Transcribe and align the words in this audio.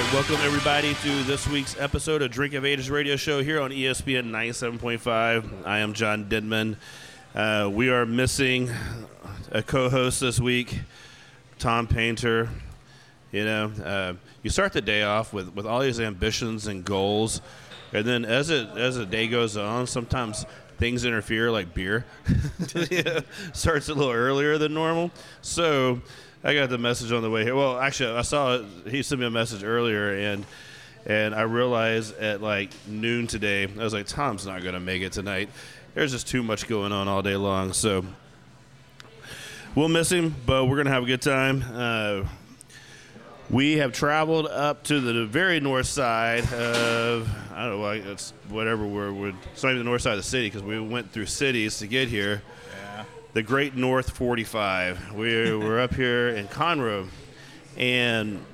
Right, 0.00 0.14
welcome 0.14 0.36
everybody 0.36 0.94
to 0.94 1.22
this 1.24 1.46
week's 1.46 1.78
episode 1.78 2.22
of 2.22 2.30
Drink 2.30 2.54
of 2.54 2.64
Ages 2.64 2.88
radio 2.88 3.16
show 3.16 3.42
here 3.42 3.60
on 3.60 3.70
ESPN 3.70 4.30
97.5. 4.30 5.66
I 5.66 5.80
am 5.80 5.92
John 5.92 6.26
Denman. 6.26 6.78
Uh, 7.34 7.68
we 7.70 7.90
are 7.90 8.06
missing 8.06 8.70
a 9.50 9.62
co-host 9.62 10.20
this 10.20 10.40
week, 10.40 10.80
Tom 11.58 11.86
Painter. 11.86 12.48
You 13.30 13.44
know, 13.44 13.72
uh, 13.84 14.14
you 14.42 14.48
start 14.48 14.72
the 14.72 14.80
day 14.80 15.02
off 15.02 15.34
with, 15.34 15.54
with 15.54 15.66
all 15.66 15.80
these 15.80 16.00
ambitions 16.00 16.66
and 16.66 16.82
goals, 16.82 17.42
and 17.92 18.06
then 18.06 18.24
as 18.24 18.48
it 18.48 18.70
as 18.78 18.96
the 18.96 19.04
day 19.04 19.28
goes 19.28 19.58
on, 19.58 19.86
sometimes 19.86 20.46
things 20.78 21.04
interfere, 21.04 21.50
like 21.50 21.74
beer. 21.74 22.06
Starts 23.52 23.90
a 23.90 23.94
little 23.94 24.10
earlier 24.10 24.56
than 24.56 24.72
normal. 24.72 25.10
So 25.42 26.00
I 26.42 26.54
got 26.54 26.70
the 26.70 26.78
message 26.78 27.12
on 27.12 27.22
the 27.22 27.28
way 27.30 27.44
here. 27.44 27.54
Well, 27.54 27.78
actually, 27.78 28.16
I 28.16 28.22
saw. 28.22 28.62
He 28.86 29.02
sent 29.02 29.20
me 29.20 29.26
a 29.26 29.30
message 29.30 29.62
earlier, 29.62 30.14
and 30.14 30.46
and 31.04 31.34
I 31.34 31.42
realized 31.42 32.16
at 32.18 32.40
like 32.40 32.70
noon 32.86 33.26
today, 33.26 33.64
I 33.64 33.84
was 33.84 33.92
like, 33.92 34.06
Tom's 34.06 34.46
not 34.46 34.62
going 34.62 34.74
to 34.74 34.80
make 34.80 35.02
it 35.02 35.12
tonight. 35.12 35.50
There's 35.94 36.12
just 36.12 36.28
too 36.28 36.42
much 36.42 36.66
going 36.66 36.92
on 36.92 37.08
all 37.08 37.20
day 37.20 37.36
long. 37.36 37.74
So 37.74 38.04
we'll 39.74 39.88
miss 39.88 40.10
him, 40.10 40.34
but 40.46 40.64
we're 40.64 40.76
going 40.76 40.86
to 40.86 40.92
have 40.92 41.02
a 41.02 41.06
good 41.06 41.22
time. 41.22 41.62
Uh, 41.74 42.26
we 43.50 43.78
have 43.78 43.92
traveled 43.92 44.46
up 44.46 44.84
to 44.84 45.00
the 45.00 45.26
very 45.26 45.60
north 45.60 45.86
side 45.86 46.50
of 46.52 47.28
I 47.52 47.66
don't 47.66 47.72
know, 47.72 47.80
like 47.80 48.04
it's 48.06 48.32
whatever 48.48 48.86
we're, 48.86 49.12
we're 49.12 49.34
it's 49.52 49.62
not 49.62 49.70
even 49.70 49.80
the 49.80 49.84
north 49.84 50.00
side 50.00 50.12
of 50.12 50.18
the 50.18 50.22
city 50.22 50.46
because 50.46 50.62
we 50.62 50.80
went 50.80 51.12
through 51.12 51.26
cities 51.26 51.80
to 51.80 51.86
get 51.86 52.08
here. 52.08 52.42
The 53.32 53.42
Great 53.42 53.76
North 53.76 54.10
45. 54.10 55.12
We're 55.12 55.56
we're 55.58 55.80
up 55.80 55.94
here 55.94 56.30
in 56.30 56.48
Conroe, 56.48 57.08
and 57.76 58.44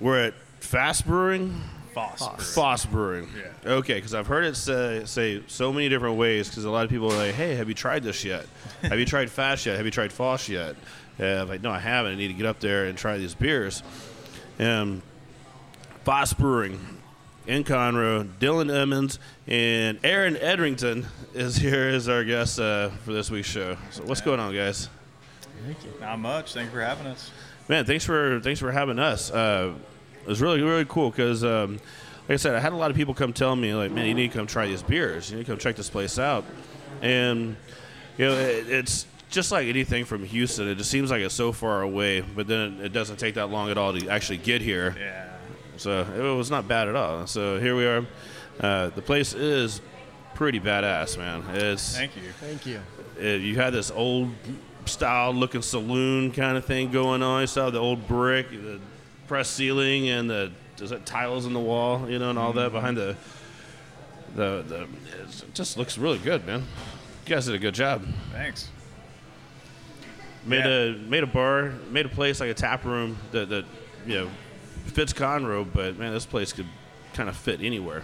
we're 0.00 0.24
at 0.24 0.34
Fast 0.60 1.06
Brewing. 1.06 1.60
Foss. 1.92 2.54
Foss 2.54 2.86
Brewing. 2.86 3.28
Yeah. 3.36 3.72
Okay, 3.72 3.94
because 3.94 4.12
I've 4.14 4.26
heard 4.26 4.44
it 4.44 4.54
say, 4.54 5.02
say 5.06 5.42
so 5.46 5.72
many 5.72 5.88
different 5.88 6.16
ways. 6.16 6.48
Because 6.48 6.64
a 6.64 6.70
lot 6.70 6.84
of 6.84 6.90
people 6.90 7.12
are 7.12 7.16
like, 7.16 7.34
"Hey, 7.34 7.54
have 7.56 7.68
you 7.68 7.74
tried 7.74 8.02
this 8.02 8.24
yet? 8.24 8.46
have 8.82 8.98
you 8.98 9.06
tried 9.06 9.30
Fast 9.30 9.66
yet? 9.66 9.76
Have 9.76 9.84
you 9.84 9.92
tried 9.92 10.12
Foss 10.12 10.48
yet?" 10.48 10.76
Uh, 11.18 11.24
I'm 11.24 11.48
like, 11.48 11.62
no, 11.62 11.70
I 11.70 11.78
haven't. 11.78 12.12
I 12.12 12.14
need 12.16 12.28
to 12.28 12.34
get 12.34 12.46
up 12.46 12.60
there 12.60 12.86
and 12.86 12.96
try 12.96 13.16
these 13.16 13.34
beers. 13.34 13.82
And 14.58 15.02
Foss 16.04 16.32
Brewing 16.32 16.78
in 17.46 17.64
Conroe, 17.64 18.28
Dylan 18.38 18.74
Emmons 18.74 19.18
and 19.46 19.98
Aaron 20.02 20.36
Edrington 20.36 21.06
is 21.34 21.56
here 21.56 21.88
as 21.88 22.08
our 22.08 22.24
guest 22.24 22.58
uh, 22.58 22.90
for 23.04 23.12
this 23.12 23.30
week's 23.30 23.48
show. 23.48 23.76
So 23.90 24.02
what's 24.04 24.20
going 24.20 24.40
on, 24.40 24.54
guys? 24.54 24.88
Thank 25.64 25.84
you. 25.84 25.92
Not 26.00 26.18
much. 26.18 26.54
Thank 26.54 26.66
you 26.66 26.72
for 26.72 26.82
having 26.82 27.06
us. 27.06 27.30
Man, 27.68 27.84
thanks 27.84 28.04
for 28.04 28.40
thanks 28.40 28.60
for 28.60 28.70
having 28.70 28.98
us. 28.98 29.30
Uh, 29.30 29.74
it 30.22 30.28
was 30.28 30.40
really 30.40 30.62
really 30.62 30.84
cool 30.84 31.10
because, 31.10 31.44
um, 31.44 31.74
like 32.28 32.34
I 32.34 32.36
said, 32.36 32.54
I 32.54 32.60
had 32.60 32.72
a 32.72 32.76
lot 32.76 32.90
of 32.90 32.96
people 32.96 33.14
come 33.14 33.32
tell 33.32 33.56
me 33.56 33.74
like, 33.74 33.90
man, 33.90 34.06
you 34.06 34.14
need 34.14 34.32
to 34.32 34.38
come 34.38 34.46
try 34.46 34.66
these 34.66 34.82
beers. 34.82 35.30
You 35.30 35.38
need 35.38 35.46
to 35.46 35.52
come 35.52 35.58
check 35.58 35.76
this 35.76 35.90
place 35.90 36.18
out. 36.18 36.44
And 37.02 37.56
you 38.18 38.26
know, 38.26 38.32
it, 38.32 38.68
it's 38.68 39.06
just 39.30 39.50
like 39.50 39.66
anything 39.66 40.04
from 40.04 40.24
Houston. 40.24 40.68
It 40.68 40.76
just 40.76 40.90
seems 40.90 41.10
like 41.10 41.22
it's 41.22 41.34
so 41.34 41.52
far 41.52 41.82
away, 41.82 42.20
but 42.20 42.46
then 42.46 42.80
it 42.82 42.92
doesn't 42.92 43.18
take 43.18 43.34
that 43.34 43.50
long 43.50 43.70
at 43.70 43.78
all 43.78 43.92
to 43.92 44.08
actually 44.08 44.38
get 44.38 44.62
here. 44.62 44.94
Yeah. 44.98 45.25
So 45.78 46.00
it 46.02 46.36
was 46.36 46.50
not 46.50 46.66
bad 46.68 46.88
at 46.88 46.96
all. 46.96 47.26
So 47.26 47.58
here 47.58 47.76
we 47.76 47.86
are. 47.86 48.06
Uh, 48.60 48.88
the 48.90 49.02
place 49.02 49.34
is 49.34 49.80
pretty 50.34 50.60
badass, 50.60 51.18
man. 51.18 51.44
It's 51.54 51.96
Thank 51.96 52.16
you. 52.16 52.30
Thank 52.40 52.66
you. 52.66 52.80
it, 53.18 53.40
you 53.42 53.56
had 53.56 53.72
this 53.72 53.90
old 53.90 54.30
style 54.86 55.32
looking 55.34 55.62
saloon 55.62 56.30
kind 56.32 56.56
of 56.56 56.64
thing 56.64 56.90
going 56.92 57.22
on. 57.22 57.42
You 57.42 57.46
saw 57.46 57.70
the 57.70 57.78
old 57.80 58.06
brick, 58.08 58.50
the 58.50 58.80
press 59.26 59.48
ceiling, 59.50 60.08
and 60.08 60.28
the 60.30 60.52
is 60.80 60.92
it 60.92 61.04
tiles 61.06 61.46
in 61.46 61.52
the 61.54 61.60
wall, 61.60 62.08
you 62.08 62.18
know, 62.18 62.30
and 62.30 62.38
all 62.38 62.52
that 62.54 62.72
behind 62.72 62.96
the 62.96 63.16
the 64.34 64.64
the. 64.66 64.82
It 64.82 65.54
just 65.54 65.76
looks 65.76 65.98
really 65.98 66.18
good, 66.18 66.46
man. 66.46 66.60
You 67.26 67.34
guys 67.34 67.46
did 67.46 67.54
a 67.54 67.58
good 67.58 67.74
job. 67.74 68.06
Thanks. 68.32 68.68
Made 70.44 70.64
Yeah. 70.64 70.68
a 70.68 70.92
made 71.08 71.22
a 71.24 71.26
bar, 71.26 71.72
made 71.90 72.06
a 72.06 72.10
place 72.10 72.40
like 72.40 72.50
a 72.50 72.54
tap 72.54 72.84
room 72.84 73.18
that 73.32 73.48
that 73.48 73.64
you 74.06 74.14
know 74.14 74.30
fits 74.90 75.12
Conroe, 75.12 75.66
but 75.70 75.96
man, 75.98 76.12
this 76.12 76.26
place 76.26 76.52
could 76.52 76.66
kind 77.14 77.28
of 77.28 77.36
fit 77.36 77.60
anywhere. 77.62 78.02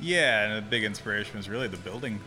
Yeah, 0.00 0.44
and 0.46 0.58
a 0.58 0.68
big 0.68 0.84
inspiration 0.84 1.36
was 1.36 1.48
really 1.48 1.68
the 1.68 1.76
building. 1.76 2.20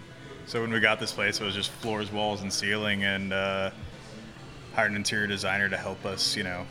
So 0.45 0.61
when 0.61 0.71
we 0.71 0.79
got 0.79 0.99
this 0.99 1.11
place, 1.11 1.39
it 1.39 1.43
was 1.45 1.55
just 1.55 1.71
floors, 1.71 2.11
walls, 2.11 2.41
and 2.41 2.51
ceiling, 2.51 3.03
and 3.03 3.33
uh, 3.33 3.71
hired 4.75 4.91
an 4.91 4.97
interior 4.97 5.27
designer 5.27 5.69
to 5.69 5.77
help 5.77 6.05
us, 6.05 6.35
you 6.35 6.43
know, 6.43 6.65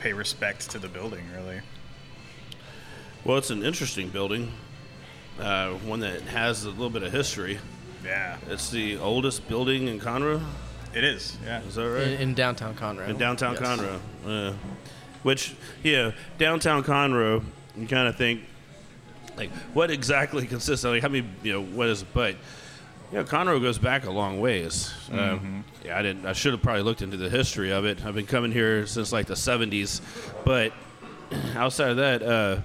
pay 0.00 0.12
respect 0.12 0.70
to 0.70 0.78
the 0.78 0.88
building. 0.88 1.24
Really. 1.34 1.60
Well, 3.24 3.38
it's 3.38 3.50
an 3.50 3.64
interesting 3.64 4.10
building, 4.10 4.52
uh, 5.40 5.70
one 5.72 6.00
that 6.00 6.22
has 6.22 6.64
a 6.64 6.70
little 6.70 6.90
bit 6.90 7.02
of 7.02 7.12
history. 7.12 7.58
Yeah. 8.04 8.36
It's 8.48 8.70
the 8.70 8.96
oldest 8.98 9.48
building 9.48 9.88
in 9.88 9.98
Conroe. 9.98 10.42
It 10.94 11.04
is. 11.04 11.36
Yeah. 11.44 11.62
Is 11.62 11.74
that 11.74 11.82
right? 11.90 12.06
In, 12.06 12.20
in 12.20 12.34
downtown 12.34 12.74
Conroe. 12.74 13.08
in 13.08 13.18
downtown 13.18 13.54
Yes. 13.54 13.62
Conroe. 13.62 13.98
Uh, 14.26 14.52
which, 15.22 15.54
yeah, 15.82 16.12
downtown 16.38 16.82
Conroe, 16.82 17.44
you 17.76 17.86
kind 17.86 18.08
of 18.08 18.16
think, 18.16 18.42
like, 19.36 19.50
what 19.74 19.90
exactly 19.90 20.46
consists 20.48 20.84
of, 20.84 20.92
like, 20.92 21.02
how 21.02 21.08
many, 21.08 21.26
you 21.42 21.52
know, 21.52 21.62
what 21.62 21.88
is, 21.88 22.02
it? 22.02 22.08
but, 22.12 22.34
you 23.12 23.18
know, 23.18 23.24
Conroe 23.24 23.60
goes 23.60 23.78
back 23.78 24.04
a 24.04 24.10
long 24.10 24.40
ways. 24.40 24.92
Uh, 25.12 25.38
yeah, 25.84 25.98
I 25.98 26.02
didn't, 26.02 26.26
I 26.26 26.32
should 26.34 26.52
have 26.52 26.62
probably 26.62 26.82
looked 26.82 27.02
into 27.02 27.16
the 27.16 27.30
history 27.30 27.72
of 27.72 27.84
it. 27.84 28.04
I've 28.04 28.14
been 28.14 28.26
coming 28.26 28.52
here 28.52 28.86
since, 28.86 29.12
like, 29.12 29.26
the 29.26 29.34
70s, 29.34 30.00
but 30.44 30.72
outside 31.54 31.90
of 31.90 31.96
that, 31.98 32.22
uh, 32.22 32.60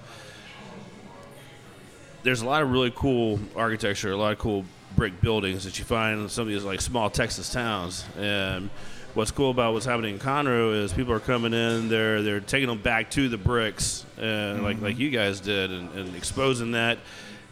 there's 2.24 2.41
a 2.41 2.46
lot 2.46 2.64
of 2.64 2.72
really 2.72 2.91
cool 2.96 3.40
architecture, 3.56 4.12
a 4.12 4.18
lot 4.18 4.31
of 4.31 4.40
cool 4.40 4.66
brick 4.96 5.20
buildings 5.22 5.64
that 5.66 5.78
you 5.80 5.85
find 5.85 6.22
in 6.22 6.30
some 6.30 6.44
of 6.44 6.47
these 6.47 6.64
like 6.64 6.81
small 6.81 7.09
Texas 7.09 7.52
towns. 7.52 8.06
And 8.18 8.70
what's 9.13 9.31
cool 9.31 9.51
about 9.51 9.74
what's 9.74 9.85
happening 9.85 10.16
in 10.16 10.19
Conroe 10.19 10.74
is 10.84 10.94
people 10.94 11.13
are 11.13 11.19
coming 11.19 11.53
in, 11.53 11.90
they're 11.90 12.22
they're 12.22 12.40
taking 12.40 12.68
them 12.69 12.79
back 12.81 13.09
to 13.12 13.29
the 13.29 13.38
bricks, 13.38 14.06
uh, 14.22 14.59
like 14.62 14.81
like 14.81 14.97
you 14.97 15.09
guys 15.09 15.40
did, 15.40 15.72
and, 15.72 15.91
and 15.96 16.16
exposing 16.16 16.72
that. 16.72 16.97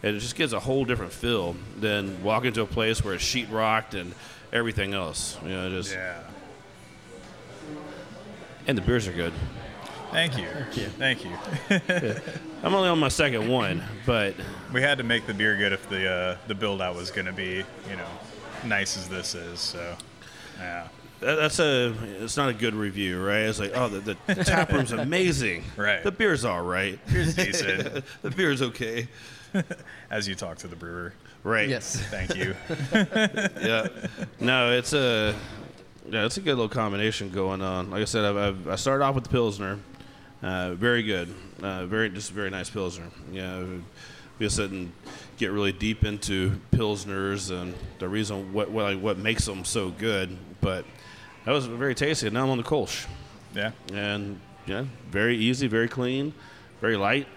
And 0.04 0.16
it 0.16 0.20
just 0.20 0.36
gives 0.36 0.54
a 0.54 0.60
whole 0.60 0.84
different 0.86 1.12
feel 1.14 1.56
than 1.80 2.24
walking 2.24 2.54
to 2.54 2.62
a 2.64 2.66
place 2.66 3.04
where 3.04 3.14
it's 3.14 3.24
sheetrocked 3.24 3.94
and 4.00 4.14
everything 4.52 4.94
else. 4.96 5.38
You 5.44 5.50
know, 5.50 5.70
just 5.70 5.94
Yeah. 5.94 6.20
and 8.68 8.78
the 8.78 8.82
beers 8.82 9.08
are 9.08 9.14
good. 9.14 9.34
Thank 10.12 10.38
you. 10.38 10.48
Thank 10.98 11.24
you. 11.24 11.32
I'm 12.64 12.74
only 12.76 12.90
on 12.90 13.00
my 13.00 13.08
second 13.08 13.48
one, 13.48 13.82
but 14.06 14.36
We 14.74 14.82
had 14.82 14.98
to 14.98 15.04
make 15.06 15.26
the 15.26 15.34
beer 15.34 15.56
good 15.56 15.72
if 15.72 15.88
the 15.90 16.10
uh, 16.10 16.38
the 16.48 16.56
build 16.56 16.82
out 16.82 16.96
was 16.96 17.12
going 17.12 17.28
to 17.28 17.32
be, 17.34 17.64
you 17.90 17.96
know, 17.96 18.08
nice 18.66 18.98
as 18.98 19.08
this 19.08 19.36
is. 19.36 19.60
So, 19.60 19.96
yeah. 20.60 20.88
That- 21.22 21.36
That's 21.36 21.60
a. 21.60 21.94
It's 22.20 22.36
not 22.38 22.50
a 22.50 22.54
good 22.54 22.74
review, 22.76 23.24
right? 23.26 23.42
It's 23.42 23.60
like, 23.60 23.72
oh, 23.76 23.88
the, 23.88 24.18
the 24.28 24.36
tap 24.44 24.72
room's 24.72 24.92
amazing. 24.92 25.64
Right. 25.78 26.04
The 26.04 26.12
beer's 26.12 26.44
all 26.46 26.62
right. 26.62 27.00
Beer's 27.12 27.36
decent. 27.36 28.04
the 28.22 28.32
beer's 28.32 28.62
okay. 28.62 29.08
As 30.10 30.28
you 30.28 30.36
talk 30.36 30.58
to 30.60 30.68
the 30.68 30.76
brewer. 30.76 31.14
Right. 31.44 31.68
Yes. 31.70 31.96
Thank 32.10 32.36
you. 32.36 32.56
Yeah. 32.94 33.88
No, 34.40 34.72
it's 34.72 34.94
a. 34.94 35.36
Yeah, 36.10 36.26
it's 36.26 36.38
a 36.38 36.42
good 36.42 36.56
little 36.56 36.68
combination 36.70 37.30
going 37.30 37.62
on. 37.62 37.92
Like 37.92 38.02
I 38.02 38.06
said, 38.06 38.26
I've, 38.26 38.38
I've, 38.38 38.68
I 38.70 38.76
started 38.76 39.04
off 39.06 39.16
with 39.16 39.24
the 39.26 39.30
pilsner. 39.30 39.80
Uh, 40.42 40.74
very 40.74 41.04
good. 41.04 41.34
Uh, 41.62 41.86
very 41.86 42.10
just 42.10 42.32
a 42.32 42.34
very 42.34 42.50
nice 42.50 42.70
pilsner. 42.70 43.06
Yeah. 43.32 43.60
We 44.40 44.46
just 44.48 44.56
sit 44.56 44.72
and 44.72 44.92
get 45.38 45.52
really 45.52 45.72
deep 45.72 46.04
into 46.04 46.60
pilsners 46.72 47.52
and 47.52 47.76
the 48.00 48.10
reason 48.10 48.52
what 48.54 48.72
what, 48.72 48.98
what 49.00 49.18
makes 49.20 49.46
them 49.46 49.64
so 49.64 49.90
good. 49.92 50.36
But 50.62 50.86
that 51.46 51.52
was 51.52 51.66
very 51.66 51.96
tasty. 51.96 52.28
And 52.28 52.34
now 52.34 52.44
I'm 52.44 52.50
on 52.50 52.58
the 52.58 52.64
Kolsch. 52.64 53.08
Yeah. 53.54 53.72
and 53.94 54.40
yeah, 54.66 54.86
very 55.10 55.36
easy, 55.36 55.68
very 55.68 55.88
clean, 55.88 56.34
very 56.80 56.96
light. 56.96 57.28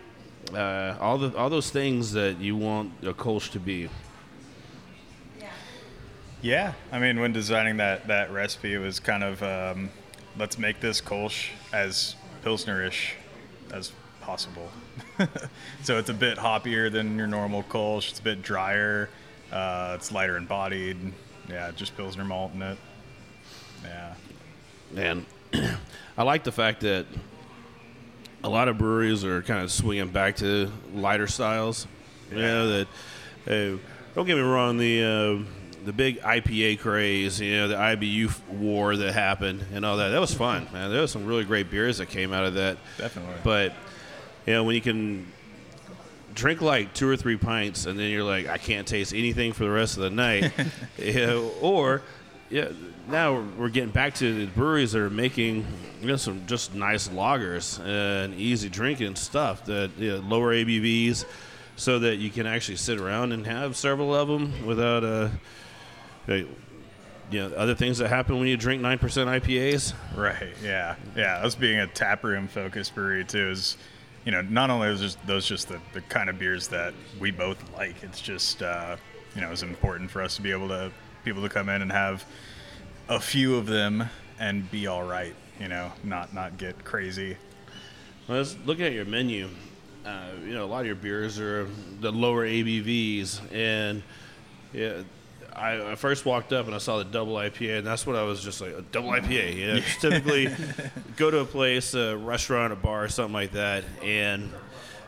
Uh, 0.53 0.95
all 1.01 1.19
the 1.19 1.37
all 1.37 1.49
those 1.49 1.71
things 1.71 2.13
that 2.13 2.39
you 2.39 2.55
want 2.55 2.93
a 3.03 3.15
Kolsch 3.15 3.51
to 3.53 3.61
be. 3.61 3.89
Yeah, 6.43 6.75
I 6.93 6.99
mean, 6.99 7.21
when 7.21 7.33
designing 7.33 7.79
that 7.79 8.07
that 8.09 8.31
recipe, 8.31 8.75
it 8.75 8.79
was 8.79 9.01
kind 9.01 9.25
of 9.25 9.43
um, 9.43 9.89
let's 10.39 10.59
make 10.59 10.81
this 10.81 11.01
Kolsch 11.01 11.49
as 11.73 12.17
pilsnerish 12.45 13.13
as 13.73 13.93
possible. 14.21 14.69
so 15.83 15.99
it's 15.99 16.11
a 16.11 16.15
bit 16.15 16.37
hoppier 16.37 16.93
than 16.93 17.17
your 17.17 17.27
normal 17.27 17.63
Kolsch. 17.63 18.11
It's 18.11 18.21
a 18.21 18.23
bit 18.23 18.43
drier. 18.43 19.09
Uh, 19.51 19.95
it's 19.97 20.13
lighter 20.13 20.37
in 20.37 20.45
bodied. 20.45 20.99
Yeah, 21.49 21.71
just 21.71 21.97
Pilsner 21.97 22.25
malt 22.25 22.53
in 22.55 22.61
it. 22.61 22.79
Yeah. 24.95 25.03
And 25.03 25.27
I 26.17 26.23
like 26.23 26.45
the 26.45 26.53
fact 26.53 26.81
that 26.83 27.07
a 28.43 28.49
lot 28.49 28.69
of 28.69 28.79
breweries 28.79 29.25
are 29.25 29.43
kind 29.43 29.63
of 29.63 29.73
swinging 29.73 30.09
back 30.09 30.37
to 30.37 30.71
lighter 30.95 31.27
styles. 31.27 31.87
You 32.31 32.39
know 32.39 32.69
that. 32.69 32.89
Uh, 33.47 33.79
don't 34.15 34.27
get 34.27 34.37
me 34.37 34.43
wrong, 34.43 34.79
the 34.79 35.03
uh, 35.03 35.85
the 35.85 35.93
big 35.93 36.21
IPA 36.21 36.79
craze, 36.79 37.41
you 37.41 37.57
know, 37.57 37.69
the 37.69 37.75
IBU 37.75 38.49
war 38.49 38.97
that 38.97 39.13
happened 39.13 39.65
and 39.73 39.85
all 39.85 39.99
that. 39.99 40.11
That 40.11 40.21
was 40.21 40.33
fun, 40.33 40.69
man. 40.73 40.91
There 40.91 41.01
was 41.01 41.11
some 41.11 41.27
really 41.27 41.45
great 41.45 41.71
beers 41.71 41.99
that 41.99 42.07
came 42.07 42.33
out 42.33 42.45
of 42.45 42.55
that. 42.55 42.79
Definitely. 42.97 43.35
But 43.43 43.75
you 44.47 44.55
know, 44.55 44.65
when 44.65 44.75
you 44.75 44.81
can 44.81 45.27
drink 46.35 46.61
like 46.61 46.95
two 46.95 47.09
or 47.09 47.17
three 47.17 47.37
pints 47.37 47.87
and 47.87 47.99
then 47.99 48.11
you're 48.11 48.25
like, 48.25 48.49
I 48.49 48.59
can't 48.59 48.87
taste 48.87 49.13
anything 49.15 49.53
for 49.53 49.65
the 49.65 49.71
rest 49.71 49.97
of 49.97 50.03
the 50.03 50.11
night, 50.11 50.53
you 50.99 51.15
know, 51.15 51.51
or 51.61 52.03
yeah, 52.55 52.69
now 53.09 53.45
we're 53.59 53.69
getting 53.69 53.91
back 53.91 54.15
to 54.15 54.33
the 54.33 54.47
breweries 54.47 54.93
that 54.93 55.01
are 55.01 55.11
making 55.11 55.67
you 56.01 56.07
know 56.07 56.15
some 56.15 56.47
just 56.47 56.73
nice 56.73 57.09
lagers 57.09 57.85
and 57.85 58.33
easy 58.37 58.69
drinking 58.69 59.17
stuff 59.17 59.65
that 59.65 59.91
you 59.99 60.13
know, 60.13 60.19
lower 60.19 60.55
ABVs, 60.55 61.25
so 61.75 61.99
that 61.99 62.17
you 62.17 62.31
can 62.31 62.47
actually 62.47 62.77
sit 62.77 63.01
around 63.01 63.33
and 63.33 63.45
have 63.45 63.77
several 63.77 64.15
of 64.15 64.29
them 64.29 64.65
without 64.65 65.03
uh, 65.03 65.31
you 66.29 66.47
know 67.33 67.49
other 67.57 67.75
things 67.75 67.99
that 67.99 68.09
happen 68.09 68.39
when 68.39 68.47
you 68.47 68.57
drink 68.57 68.81
nine 68.81 69.01
percent 69.01 69.29
IPAs. 69.29 69.93
Right. 70.17 70.55
Yeah. 70.63 70.95
Yeah. 71.17 71.39
Us 71.39 71.57
being 71.57 71.81
a 71.81 71.89
taproom 71.89 72.47
focused 72.47 72.95
brewery 72.95 73.25
too 73.25 73.51
is, 73.51 73.77
you 74.25 74.31
know, 74.31 74.43
not 74.43 74.71
only 74.71 74.91
is 74.91 75.01
just 75.01 75.27
those 75.27 75.45
just 75.45 75.67
the, 75.67 75.81
the 75.93 76.03
kind 76.03 76.31
of 76.31 76.39
beers 76.39 76.69
that 76.69 76.95
we 77.19 77.33
both 77.33 77.59
like. 77.75 78.01
It's 78.05 78.21
just, 78.21 78.63
uh, 78.63 78.95
you 79.35 79.41
know, 79.41 79.51
it's 79.51 79.65
important 79.65 80.09
for 80.09 80.23
us 80.23 80.37
to 80.37 80.43
be 80.43 80.53
able 80.53 80.69
to 80.69 80.93
people 81.25 81.43
to 81.43 81.49
come 81.49 81.69
in 81.69 81.83
and 81.83 81.91
have 81.91 82.25
a 83.09 83.21
few 83.21 83.57
of 83.57 83.67
them 83.67 84.09
and 84.39 84.71
be 84.71 84.87
all 84.87 85.03
right. 85.03 85.35
You 85.61 85.69
know, 85.69 85.93
not 86.03 86.35
not 86.35 86.59
get 86.59 86.85
crazy. 86.85 87.37
Well, 88.29 88.39
let's 88.39 88.57
look 88.65 88.81
at 88.81 88.93
your 88.93 89.05
menu. 89.05 89.49
Uh, 90.05 90.29
you 90.45 90.53
know, 90.53 90.65
a 90.65 90.67
lot 90.67 90.81
of 90.81 90.87
your 90.87 90.97
beers 90.97 91.39
are 91.39 91.67
the 92.01 92.13
lower 92.13 92.47
ABVs, 92.47 93.41
and 93.53 94.03
yeah, 94.73 95.03
I, 95.55 95.93
I 95.93 95.95
first 95.95 96.27
walked 96.27 96.53
up 96.53 96.67
and 96.67 96.75
I 96.75 96.79
saw 96.79 96.99
the 96.99 97.05
double 97.05 97.35
IPA, 97.35 97.79
and 97.79 97.87
that's 97.87 98.07
what 98.07 98.17
I 98.17 98.23
was 98.25 98.43
just 98.43 98.61
like, 98.61 98.77
a 98.77 98.83
double 98.83 99.11
IPA. 99.11 99.55
You 99.55 99.67
know, 99.69 99.81
typically 100.01 100.55
go 101.17 101.31
to 101.31 101.39
a 101.39 101.45
place, 101.45 101.95
a 101.95 102.17
restaurant, 102.17 102.73
a 102.73 102.77
bar, 102.77 103.09
something 103.09 103.33
like 103.33 103.53
that, 103.53 103.85
and 104.03 104.51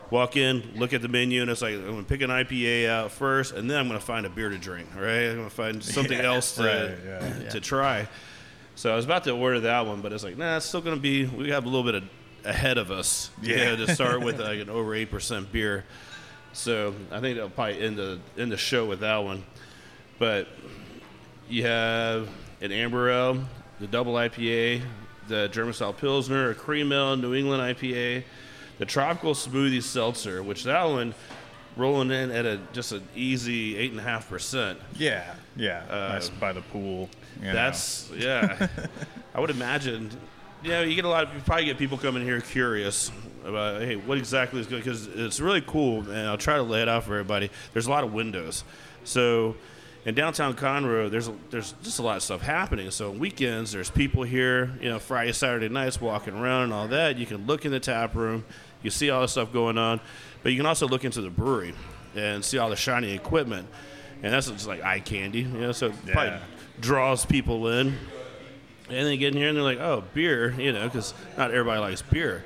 walk 0.09 0.35
in, 0.37 0.63
look 0.75 0.93
at 0.93 1.01
the 1.01 1.07
menu, 1.07 1.41
and 1.41 1.49
it's 1.51 1.61
like 1.61 1.75
I'm 1.75 1.85
gonna 1.85 2.03
pick 2.03 2.21
an 2.21 2.29
IPA 2.29 2.87
out 2.89 3.11
first, 3.11 3.53
and 3.53 3.69
then 3.69 3.77
I'm 3.77 3.87
gonna 3.87 3.99
find 3.99 4.25
a 4.25 4.29
beer 4.29 4.49
to 4.49 4.57
drink. 4.57 4.87
Right? 4.95 5.29
I'm 5.29 5.37
gonna 5.37 5.49
find 5.49 5.83
something 5.83 6.17
Yeah, 6.17 6.25
else 6.25 6.55
to 6.55 6.63
right, 6.63 7.41
yeah. 7.43 7.49
to 7.49 7.59
try. 7.59 8.07
So 8.75 8.91
I 8.91 8.95
was 8.95 9.05
about 9.05 9.23
to 9.25 9.31
order 9.31 9.59
that 9.61 9.85
one, 9.87 10.01
but 10.01 10.13
it's 10.13 10.23
like, 10.23 10.37
nah, 10.37 10.57
it's 10.57 10.65
still 10.65 10.81
gonna 10.81 10.97
be. 10.97 11.25
We 11.25 11.49
have 11.49 11.65
a 11.65 11.69
little 11.69 11.83
bit 11.83 11.95
of 11.95 12.03
ahead 12.45 12.77
of 12.77 12.91
us. 12.91 13.29
Yeah. 13.41 13.71
Yeah, 13.71 13.75
to 13.77 13.93
start 13.95 14.21
with 14.21 14.39
like 14.41 14.59
an 14.59 14.69
over 14.69 14.93
eight 14.95 15.11
percent 15.11 15.51
beer. 15.51 15.83
So 16.53 16.95
I 17.11 17.19
think 17.19 17.35
that'll 17.35 17.49
probably 17.49 17.81
end 17.81 17.97
the 17.97 18.19
end 18.37 18.51
the 18.51 18.57
show 18.57 18.85
with 18.85 19.01
that 19.01 19.17
one. 19.17 19.43
But 20.19 20.47
you 21.49 21.63
have 21.63 22.29
an 22.61 22.71
amber 22.71 23.09
ale, 23.09 23.43
the 23.79 23.87
double 23.87 24.13
IPA, 24.13 24.81
the 25.27 25.47
German 25.49 25.73
style 25.73 25.93
Pilsner, 25.93 26.49
a 26.49 26.55
cream 26.55 26.91
ale, 26.91 27.15
New 27.15 27.33
England 27.35 27.61
IPA, 27.61 28.23
the 28.77 28.85
tropical 28.85 29.33
smoothie 29.33 29.83
seltzer, 29.83 30.43
which 30.43 30.63
that 30.63 30.83
one 30.83 31.13
rolling 31.75 32.11
in 32.11 32.31
at 32.31 32.45
a 32.45 32.59
just 32.73 32.91
an 32.91 33.07
easy 33.15 33.77
eight 33.77 33.91
and 33.91 33.99
a 33.99 34.03
half 34.03 34.29
percent. 34.29 34.79
Yeah. 34.97 35.33
Yeah. 35.55 35.83
Uh, 35.89 36.13
nice 36.13 36.29
by 36.29 36.53
the 36.53 36.61
pool. 36.61 37.09
you 37.39 37.47
know. 37.47 37.53
That's 37.53 38.09
yeah. 38.15 38.67
I 39.35 39.39
would 39.39 39.49
imagine. 39.49 40.09
Yeah, 40.63 40.81
you 40.81 40.95
get 40.95 41.05
a 41.05 41.09
lot 41.09 41.25
of 41.25 41.33
you 41.33 41.39
probably 41.41 41.65
get 41.65 41.77
people 41.77 41.97
coming 41.97 42.23
here 42.23 42.41
curious 42.41 43.11
about 43.45 43.81
hey, 43.81 43.95
what 43.95 44.17
exactly 44.17 44.59
is 44.59 44.67
good 44.67 44.83
because 44.83 45.07
it's 45.07 45.39
really 45.39 45.61
cool, 45.61 46.01
and 46.09 46.27
I'll 46.27 46.37
try 46.37 46.57
to 46.57 46.63
lay 46.63 46.81
it 46.81 46.89
out 46.89 47.03
for 47.03 47.13
everybody. 47.13 47.51
There's 47.73 47.85
a 47.85 47.91
lot 47.91 48.03
of 48.03 48.11
windows, 48.11 48.63
so 49.03 49.55
in 50.07 50.15
downtown 50.15 50.55
Conroe, 50.55 51.11
there's 51.11 51.27
a, 51.27 51.35
there's 51.49 51.73
just 51.83 51.99
a 51.99 52.01
lot 52.01 52.15
of 52.15 52.23
stuff 52.23 52.41
happening. 52.41 52.89
So 52.91 53.09
on 53.09 53.19
weekends, 53.19 53.73
there's 53.73 53.89
people 53.89 54.23
here, 54.23 54.71
you 54.81 54.87
know, 54.87 54.99
Friday, 54.99 55.33
Saturday 55.33 55.67
nights 55.67 55.99
walking 55.99 56.33
around 56.33 56.63
and 56.63 56.73
all 56.73 56.87
that. 56.87 57.17
You 57.17 57.25
can 57.25 57.45
look 57.45 57.65
in 57.65 57.71
the 57.71 57.79
tap 57.79 58.15
room, 58.15 58.45
you 58.87 58.91
see 58.91 59.09
all 59.09 59.21
the 59.21 59.27
stuff 59.27 59.51
going 59.51 59.77
on, 59.77 59.99
but 60.43 60.53
you 60.53 60.57
can 60.57 60.65
also 60.65 60.87
look 60.87 61.03
into 61.03 61.21
the 61.21 61.29
brewery 61.29 61.73
and 62.15 62.43
see 62.43 62.57
all 62.57 62.69
the 62.69 62.75
shiny 62.77 63.11
equipment, 63.11 63.67
and 64.23 64.33
that's 64.33 64.49
just 64.49 64.65
like 64.65 64.81
eye 64.81 65.01
candy, 65.01 65.41
you 65.41 65.47
know. 65.47 65.73
So 65.73 65.87
it 65.87 65.93
probably 66.07 66.39
draws 66.79 67.25
people 67.25 67.67
in. 67.67 67.97
And 68.89 69.05
they 69.05 69.17
get 69.17 69.33
in 69.33 69.37
here 69.37 69.49
and 69.49 69.57
they're 69.57 69.65
like, 69.65 69.81
oh, 69.81 70.05
beer, 70.13 70.55
you 70.57 70.71
know, 70.71 70.85
because 70.85 71.13
not 71.37 71.51
everybody 71.51 71.81
likes 71.81 72.01
beer. 72.01 72.45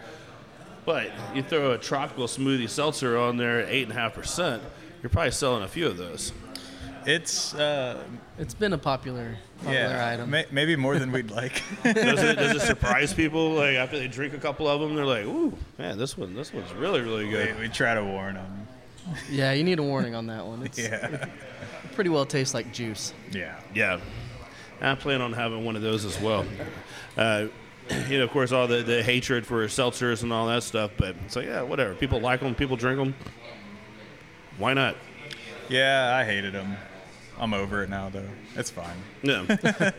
But 0.85 1.11
you 1.35 1.43
throw 1.43 1.73
a 1.73 1.77
tropical 1.77 2.25
smoothie 2.25 2.67
seltzer 2.67 3.15
on 3.15 3.37
there 3.37 3.59
at 3.59 3.69
8.5%, 3.69 4.59
you're 5.03 5.11
probably 5.11 5.29
selling 5.29 5.61
a 5.61 5.67
few 5.67 5.85
of 5.85 5.97
those. 5.97 6.33
It's 7.05 7.53
uh, 7.55 8.03
It's 8.37 8.53
been 8.53 8.73
a 8.73 8.77
popular 8.77 9.37
popular 9.59 9.77
yeah, 9.79 10.09
item. 10.13 10.29
may, 10.29 10.45
maybe 10.51 10.75
more 10.75 10.97
than 10.99 11.11
we'd 11.11 11.31
like. 11.31 11.61
Does 11.83 11.95
it, 12.23 12.35
does 12.37 12.55
it 12.57 12.61
surprise 12.65 13.13
people? 13.13 13.51
Like, 13.53 13.75
after 13.75 13.97
they 13.97 14.07
drink 14.07 14.33
a 14.33 14.37
couple 14.37 14.67
of 14.67 14.79
them, 14.81 14.95
they're 14.95 15.05
like, 15.05 15.25
ooh, 15.25 15.53
man, 15.77 15.97
this 15.97 16.17
one, 16.17 16.35
this 16.35 16.53
one's 16.53 16.71
really, 16.73 17.01
really 17.01 17.29
good. 17.29 17.59
we 17.59 17.67
try 17.69 17.93
to 17.93 18.03
warn 18.03 18.35
them. 18.35 18.67
Yeah, 19.29 19.51
you 19.53 19.63
need 19.63 19.79
a 19.79 19.83
warning 19.83 20.15
on 20.15 20.27
that 20.27 20.45
one. 20.45 20.61
It's 20.65 20.77
Yeah. 20.79 21.25
pretty 21.93 22.09
well 22.09 22.25
tastes 22.25 22.53
like 22.53 22.71
juice. 22.71 23.13
Yeah. 23.31 23.59
Yeah. 23.73 23.99
I 24.81 24.95
plan 24.95 25.21
on 25.21 25.33
having 25.33 25.63
one 25.65 25.75
of 25.75 25.81
those 25.81 26.05
as 26.05 26.19
well. 26.19 26.45
Uh, 27.17 27.47
you 28.09 28.17
know, 28.19 28.23
of 28.23 28.31
course, 28.31 28.51
all 28.51 28.67
the, 28.67 28.81
the 28.83 29.03
hatred 29.03 29.45
for 29.45 29.65
seltzers 29.67 30.23
and 30.23 30.31
all 30.33 30.47
that 30.47 30.63
stuff, 30.63 30.91
but 30.97 31.15
it's 31.25 31.35
like, 31.35 31.45
yeah, 31.45 31.61
whatever. 31.61 31.93
People 31.95 32.19
like 32.21 32.39
them, 32.39 32.55
people 32.55 32.77
drink 32.77 32.97
them. 32.99 33.13
Why 34.57 34.73
not? 34.73 34.95
Yeah, 35.69 36.15
I 36.15 36.25
hated 36.25 36.53
them. 36.53 36.75
I'm 37.41 37.53
over 37.55 37.83
it 37.83 37.89
now, 37.89 38.07
though. 38.09 38.29
It's 38.55 38.69
fine. 38.69 38.95
Yeah, 39.23 39.41
I 39.49 39.55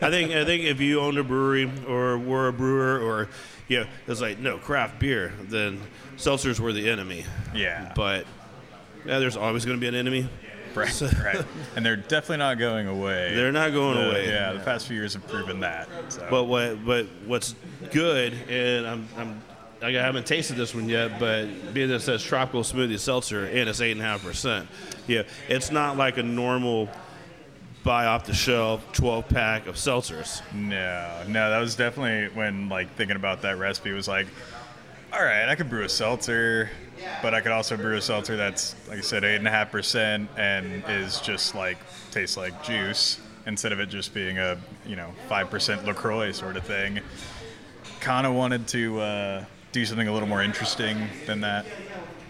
think 0.09 0.31
I 0.31 0.45
think 0.45 0.63
if 0.63 0.79
you 0.79 1.01
owned 1.01 1.17
a 1.17 1.23
brewery 1.23 1.69
or 1.87 2.17
were 2.17 2.47
a 2.47 2.53
brewer 2.53 2.99
or 2.99 3.27
you 3.67 3.81
know, 3.81 3.85
it's 4.07 4.21
like 4.21 4.39
no 4.39 4.57
craft 4.57 4.97
beer, 4.99 5.33
then 5.43 5.81
seltzers 6.15 6.59
were 6.59 6.71
the 6.73 6.89
enemy. 6.89 7.25
Yeah. 7.53 7.91
But 7.95 8.25
yeah, 9.05 9.19
there's 9.19 9.35
always 9.37 9.65
going 9.65 9.77
to 9.77 9.81
be 9.81 9.87
an 9.89 9.95
enemy. 9.95 10.29
right, 10.73 11.01
right. 11.23 11.45
And 11.75 11.85
they're 11.85 11.97
definitely 11.97 12.37
not 12.37 12.57
going 12.59 12.87
away. 12.87 13.35
They're 13.35 13.51
not 13.51 13.73
going 13.73 13.97
The- 13.97 14.09
away. 14.09 14.27
Yeah, 14.29 14.53
the 14.53 14.59
past 14.59 14.87
few 14.87 14.95
years 14.95 15.13
have 15.13 15.27
proven 15.27 15.59
that. 15.59 15.89
So. 16.09 16.25
But 16.29 16.45
what 16.45 16.85
but 16.85 17.07
what's 17.25 17.55
good, 17.91 18.33
and 18.49 18.87
I'm 18.87 19.07
I'm 19.17 19.41
I 19.81 19.91
haven't 19.91 20.25
tasted 20.25 20.55
this 20.55 20.73
one 20.73 20.87
yet, 20.87 21.19
but 21.19 21.73
being 21.73 21.89
that 21.89 21.95
it 21.95 21.99
says 22.01 22.23
tropical 22.23 22.61
smoothie 22.63 22.97
seltzer 22.97 23.43
and 23.43 23.67
it's 23.67 23.81
eight 23.81 23.91
and 23.91 23.99
a 23.99 24.05
half 24.05 24.23
percent, 24.23 24.69
yeah, 25.07 25.23
it's 25.49 25.71
not 25.71 25.97
like 25.97 26.17
a 26.17 26.23
normal 26.23 26.87
buy 27.83 28.05
off 28.05 28.25
the 28.25 28.33
shelf 28.33 28.85
12 28.93 29.27
pack 29.27 29.67
of 29.67 29.75
seltzers. 29.75 30.41
No, 30.53 31.23
no, 31.27 31.49
that 31.49 31.59
was 31.59 31.75
definitely 31.75 32.33
when 32.35 32.69
like 32.69 32.95
thinking 32.95 33.15
about 33.15 33.41
that 33.41 33.57
recipe 33.57 33.91
was 33.91 34.07
like, 34.07 34.27
all 35.11 35.23
right, 35.23 35.47
I 35.47 35.55
could 35.55 35.69
brew 35.69 35.83
a 35.83 35.89
seltzer, 35.89 36.69
but 37.21 37.33
I 37.33 37.41
could 37.41 37.51
also 37.51 37.77
brew 37.77 37.97
a 37.97 38.01
seltzer 38.01 38.35
that's 38.37 38.75
like 38.87 38.99
I 38.99 39.01
said, 39.01 39.23
eight 39.23 39.35
and 39.35 39.47
a 39.47 39.51
half 39.51 39.71
percent 39.71 40.29
and 40.37 40.83
is 40.87 41.19
just 41.21 41.55
like 41.55 41.77
tastes 42.11 42.37
like 42.37 42.63
juice 42.63 43.19
instead 43.45 43.71
of 43.71 43.79
it 43.79 43.87
just 43.87 44.13
being 44.13 44.37
a 44.37 44.57
you 44.85 44.95
know 44.95 45.09
five 45.27 45.49
percent 45.49 45.85
Lacroix 45.85 46.31
sort 46.31 46.57
of 46.57 46.63
thing. 46.63 46.99
Kind 47.99 48.25
of 48.25 48.33
wanted 48.33 48.67
to 48.69 48.99
uh, 48.99 49.45
do 49.71 49.85
something 49.85 50.07
a 50.07 50.13
little 50.13 50.27
more 50.27 50.41
interesting 50.41 51.07
than 51.25 51.41
that. 51.41 51.65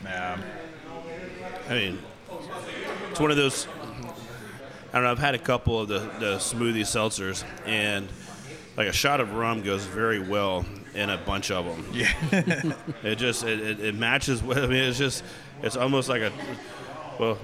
Yeah, 0.03 0.37
I 1.69 1.73
mean, 1.73 1.99
it's 3.09 3.19
one 3.19 3.31
of 3.31 3.37
those. 3.37 3.67
I 4.93 4.97
don't 4.97 5.03
know. 5.05 5.11
I've 5.11 5.19
had 5.19 5.33
a 5.35 5.39
couple 5.39 5.81
of 5.81 5.87
the, 5.87 5.99
the 6.19 6.35
smoothie 6.37 6.81
seltzers, 6.81 7.43
and 7.65 8.07
like 8.77 8.87
a 8.87 8.93
shot 8.93 9.19
of 9.19 9.33
rum 9.33 9.63
goes 9.63 9.83
very 9.85 10.19
well 10.19 10.65
in 10.93 11.09
a 11.09 11.17
bunch 11.17 11.49
of 11.49 11.65
them. 11.65 11.85
yeah, 11.91 12.13
It 13.03 13.15
just 13.15 13.43
it, 13.43 13.59
it, 13.59 13.79
it 13.79 13.95
matches. 13.95 14.43
with- 14.43 14.59
I 14.59 14.67
mean, 14.67 14.83
it's 14.83 14.97
just 14.99 15.23
it's 15.63 15.75
almost 15.75 16.09
like 16.09 16.21
a 16.21 16.31
well 17.19 17.37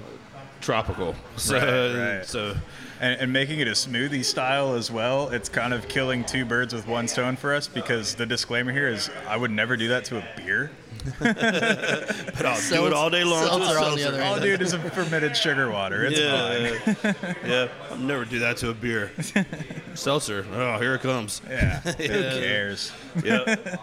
tropical. 0.60 1.14
So 1.36 1.56
Right, 1.56 2.16
right. 2.18 2.26
so 2.26 2.54
and, 3.00 3.20
and 3.20 3.32
making 3.32 3.60
it 3.60 3.68
a 3.68 3.72
smoothie 3.72 4.24
style 4.24 4.74
as 4.74 4.90
well, 4.90 5.28
it's 5.30 5.48
kind 5.48 5.72
of 5.72 5.88
killing 5.88 6.24
two 6.24 6.44
birds 6.44 6.74
with 6.74 6.86
one 6.86 7.08
stone 7.08 7.36
for 7.36 7.54
us 7.54 7.66
because 7.66 8.14
the 8.14 8.26
disclaimer 8.26 8.72
here 8.72 8.88
is 8.88 9.10
I 9.26 9.36
would 9.36 9.50
never 9.50 9.76
do 9.76 9.88
that 9.88 10.04
to 10.06 10.18
a 10.18 10.24
beer. 10.36 10.70
but 11.18 12.44
I'll 12.44 12.60
do 12.68 12.86
it 12.86 12.92
all 12.92 13.08
day 13.08 13.24
long. 13.24 13.46
to 13.46 13.54
a 13.54 13.66
Seltzer 13.66 13.78
on 13.78 13.92
the 13.92 13.98
seltzer. 14.02 14.08
other 14.08 14.22
All 14.22 14.34
end. 14.34 14.42
dude 14.42 14.60
is 14.60 14.74
a 14.74 14.78
fermented 14.90 15.34
sugar 15.34 15.70
water. 15.70 16.04
It's 16.04 16.18
fine. 16.18 17.14
Yeah, 17.24 17.44
yeah. 17.46 17.68
I'll 17.90 17.96
never 17.96 18.26
do 18.26 18.38
that 18.40 18.58
to 18.58 18.68
a 18.68 18.74
beer. 18.74 19.10
Seltzer. 19.94 20.44
Oh, 20.52 20.78
here 20.78 20.94
it 20.94 21.00
comes. 21.00 21.40
Yeah. 21.48 21.80
Who 21.80 21.92
cares? 21.94 22.92
Yep. 23.24 23.80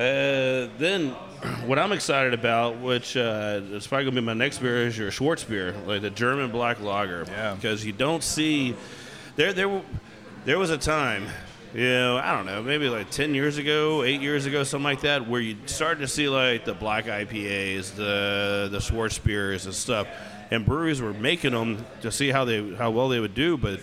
Uh, 0.00 0.70
then, 0.78 1.10
what 1.66 1.78
I'm 1.78 1.92
excited 1.92 2.32
about, 2.32 2.78
which 2.78 3.18
uh, 3.18 3.60
is 3.64 3.86
probably 3.86 4.06
gonna 4.06 4.22
be 4.22 4.26
my 4.26 4.32
next 4.32 4.56
beer, 4.60 4.86
is 4.86 4.96
your 4.96 5.10
Schwarzbier, 5.10 5.86
like 5.86 6.00
the 6.00 6.08
German 6.08 6.50
black 6.50 6.80
lager. 6.80 7.26
Yeah. 7.28 7.54
Because 7.54 7.84
you 7.84 7.92
don't 7.92 8.22
see 8.22 8.74
there 9.36 9.52
there 9.52 9.82
there 10.46 10.58
was 10.58 10.70
a 10.70 10.78
time, 10.78 11.26
you 11.74 11.86
know, 11.86 12.16
I 12.16 12.34
don't 12.34 12.46
know, 12.46 12.62
maybe 12.62 12.88
like 12.88 13.10
ten 13.10 13.34
years 13.34 13.58
ago, 13.58 14.02
eight 14.02 14.22
years 14.22 14.46
ago, 14.46 14.64
something 14.64 14.84
like 14.84 15.02
that, 15.02 15.28
where 15.28 15.42
you 15.42 15.58
started 15.66 16.00
to 16.00 16.08
see 16.08 16.30
like 16.30 16.64
the 16.64 16.72
black 16.72 17.04
IPAs, 17.04 17.94
the 17.94 18.68
the 18.72 18.78
Schwarzbiers 18.78 19.66
and 19.66 19.74
stuff, 19.74 20.06
and 20.50 20.64
breweries 20.64 21.02
were 21.02 21.12
making 21.12 21.52
them 21.52 21.84
to 22.00 22.10
see 22.10 22.30
how 22.30 22.46
they 22.46 22.74
how 22.74 22.90
well 22.90 23.10
they 23.10 23.20
would 23.20 23.34
do, 23.34 23.58
but. 23.58 23.80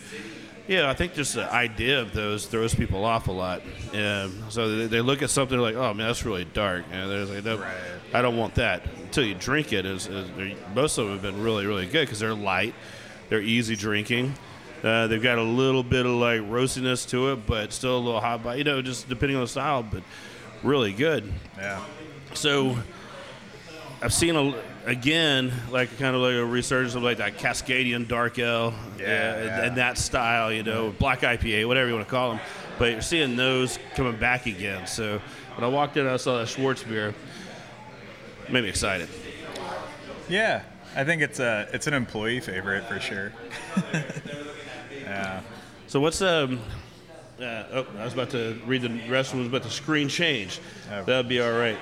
Yeah, 0.67 0.89
I 0.89 0.93
think 0.93 1.13
just 1.13 1.36
the 1.36 1.51
idea 1.51 2.01
of 2.01 2.12
those 2.13 2.45
throws 2.45 2.75
people 2.75 3.05
off 3.05 3.27
a 3.27 3.31
lot. 3.31 3.62
Um, 3.93 4.43
so 4.50 4.75
they, 4.75 4.88
they 4.88 5.01
look 5.01 5.21
at 5.21 5.29
something 5.29 5.57
like, 5.57 5.75
"Oh 5.75 5.93
man, 5.93 6.07
that's 6.07 6.25
really 6.25 6.45
dark," 6.45 6.86
and 6.91 7.09
they're 7.09 7.25
like, 7.25 7.45
no, 7.45 7.65
"I 8.13 8.21
don't 8.21 8.36
want 8.36 8.55
that." 8.55 8.83
Until 9.03 9.24
you 9.24 9.33
drink 9.33 9.71
it, 9.71 9.86
is, 9.86 10.07
is 10.07 10.29
most 10.75 10.97
of 10.97 11.05
them 11.05 11.13
have 11.13 11.21
been 11.21 11.41
really, 11.41 11.65
really 11.65 11.86
good 11.86 12.05
because 12.05 12.19
they're 12.19 12.36
light, 12.36 12.75
they're 13.29 13.41
easy 13.41 13.75
drinking. 13.77 14.33
Uh, 14.83 15.07
they've 15.07 15.24
got 15.24 15.38
a 15.38 15.43
little 15.43 15.83
bit 15.83 16.05
of 16.05 16.12
like 16.13 16.41
roastiness 16.41 17.07
to 17.09 17.31
it, 17.31 17.47
but 17.47 17.71
still 17.71 17.97
a 17.97 18.00
little 18.00 18.19
hot 18.21 18.43
bite. 18.43 18.57
You 18.57 18.63
know, 18.65 18.81
just 18.81 19.07
depending 19.07 19.38
on 19.38 19.43
the 19.43 19.47
style, 19.47 19.83
but 19.83 20.03
really 20.63 20.91
good. 20.91 21.31
Yeah. 21.57 21.81
So 22.33 22.77
I've 24.01 24.13
seen 24.13 24.35
a, 24.35 24.53
again 24.85 25.51
like 25.71 25.97
kind 25.97 26.15
of 26.15 26.21
like 26.21 26.35
a 26.35 26.45
resurgence 26.45 26.95
of 26.95 27.03
like 27.03 27.17
that 27.17 27.37
Cascadian 27.37 28.07
Dark 28.07 28.37
Ale, 28.39 28.73
Yeah, 28.99 29.33
and, 29.35 29.45
yeah. 29.45 29.63
and 29.63 29.77
that 29.77 29.97
style, 29.97 30.51
you 30.51 30.63
know, 30.63 30.93
Black 30.99 31.21
IPA, 31.21 31.67
whatever 31.67 31.87
you 31.87 31.95
want 31.95 32.07
to 32.07 32.11
call 32.11 32.31
them. 32.31 32.39
But 32.77 32.91
you're 32.91 33.01
seeing 33.01 33.35
those 33.35 33.79
coming 33.95 34.17
back 34.17 34.45
again. 34.45 34.85
So 34.85 35.19
when 35.55 35.63
I 35.63 35.67
walked 35.67 35.97
in, 35.97 36.05
I 36.07 36.17
saw 36.17 36.37
that 36.37 36.47
Schwarzbier. 36.47 37.13
Made 38.49 38.63
me 38.63 38.69
excited. 38.69 39.09
Yeah. 40.29 40.61
I 40.95 41.03
think 41.03 41.21
it's 41.21 41.39
a 41.39 41.67
it's 41.73 41.87
an 41.87 41.93
employee 41.93 42.39
favorite 42.39 42.85
for 42.85 42.99
sure. 42.99 43.33
yeah. 45.01 45.41
So 45.87 45.99
what's 45.99 46.21
um? 46.21 46.59
Uh, 47.39 47.63
oh, 47.71 47.87
I 47.99 48.03
was 48.03 48.13
about 48.13 48.31
to 48.31 48.59
read 48.65 48.81
the 48.81 48.89
rest 49.09 49.31
of 49.33 49.39
them, 49.39 49.49
but 49.51 49.61
the 49.61 49.69
screen 49.69 50.07
changed. 50.09 50.59
Oh. 50.91 51.03
That'd 51.03 51.29
be 51.29 51.39
all 51.39 51.51
right. 51.51 51.77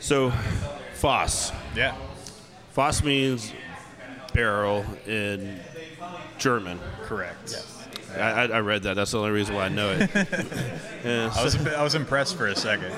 So, 0.00 0.32
Foss. 0.94 1.52
Yeah. 1.76 1.94
Foss 2.72 3.02
means 3.02 3.52
barrel 4.32 4.84
in 5.06 5.60
German. 6.38 6.78
Correct. 7.02 7.50
Yes. 7.50 7.76
I, 8.16 8.42
I 8.46 8.60
read 8.60 8.82
that. 8.84 8.94
That's 8.94 9.12
the 9.12 9.18
only 9.18 9.30
reason 9.30 9.54
why 9.54 9.66
I 9.66 9.68
know 9.68 9.90
it. 9.92 10.10
Yeah, 11.02 11.32
I 11.34 11.42
was 11.42 11.56
I 11.66 11.82
was 11.82 11.94
impressed 11.94 12.36
for 12.36 12.48
a 12.48 12.54
second. 12.54 12.90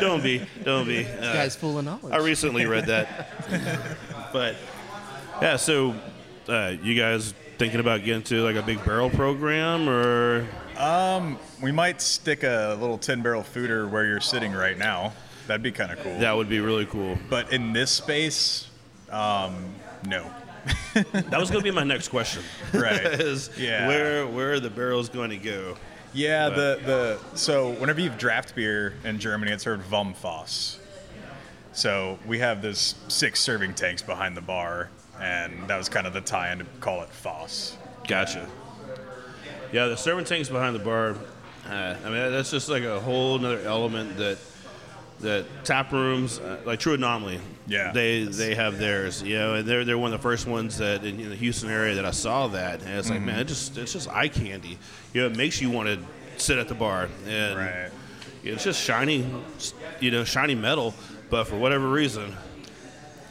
don't 0.00 0.20
be, 0.20 0.44
don't 0.64 0.84
be. 0.84 1.06
Uh, 1.06 1.32
Guy's 1.32 1.54
full 1.54 1.78
of 1.78 1.84
knowledge. 1.84 2.12
I 2.12 2.16
recently 2.16 2.66
read 2.66 2.86
that, 2.86 3.28
but 4.32 4.56
yeah. 5.40 5.54
So, 5.54 5.94
uh, 6.48 6.72
you 6.82 7.00
guys 7.00 7.32
thinking 7.56 7.78
about 7.78 8.02
getting 8.02 8.24
to 8.24 8.42
like 8.42 8.56
a 8.56 8.62
big 8.62 8.84
barrel 8.84 9.10
program, 9.10 9.88
or 9.88 10.44
Um, 10.76 11.38
We 11.62 11.70
might 11.70 12.02
stick 12.02 12.42
a 12.42 12.76
little 12.80 12.98
10 12.98 13.22
barrel 13.22 13.44
foeder 13.44 13.88
where 13.88 14.04
you're 14.06 14.18
sitting 14.20 14.50
right 14.52 14.76
now. 14.76 15.12
That'd 15.46 15.62
be 15.62 15.72
kind 15.72 15.92
of 15.92 15.98
cool. 16.00 16.18
that 16.20 16.32
would 16.36 16.48
be 16.48 16.60
really 16.60 16.86
cool. 16.86 17.18
But 17.28 17.52
in 17.52 17.72
this 17.72 17.90
space, 17.90 18.68
um, 19.10 19.54
no. 20.06 20.30
That 20.94 21.38
was 21.38 21.50
going 21.50 21.62
to 21.62 21.70
be 21.70 21.70
my 21.74 21.82
next 21.84 22.08
question. 22.08 22.42
Right. 22.72 23.00
is 23.04 23.50
Yeah. 23.58 23.86
where 23.88 24.26
where 24.26 24.52
are 24.54 24.60
the 24.60 24.70
barrels 24.70 25.08
going 25.08 25.30
to 25.30 25.36
go? 25.36 25.76
Yeah, 26.14 26.48
the, 26.48 26.80
the 27.30 27.36
so 27.36 27.72
whenever 27.72 28.00
you've 28.00 28.16
draft 28.16 28.54
beer 28.54 28.94
in 29.04 29.18
Germany, 29.18 29.50
it's 29.52 29.64
served 29.64 29.84
vom 29.86 30.14
Fass. 30.14 30.78
So 31.72 32.18
we 32.24 32.38
have 32.38 32.62
this 32.62 32.94
six 33.08 33.40
serving 33.40 33.74
tanks 33.74 34.00
behind 34.00 34.36
the 34.36 34.40
bar, 34.40 34.90
and 35.20 35.66
that 35.68 35.76
was 35.76 35.88
kind 35.88 36.06
of 36.06 36.12
the 36.12 36.20
tie-in 36.20 36.60
to 36.60 36.64
call 36.78 37.02
it 37.02 37.08
Foss. 37.08 37.76
Gotcha. 38.06 38.48
Yeah, 39.72 39.86
the 39.88 39.96
serving 39.96 40.24
tanks 40.24 40.48
behind 40.48 40.76
the 40.76 40.84
bar. 40.84 41.16
Uh, 41.68 41.96
I 42.00 42.04
mean, 42.04 42.30
that's 42.32 42.52
just 42.52 42.68
like 42.68 42.84
a 42.84 43.00
whole 43.00 43.36
another 43.36 43.58
element 43.66 44.16
that 44.18 44.38
that 45.24 45.44
tap 45.64 45.92
rooms, 45.92 46.38
uh, 46.38 46.60
like 46.64 46.78
True 46.80 46.94
Anomaly, 46.94 47.40
Yeah. 47.66 47.92
they 47.92 48.24
they 48.24 48.54
have 48.54 48.78
theirs. 48.78 49.22
You 49.22 49.36
know, 49.36 49.54
and 49.54 49.66
they're 49.68 49.84
they're 49.84 49.98
one 49.98 50.12
of 50.14 50.18
the 50.18 50.22
first 50.22 50.46
ones 50.46 50.78
that 50.78 51.04
in, 51.04 51.18
in 51.20 51.28
the 51.30 51.36
Houston 51.36 51.68
area 51.70 51.96
that 51.96 52.04
I 52.06 52.12
saw 52.12 52.46
that, 52.48 52.80
and 52.82 52.90
it's 52.98 53.10
like, 53.10 53.18
Mm-hmm. 53.18 53.26
man, 53.26 53.40
it 53.40 53.44
just 53.48 53.76
it's 53.76 53.92
just 53.92 54.08
eye 54.08 54.28
candy. 54.28 54.78
You 55.12 55.20
know, 55.22 55.26
it 55.26 55.36
makes 55.36 55.60
you 55.60 55.70
want 55.70 55.88
to 55.88 55.98
sit 56.42 56.58
at 56.58 56.68
the 56.68 56.74
bar, 56.74 57.08
and 57.26 57.56
Right. 57.58 57.90
it's 58.44 58.64
just 58.64 58.80
shiny, 58.82 59.26
you 60.00 60.10
know, 60.10 60.24
shiny 60.24 60.54
metal, 60.54 60.94
but 61.30 61.44
for 61.44 61.56
whatever 61.56 61.88
reason, 61.90 62.34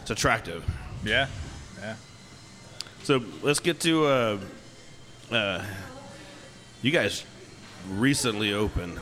it's 0.01 0.11
attractive. 0.11 0.63
Yeah. 1.05 1.27
Yeah. 1.79 1.95
So 3.03 3.21
let's 3.41 3.59
get 3.59 3.79
to 3.81 4.05
uh, 4.05 4.37
uh, 5.31 5.63
you 6.81 6.91
guys 6.91 7.23
recently 7.89 8.53
opened. 8.53 8.99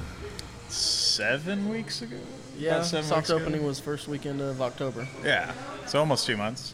Seven 0.69 1.67
weeks 1.69 2.01
ago. 2.01 2.15
Yeah, 2.61 2.75
About 2.75 2.85
seven 2.85 3.05
soft 3.05 3.17
weeks 3.21 3.29
ago? 3.29 3.39
opening 3.41 3.65
was 3.65 3.79
first 3.79 4.07
weekend 4.07 4.41
of 4.41 4.61
October. 4.61 5.07
Yeah. 5.23 5.51
So 5.87 5.99
almost 5.99 6.25
two 6.25 6.37
months. 6.37 6.73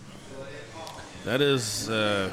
That 1.26 1.42
is 1.42 1.90
uh, 1.90 2.30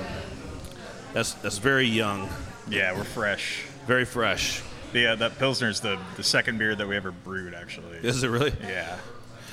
that's 1.12 1.34
that's 1.34 1.58
very 1.58 1.87
young, 1.87 2.28
Yeah, 2.68 2.96
we're 2.96 3.04
fresh. 3.04 3.64
very 3.87 4.04
fresh. 4.04 4.62
Yeah, 4.92 5.16
that 5.16 5.38
Pilsner's 5.38 5.80
the, 5.80 5.99
the 6.16 6.23
second 6.23 6.58
beer 6.58 6.75
that 6.76 6.87
we 6.87 6.94
ever 6.96 7.11
brewed, 7.11 7.52
actually. 7.54 7.99
Is 7.99 8.23
it 8.23 8.28
really? 8.28 8.52
Yeah. 8.62 8.96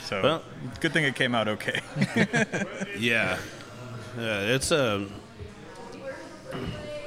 So 0.06 0.22
Well- 0.22 0.44
good 0.80 0.94
thing 0.94 1.06
it 1.06 1.16
came 1.16 1.34
out 1.34 1.48
okay. 1.48 1.80
Yeah, 3.00 3.38
yeah. 4.18 4.42
It's 4.56 4.72
um, 4.72 5.12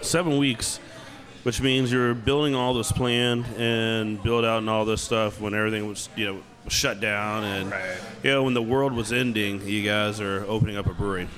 seven 0.01 0.39
weeks, 0.39 0.79
which 1.45 1.61
means 1.61 1.93
you're 1.93 2.15
building 2.15 2.55
all 2.55 2.75
this 2.75 2.91
plan 2.91 3.45
and 3.57 4.21
build 4.23 4.45
out 4.45 4.59
and 4.59 4.71
all 4.71 4.85
this 4.85 5.03
stuff 5.03 5.41
when 5.41 5.55
everything 5.55 5.87
was 5.87 6.09
you 6.17 6.27
know 6.27 6.43
shut 6.69 7.01
down 7.01 7.45
and 7.45 7.71
Right. 7.71 7.97
you 8.23 8.31
know 8.31 8.43
when 8.43 8.55
the 8.55 8.63
world 8.63 8.93
was 8.93 9.13
ending. 9.13 9.67
You 9.67 9.83
guys 9.85 10.21
are 10.21 10.45
opening 10.49 10.77
up 10.77 10.87
a 10.87 10.95
brewery. 10.95 11.29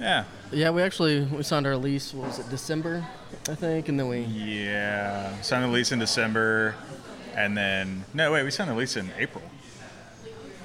yeah. 0.00 0.24
Yeah, 0.50 0.70
we 0.70 0.80
actually 0.82 1.20
we 1.24 1.42
signed 1.42 1.66
our 1.66 1.76
lease. 1.76 2.14
What 2.14 2.28
was 2.28 2.38
it, 2.38 2.48
December, 2.48 3.04
I 3.50 3.54
think, 3.54 3.88
and 3.88 3.98
then 4.00 4.08
we 4.08 4.20
Yeah. 4.20 5.38
Signed 5.42 5.64
the 5.64 5.68
lease 5.68 5.92
in 5.92 5.98
December, 5.98 6.74
and 7.36 7.56
then 7.56 8.04
no, 8.14 8.32
wait, 8.32 8.44
we 8.44 8.50
signed 8.50 8.70
the 8.70 8.74
lease 8.74 8.96
in 8.96 9.10
April 9.18 9.42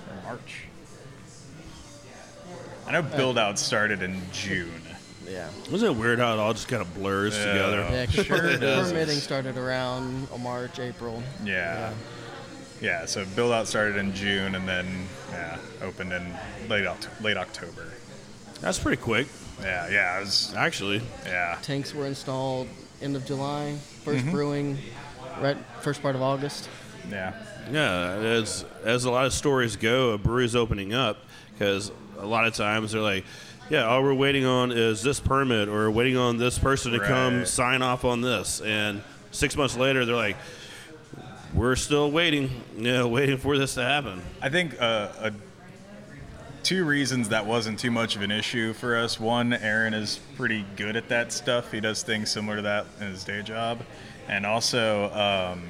or 0.09 0.29
March. 0.29 0.63
I 2.87 2.91
know 2.91 3.01
build 3.01 3.37
out 3.37 3.57
started 3.59 4.01
in 4.01 4.21
June. 4.31 4.81
yeah 5.29 5.47
Wasn't 5.71 5.89
it 5.95 5.97
weird 5.99 6.19
how 6.19 6.33
it 6.33 6.39
all 6.39 6.53
just 6.53 6.67
kind 6.67 6.81
of 6.81 6.93
blurs 6.95 7.35
Yeah. 7.37 7.45
together? 7.53 7.87
Yeah, 7.91 8.05
Sure 8.07 8.23
per- 8.39 8.57
does. 8.57 8.89
permitting 8.91 9.17
started 9.19 9.57
around 9.57 10.27
March, 10.41 10.79
April. 10.79 11.23
Yeah. 11.43 11.53
Yeah. 11.53 11.93
Yeah, 12.83 13.05
so 13.05 13.23
build 13.35 13.53
out 13.53 13.67
started 13.67 13.95
in 13.95 14.13
June, 14.13 14.55
and 14.55 14.67
then 14.67 14.85
yeah, 15.31 15.57
opened 15.81 16.11
in 16.11 16.25
late 16.69 16.85
late 17.21 17.37
October. 17.37 17.87
That's 18.59 18.77
pretty 18.77 19.01
quick, 19.01 19.27
Yeah. 19.61 19.89
Yeah. 19.89 20.17
It 20.17 20.21
was. 20.21 20.53
actually. 20.55 21.01
Yeah. 21.25 21.57
Tanks 21.61 21.93
were 21.95 22.05
installed 22.05 22.67
end 23.01 23.15
of 23.15 23.25
July. 23.25 23.77
1st 24.05 24.17
Mm-hmm. 24.19 24.31
brewing, 24.31 24.77
right 25.41 25.57
first 25.81 26.01
part 26.01 26.15
of 26.15 26.21
August. 26.21 26.69
Yeah. 27.09 27.33
Yeah, 27.71 28.15
as 28.15 28.65
as 28.83 29.05
a 29.05 29.11
lot 29.11 29.25
of 29.25 29.33
stories 29.33 29.77
go, 29.77 30.11
a 30.11 30.17
brewery's 30.17 30.53
opening 30.55 30.93
up 30.93 31.17
because 31.53 31.89
a 32.19 32.25
lot 32.25 32.45
of 32.45 32.53
times 32.53 32.91
they're 32.91 33.01
like, 33.01 33.23
"Yeah, 33.69 33.85
all 33.85 34.03
we're 34.03 34.13
waiting 34.13 34.45
on 34.45 34.73
is 34.73 35.01
this 35.01 35.21
permit, 35.21 35.69
or 35.69 35.89
waiting 35.89 36.17
on 36.17 36.37
this 36.37 36.59
person 36.59 36.91
to 36.91 36.99
come 36.99 37.45
sign 37.45 37.81
off 37.81 38.03
on 38.03 38.19
this." 38.19 38.59
And 38.59 39.01
six 39.31 39.55
months 39.55 39.77
later, 39.77 40.03
they're 40.03 40.13
like, 40.15 40.35
"We're 41.53 41.75
still 41.75 42.11
waiting, 42.11 42.49
yeah, 42.77 43.05
waiting 43.05 43.37
for 43.37 43.57
this 43.57 43.75
to 43.75 43.83
happen." 43.83 44.21
I 44.41 44.49
think 44.49 44.75
uh, 44.79 45.31
two 46.63 46.85
reasons 46.85 47.29
that 47.29 47.45
wasn't 47.45 47.77
too 47.77 47.91
much 47.91 48.15
of 48.15 48.21
an 48.21 48.31
issue 48.31 48.73
for 48.73 48.95
us. 48.95 49.19
One, 49.19 49.53
Aaron 49.53 49.93
is 49.93 50.19
pretty 50.35 50.65
good 50.77 50.95
at 50.95 51.09
that 51.09 51.31
stuff. 51.31 51.71
He 51.71 51.81
does 51.81 52.03
things 52.03 52.31
similar 52.31 52.55
to 52.55 52.61
that 52.63 52.85
in 53.01 53.07
his 53.07 53.23
day 53.23 53.41
job, 53.41 53.81
and 54.27 54.45
also 54.45 55.11
um, 55.11 55.63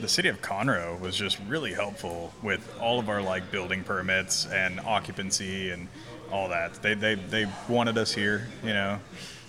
the 0.00 0.08
city 0.08 0.28
of 0.28 0.42
Conroe 0.42 1.00
was 1.00 1.16
just 1.16 1.38
really 1.48 1.72
helpful 1.72 2.32
with 2.42 2.60
all 2.80 2.98
of 2.98 3.08
our 3.08 3.22
like 3.22 3.50
building 3.50 3.82
permits 3.82 4.46
and 4.46 4.78
occupancy 4.80 5.70
and 5.70 5.88
all 6.30 6.50
that. 6.50 6.74
They 6.82 6.94
they, 6.94 7.14
they 7.14 7.46
wanted 7.68 7.96
us 7.96 8.12
here, 8.12 8.46
you 8.62 8.74
know. 8.74 8.98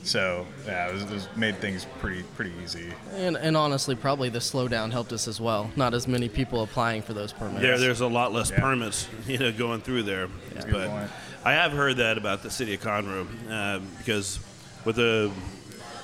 So 0.08 0.46
yeah, 0.66 0.88
it, 0.88 0.94
was, 0.94 1.04
it 1.04 1.10
was 1.12 1.28
made 1.36 1.58
things 1.58 1.86
pretty 2.00 2.24
pretty 2.36 2.54
easy. 2.64 2.94
And, 3.14 3.36
and 3.36 3.58
honestly, 3.58 3.94
probably 3.94 4.30
the 4.30 4.40
slowdown 4.40 4.92
helped 4.92 5.12
us 5.12 5.28
as 5.28 5.42
well. 5.42 5.70
Not 5.76 5.94
as 5.94 6.08
many 6.08 6.30
people 6.30 6.64
applying 6.64 7.02
for 7.02 7.14
those 7.14 7.34
permits. 7.34 7.62
There, 7.62 7.78
there's 7.78 8.00
a 8.02 8.08
lot 8.08 8.32
less 8.32 8.50
Yeah. 8.50 8.62
permits, 8.62 9.08
you 9.28 9.38
know, 9.38 9.52
going 9.52 9.82
through 9.82 10.04
there. 10.04 10.26
a 10.26 10.62
good 10.64 10.72
but 10.72 10.90
point. 10.90 11.12
I 11.44 11.54
have 11.54 11.74
heard 11.74 11.98
that 11.98 12.18
about 12.18 12.42
the 12.42 12.50
city 12.50 12.74
of 12.74 12.82
Conroe 12.82 13.28
uh, 13.50 13.80
because 13.98 14.40
with 14.86 14.96
the 14.96 15.30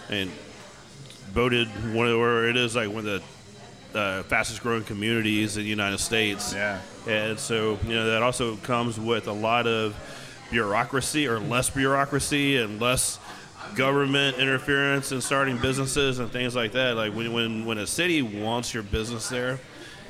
and 0.10 0.30
voted 1.32 1.68
one 1.96 2.08
of 2.10 2.18
or 2.18 2.48
it 2.48 2.58
is 2.58 2.76
like 2.76 2.90
one 2.90 3.08
of 3.08 3.22
the 3.94 4.00
uh, 4.00 4.24
fastest 4.24 4.62
growing 4.62 4.84
communities 4.84 5.56
in 5.56 5.64
the 5.64 5.70
United 5.70 6.00
States. 6.00 6.54
Yeah. 6.54 6.82
And 7.08 7.40
so, 7.40 7.80
you 7.86 7.94
know, 7.94 8.12
that 8.12 8.22
also 8.24 8.56
comes 8.58 9.00
with 9.00 9.28
a 9.28 9.34
lot 9.34 9.66
of 9.68 9.96
bureaucracy 10.52 11.28
or 11.28 11.40
less 11.40 11.70
bureaucracy 11.70 12.58
and 12.58 12.82
less 12.82 13.18
government 13.76 14.38
interference 14.38 15.12
in 15.12 15.22
starting 15.22 15.58
businesses 15.58 16.20
and 16.20 16.32
things 16.32 16.56
like 16.56 16.72
that. 16.74 16.96
Like 16.96 17.14
when, 17.14 17.34
when, 17.34 17.66
when 17.66 17.78
a 17.78 17.88
city 17.88 18.22
wants 18.22 18.74
your 18.74 18.84
business 18.84 19.30
there, 19.30 19.60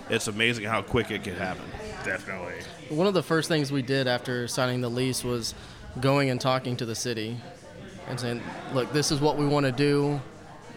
it's 0.09 0.27
amazing 0.27 0.65
how 0.65 0.81
quick 0.81 1.11
it 1.11 1.23
can 1.23 1.35
happen. 1.35 1.63
Definitely. 2.03 2.55
One 2.89 3.07
of 3.07 3.13
the 3.13 3.23
first 3.23 3.47
things 3.47 3.71
we 3.71 3.81
did 3.81 4.07
after 4.07 4.47
signing 4.47 4.81
the 4.81 4.89
lease 4.89 5.23
was 5.23 5.53
going 6.01 6.29
and 6.29 6.39
talking 6.39 6.75
to 6.77 6.85
the 6.85 6.95
city 6.95 7.37
and 8.07 8.19
saying, 8.19 8.41
look, 8.73 8.91
this 8.91 9.11
is 9.11 9.21
what 9.21 9.37
we 9.37 9.45
want 9.45 9.65
to 9.65 9.71
do. 9.71 10.19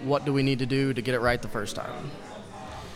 What 0.02 0.24
do 0.24 0.32
we 0.32 0.42
need 0.42 0.58
to 0.60 0.66
do 0.66 0.92
to 0.92 1.02
get 1.02 1.14
it 1.14 1.20
right 1.20 1.40
the 1.40 1.48
first 1.48 1.74
time? 1.74 2.10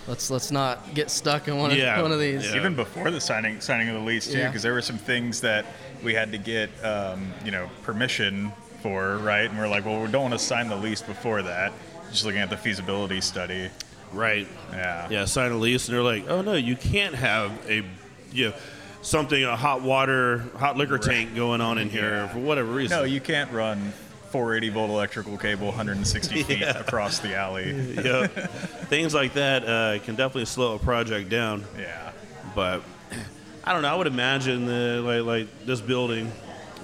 Let's 0.07 0.31
let's 0.31 0.51
not 0.51 0.95
get 0.95 1.11
stuck 1.11 1.47
in 1.49 1.57
one 1.59 1.71
of, 1.71 1.77
Yeah. 1.77 2.01
one 2.03 2.11
of 2.13 2.19
these. 2.19 2.51
Yeah. 2.51 2.57
Even 2.57 2.75
before 2.75 3.11
the 3.11 3.21
signing 3.21 3.61
signing 3.61 3.89
of 3.89 3.95
the 3.95 4.01
lease 4.01 4.27
too, 4.27 4.39
Yeah. 4.39 4.49
because 4.49 4.63
there 4.63 4.73
were 4.73 4.83
some 4.83 4.99
things 4.99 5.41
that 5.43 5.65
we 6.03 6.15
had 6.15 6.33
to 6.33 6.39
get 6.39 6.69
um, 6.85 7.33
you 7.45 7.51
know 7.51 7.71
permission 7.83 8.53
for, 8.83 9.19
right? 9.19 9.49
And 9.49 9.59
we're 9.59 9.69
like, 9.69 9.85
well, 9.85 10.01
we 10.03 10.09
don't 10.09 10.23
want 10.23 10.35
to 10.35 10.39
sign 10.39 10.69
the 10.69 10.77
lease 10.77 11.03
before 11.03 11.43
that. 11.43 11.73
Just 12.11 12.25
looking 12.25 12.41
at 12.41 12.51
the 12.51 12.57
feasibility 12.57 13.21
study. 13.21 13.71
Right. 14.13 14.49
Yeah. 14.73 15.09
Yeah, 15.11 15.25
sign 15.27 15.53
a 15.53 15.57
lease, 15.57 15.89
and 15.89 15.97
they're 15.97 16.03
like, 16.03 16.29
oh 16.29 16.43
no, 16.43 16.55
you 16.55 16.75
can't 16.77 17.15
have 17.15 17.53
a, 17.69 17.85
you 18.33 18.49
know, 18.49 18.55
something, 19.03 19.43
a 19.45 19.57
hot 19.57 19.83
water, 19.83 20.39
hot 20.57 20.77
liquor 20.77 20.99
tank 20.99 21.35
going 21.35 21.61
on 21.61 21.79
in 21.79 21.89
here 21.89 22.29
for 22.33 22.41
whatever 22.41 22.73
reason. 22.73 22.99
No, 22.99 23.05
you 23.05 23.21
can't 23.21 23.53
run 23.53 23.93
480 24.31 24.69
volt 24.75 24.91
electrical 24.91 25.39
cable 25.39 25.67
160 25.69 26.43
feet 26.43 26.59
Yeah. 26.59 26.79
across 26.79 27.21
the 27.21 27.37
alley. 27.37 27.71
yeah. 27.95 28.27
Things 28.27 29.15
like 29.15 29.35
that 29.35 29.65
uh, 29.65 29.99
can 30.05 30.17
definitely 30.17 30.47
slow 30.47 30.75
a 30.75 30.79
project 30.81 31.29
down. 31.29 31.65
Yeah. 31.79 32.11
But 32.55 32.83
I 33.65 33.73
don't 33.73 33.83
know. 33.83 33.89
I 33.89 33.95
would 33.95 34.07
imagine 34.09 34.67
that 34.67 35.03
like 35.03 35.23
like 35.25 35.67
this 35.67 35.81
building. 35.81 36.33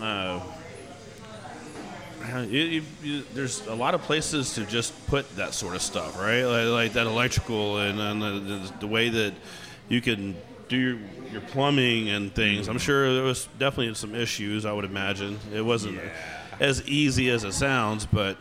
Uh, 0.00 0.40
you, 2.48 2.60
you, 2.60 2.82
you, 3.02 3.22
there's 3.34 3.66
a 3.66 3.74
lot 3.74 3.94
of 3.94 4.02
places 4.02 4.54
to 4.54 4.64
just 4.64 5.06
put 5.06 5.28
that 5.36 5.54
sort 5.54 5.74
of 5.74 5.82
stuff, 5.82 6.18
right? 6.18 6.44
Like, 6.44 6.66
like 6.68 6.92
that 6.94 7.06
electrical 7.06 7.78
and, 7.78 8.00
and 8.00 8.22
the, 8.22 8.28
the, 8.28 8.72
the 8.80 8.86
way 8.86 9.08
that 9.08 9.34
you 9.88 10.00
can 10.00 10.36
do 10.68 10.76
your, 10.76 10.98
your 11.30 11.40
plumbing 11.42 12.08
and 12.08 12.34
things. 12.34 12.68
I'm 12.68 12.78
sure 12.78 13.14
there 13.14 13.22
was 13.22 13.48
definitely 13.58 13.94
some 13.94 14.14
issues. 14.14 14.64
I 14.64 14.72
would 14.72 14.84
imagine 14.84 15.38
it 15.52 15.62
wasn't 15.62 16.00
as 16.58 16.86
easy 16.88 17.30
as 17.30 17.44
it 17.44 17.52
sounds, 17.52 18.06
but 18.06 18.36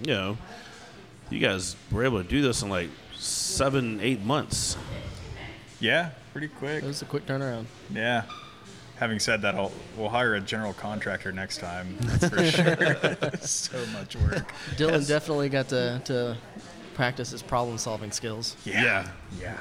you 0.00 0.12
know, 0.12 0.38
you 1.30 1.38
guys 1.38 1.76
were 1.90 2.04
able 2.04 2.22
to 2.22 2.28
do 2.28 2.42
this 2.42 2.62
in 2.62 2.68
like 2.68 2.90
seven, 3.16 4.00
eight 4.00 4.22
months. 4.22 4.76
Yeah, 5.80 6.10
pretty 6.32 6.48
quick. 6.48 6.82
It 6.82 6.86
was 6.86 7.02
a 7.02 7.06
quick 7.06 7.26
turnaround. 7.26 7.64
Yeah. 7.92 8.22
Having 8.96 9.18
said 9.18 9.42
that, 9.42 9.54
I'll, 9.56 9.72
we'll 9.96 10.08
hire 10.08 10.34
a 10.36 10.40
general 10.40 10.72
contractor 10.72 11.32
next 11.32 11.58
time. 11.58 11.96
That's 12.00 12.28
for 12.28 12.44
sure. 12.44 13.36
so 13.40 13.84
much 13.92 14.14
work. 14.16 14.52
Dylan 14.76 15.06
definitely 15.06 15.48
got 15.48 15.68
to, 15.70 16.00
to 16.04 16.36
practice 16.94 17.30
his 17.30 17.42
problem 17.42 17.76
solving 17.76 18.12
skills. 18.12 18.56
Yeah. 18.64 19.08
Yeah. 19.40 19.56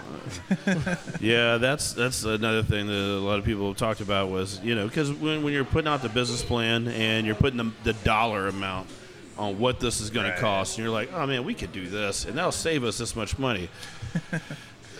Yeah, 1.19 1.57
that's 1.57 1.93
that's 1.93 2.25
another 2.25 2.63
thing 2.63 2.85
that 2.87 2.93
a 2.93 3.19
lot 3.19 3.39
of 3.39 3.45
people 3.45 3.67
have 3.69 3.77
talked 3.77 4.01
about 4.01 4.29
was 4.29 4.59
you 4.59 4.75
know 4.75 4.87
because 4.87 5.11
when, 5.13 5.41
when 5.41 5.53
you're 5.53 5.63
putting 5.63 5.87
out 5.87 6.01
the 6.01 6.09
business 6.09 6.43
plan 6.43 6.87
and 6.89 7.25
you're 7.25 7.35
putting 7.35 7.57
the, 7.57 7.71
the 7.85 7.93
dollar 8.03 8.49
amount 8.49 8.89
on 9.37 9.57
what 9.57 9.79
this 9.79 10.01
is 10.01 10.09
going 10.09 10.25
Right. 10.27 10.35
to 10.35 10.41
cost, 10.41 10.77
and 10.77 10.83
you're 10.85 10.93
like, 10.93 11.11
oh 11.13 11.25
man, 11.25 11.43
we 11.45 11.53
could 11.53 11.71
do 11.71 11.87
this, 11.87 12.25
and 12.25 12.37
that'll 12.37 12.51
save 12.51 12.83
us 12.83 12.97
this 12.97 13.15
much 13.15 13.39
money. 13.39 13.69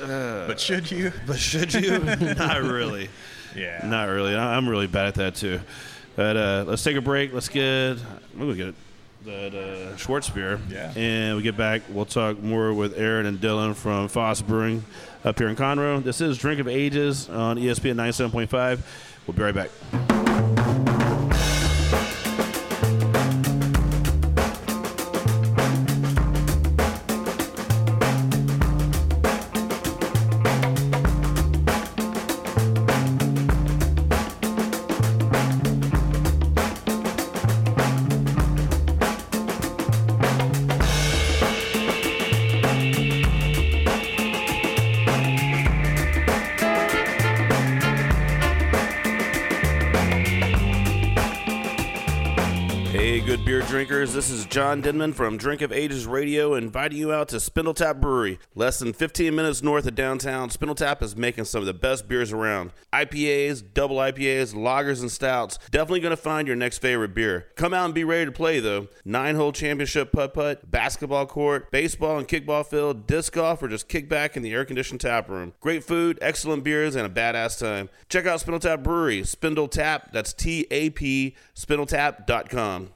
Uh, 0.01 0.47
but 0.47 0.59
should 0.59 0.89
you? 0.89 1.11
But 1.27 1.37
should 1.39 1.73
you? 1.73 1.99
Not 1.99 2.61
really. 2.61 3.09
Yeah. 3.55 3.85
Not 3.87 4.05
really. 4.09 4.35
I- 4.35 4.55
I'm 4.55 4.67
really 4.67 4.87
bad 4.87 5.07
at 5.07 5.15
that 5.15 5.35
too. 5.35 5.59
But 6.15 6.37
uh, 6.37 6.65
let's 6.67 6.83
take 6.83 6.95
a 6.97 7.01
break. 7.01 7.33
Let's 7.33 7.49
get 7.49 7.97
we'll 8.37 8.53
get 8.53 8.75
that 9.25 9.55
uh, 9.55 9.95
Schwarzbier. 9.95 10.59
Yeah. 10.69 10.93
And 10.95 11.37
we 11.37 11.43
get 11.43 11.57
back. 11.57 11.81
We'll 11.89 12.05
talk 12.05 12.39
more 12.41 12.73
with 12.73 12.97
Aaron 12.97 13.25
and 13.25 13.39
Dylan 13.39 13.73
from 13.75 14.07
Foss 14.09 14.41
Brewing 14.41 14.83
up 15.23 15.39
here 15.39 15.47
in 15.47 15.55
Conroe. 15.55 16.03
This 16.03 16.21
is 16.21 16.37
Drink 16.37 16.59
of 16.59 16.67
Ages 16.67 17.29
on 17.29 17.57
ESPN 17.57 17.95
97.5. 17.95 18.81
We'll 19.25 19.35
be 19.35 19.41
right 19.41 19.55
back. 19.55 20.62
Drinkers. 53.87 54.13
This 54.13 54.29
is 54.29 54.45
John 54.45 54.79
Denman 54.79 55.11
from 55.11 55.35
Drink 55.37 55.61
of 55.61 55.73
Ages 55.73 56.05
Radio 56.07 56.53
inviting 56.53 56.97
you 56.97 57.11
out 57.11 57.27
to 57.29 57.35
Spindletap 57.35 57.99
Brewery. 57.99 58.39
Less 58.55 58.79
than 58.79 58.93
15 58.93 59.35
minutes 59.35 59.61
north 59.61 59.85
of 59.85 59.93
downtown, 59.93 60.47
Spindletap 60.47 61.01
is 61.01 61.17
making 61.17 61.43
some 61.43 61.59
of 61.59 61.65
the 61.65 61.73
best 61.73 62.07
beers 62.07 62.31
around. 62.31 62.71
IPAs, 62.93 63.61
double 63.73 63.97
IPAs, 63.97 64.53
lagers, 64.53 65.01
and 65.01 65.11
stouts. 65.11 65.59
Definitely 65.69 65.99
going 65.99 66.15
to 66.15 66.21
find 66.21 66.47
your 66.47 66.55
next 66.55 66.77
favorite 66.77 67.13
beer. 67.13 67.47
Come 67.55 67.73
out 67.73 67.83
and 67.83 67.93
be 67.93 68.05
ready 68.05 68.23
to 68.23 68.31
play, 68.31 68.61
though. 68.61 68.87
Nine 69.03 69.35
hole 69.35 69.51
championship 69.51 70.13
putt 70.13 70.33
putt, 70.33 70.71
basketball 70.71 71.25
court, 71.25 71.69
baseball 71.69 72.17
and 72.17 72.27
kickball 72.27 72.65
field, 72.65 73.05
disc 73.05 73.33
golf, 73.33 73.61
or 73.61 73.67
just 73.67 73.89
kick 73.89 74.07
back 74.07 74.37
in 74.37 74.43
the 74.43 74.53
air 74.53 74.63
conditioned 74.63 75.01
tap 75.01 75.27
room. 75.27 75.55
Great 75.59 75.83
food, 75.83 76.17
excellent 76.21 76.63
beers, 76.63 76.95
and 76.95 77.05
a 77.05 77.09
badass 77.09 77.59
time. 77.59 77.89
Check 78.07 78.25
out 78.27 78.39
Spindletap 78.39 78.81
Brewery. 78.81 79.23
Spindletap, 79.23 80.13
that's 80.13 80.31
T 80.31 80.67
A 80.71 80.89
P, 80.91 81.35
spindletap.com. 81.53 82.91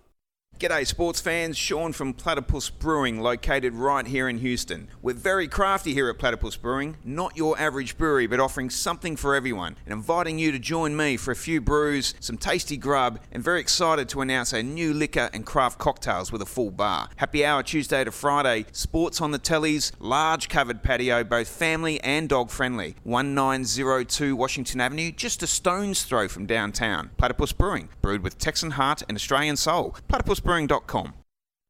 G'day, 0.60 0.88
sports 0.88 1.22
fans. 1.22 1.56
Sean 1.56 1.93
from 1.93 2.15
Platypus 2.15 2.72
Brewing, 2.72 3.22
located 3.22 3.76
right 3.76 4.08
here 4.08 4.28
in 4.28 4.39
Houston. 4.39 4.88
We're 5.04 5.13
very 5.13 5.48
crafty 5.48 5.93
here 5.93 6.10
at 6.10 6.17
Platypus 6.17 6.56
Brewing, 6.56 6.98
not 7.04 7.38
your 7.38 7.60
average 7.60 7.96
brewery, 7.96 8.26
but 8.26 8.39
offering 8.39 8.72
something 8.72 9.15
for 9.15 9.36
everyone, 9.36 9.76
and 9.86 9.93
inviting 9.93 10.39
you 10.39 10.52
to 10.52 10.58
join 10.58 10.98
me 10.98 11.15
for 11.15 11.30
a 11.30 11.36
few 11.36 11.62
brews, 11.62 12.15
some 12.20 12.39
tasty 12.39 12.76
grub, 12.76 13.20
and 13.32 13.43
very 13.43 13.60
excited 13.60 14.10
to 14.10 14.22
announce 14.22 14.52
our 14.52 14.63
new 14.63 14.96
liquor 14.96 15.30
and 15.32 15.46
craft 15.46 15.78
cocktails 15.78 16.32
with 16.32 16.41
a 16.41 16.46
full 16.48 16.72
bar. 16.72 17.10
Happy 17.17 17.46
hour 17.46 17.62
Tuesday 17.62 18.04
to 18.04 18.12
Friday, 18.12 18.65
sports 18.72 19.22
on 19.22 19.30
the 19.30 19.38
tellies, 19.38 19.91
large 20.00 20.50
covered 20.50 20.82
patio, 20.82 21.24
both 21.24 21.48
family 21.48 22.02
and 22.02 22.30
dog 22.30 22.50
friendly. 22.50 22.96
1902 23.04 24.36
Washington 24.36 24.82
Avenue, 24.82 25.12
just 25.12 25.43
a 25.43 25.48
stone's 25.48 26.02
throw 26.02 26.28
from 26.28 26.48
downtown. 26.48 27.12
Platypus 27.17 27.52
Brewing, 27.52 27.89
brewed 28.02 28.24
with 28.24 28.39
Texan 28.39 28.72
heart 28.72 29.04
and 29.08 29.15
Australian 29.15 29.56
soul. 29.56 29.96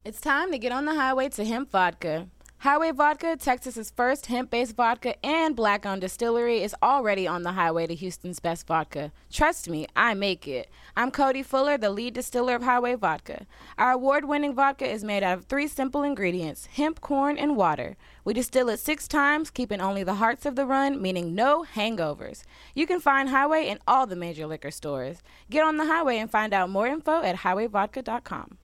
It's 0.05 0.21
time 0.21 0.51
to 0.51 0.59
get 0.59 0.71
on 0.71 0.85
the 0.85 0.93
highway 0.93 1.29
to 1.29 1.43
hemp 1.43 1.71
vodka. 1.71 2.27
Highway 2.59 2.91
Vodka, 2.91 3.37
Texas's 3.37 3.91
first 3.91 4.25
hemp-based 4.25 4.75
vodka 4.75 5.23
and 5.23 5.55
black-owned 5.55 6.01
distillery, 6.01 6.63
is 6.63 6.75
already 6.81 7.27
on 7.27 7.43
the 7.43 7.51
highway 7.51 7.85
to 7.85 7.93
Houston's 7.93 8.39
best 8.39 8.65
vodka. 8.65 9.11
Trust 9.31 9.69
me, 9.69 9.85
I 9.95 10.15
make 10.15 10.47
it. 10.47 10.67
I'm 10.95 11.11
Cody 11.11 11.43
Fuller, 11.43 11.77
the 11.77 11.91
lead 11.91 12.15
distiller 12.15 12.55
of 12.55 12.63
Highway 12.63 12.95
Vodka. 12.95 13.45
Our 13.77 13.91
award-winning 13.91 14.55
vodka 14.55 14.87
is 14.91 15.03
made 15.03 15.21
out 15.21 15.37
of 15.37 15.45
three 15.45 15.67
simple 15.67 16.01
ingredients: 16.01 16.65
hemp, 16.65 16.99
corn, 16.99 17.37
and 17.37 17.55
water. 17.55 17.95
We 18.25 18.33
distill 18.33 18.69
it 18.69 18.79
six 18.79 19.07
times, 19.07 19.51
keeping 19.51 19.79
only 19.79 20.03
the 20.03 20.15
hearts 20.15 20.47
of 20.47 20.55
the 20.55 20.65
run, 20.65 20.99
meaning 20.99 21.35
no 21.35 21.63
hangovers. 21.63 22.43
You 22.73 22.87
can 22.87 22.99
find 22.99 23.29
Highway 23.29 23.67
in 23.67 23.77
all 23.87 24.07
the 24.07 24.15
major 24.15 24.47
liquor 24.47 24.71
stores. 24.71 25.21
Get 25.51 25.63
on 25.63 25.77
the 25.77 25.85
highway 25.85 26.17
and 26.17 26.29
find 26.29 26.53
out 26.53 26.71
more 26.71 26.87
info 26.87 27.21
at 27.21 27.37
highwayvodka.com. 27.37 28.57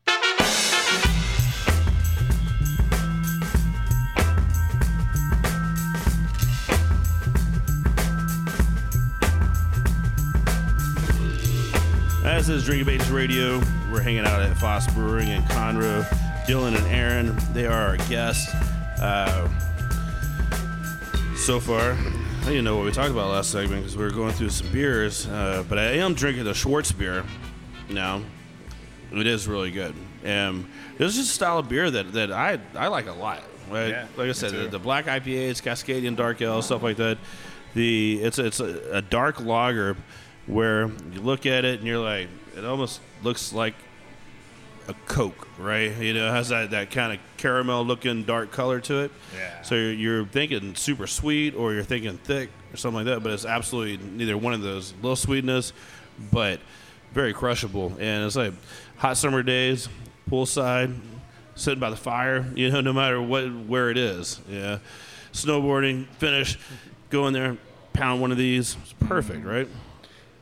As 12.34 12.50
is 12.50 12.66
Drink 12.66 12.82
of 12.82 12.90
Ages 12.90 13.12
Radio, 13.12 13.60
we're 13.92 14.02
hanging 14.02 14.26
out 14.26 14.42
at 14.42 14.58
Foss 14.58 14.92
Brewing 14.92 15.28
in 15.28 15.44
Conroe. 15.44 16.04
Dylan 16.48 16.76
and 16.76 16.88
Aaron, 16.88 17.38
they 17.54 17.68
are 17.68 17.90
our 17.90 17.98
guests. 18.10 18.52
Uh, 19.00 19.48
so 21.36 21.60
far, 21.60 21.92
I 21.92 22.46
didn't 22.46 22.64
know 22.64 22.76
what 22.76 22.86
we 22.86 22.92
talked 22.92 23.12
about 23.12 23.30
last 23.30 23.52
segment 23.52 23.84
because 23.84 23.96
we 23.96 24.04
were 24.04 24.10
going 24.10 24.34
through 24.34 24.50
some 24.50 24.68
beers, 24.72 25.28
uh, 25.28 25.64
but 25.70 25.78
I 25.78 25.84
am 25.98 26.16
drinking 26.16 26.46
the 26.46 26.54
Schwarzbier 26.54 27.24
now. 27.92 28.24
It 29.12 29.28
is 29.28 29.48
really 29.48 29.70
good. 29.70 29.94
And 30.24 30.66
this 30.98 31.16
is 31.16 31.30
a 31.30 31.32
style 31.32 31.60
of 31.60 31.70
beer 31.70 31.92
that, 31.92 32.14
that 32.14 32.32
I, 32.32 32.60
I 32.74 32.88
like 32.88 33.06
a 33.06 33.14
lot. 33.14 33.44
Right? 33.70 33.90
Yeah, 33.90 34.08
like 34.18 34.30
I 34.30 34.32
said, 34.32 34.54
the, 34.54 34.68
the 34.70 34.80
black 34.80 35.06
IPAs, 35.06 35.62
Cascadian 35.62 36.16
Dark 36.16 36.42
Ale, 36.42 36.64
stuff 36.64 36.82
like 36.82 36.98
that. 36.98 37.20
The 37.76 38.22
it's 38.22 38.38
it's 38.38 38.60
a, 38.60 38.98
a 38.98 39.02
dark 39.02 39.40
lager 39.40 39.98
where 40.48 40.88
you 41.12 41.22
look 41.22 41.46
at 41.46 41.66
it 41.66 41.80
and 41.80 41.88
you're 41.88 42.04
like, 42.04 42.28
it 42.56 42.66
almost 42.66 43.00
looks 43.24 43.54
like 43.54 43.76
a 44.88 44.94
Coke, 45.06 45.48
right? 45.58 45.96
You 45.98 46.14
know, 46.14 46.28
it 46.28 46.32
has 46.32 46.50
that, 46.50 46.72
that 46.72 46.92
kind 46.92 47.14
of 47.14 47.20
caramel 47.38 47.86
looking 47.86 48.24
dark 48.24 48.52
color 48.52 48.80
to 48.82 49.00
it. 49.00 49.12
Yeah. 49.36 49.62
So 49.62 49.76
you're, 49.76 49.94
you're 49.94 50.26
thinking 50.26 50.76
super 50.76 51.08
sweet 51.08 51.56
or 51.56 51.74
you're 51.74 51.84
thinking 51.84 52.18
thick 52.18 52.50
or 52.74 52.78
something 52.78 53.06
like 53.06 53.16
that, 53.16 53.24
but 53.24 53.32
it's 53.32 53.46
absolutely 53.46 54.06
neither 54.06 54.38
one 54.38 54.54
of 54.54 54.62
those. 54.62 54.94
Little 55.02 55.16
sweetness, 55.16 55.74
but 56.32 56.60
very 57.14 57.34
crushable. 57.34 57.94
And 58.00 58.26
it's 58.26 58.36
like 58.36 58.54
hot 58.98 59.18
summer 59.18 59.44
days, 59.44 59.88
poolside, 60.30 61.00
sitting 61.56 61.80
by 61.80 61.90
the 61.90 61.96
fire, 61.96 62.46
you 62.56 62.70
know, 62.70 62.82
no 62.82 62.94
matter 62.94 63.22
what 63.22 63.44
where 63.54 63.90
it 63.90 63.98
is. 63.98 64.42
Yeah. 64.50 64.80
Snowboarding, 65.32 66.08
finish, 66.18 66.60
go 67.10 67.28
in 67.28 67.34
there, 67.34 67.58
pound 67.94 68.22
one 68.22 68.32
of 68.32 68.38
these. 68.38 68.76
It's 68.84 68.94
perfect, 68.94 69.46
right? 69.46 69.68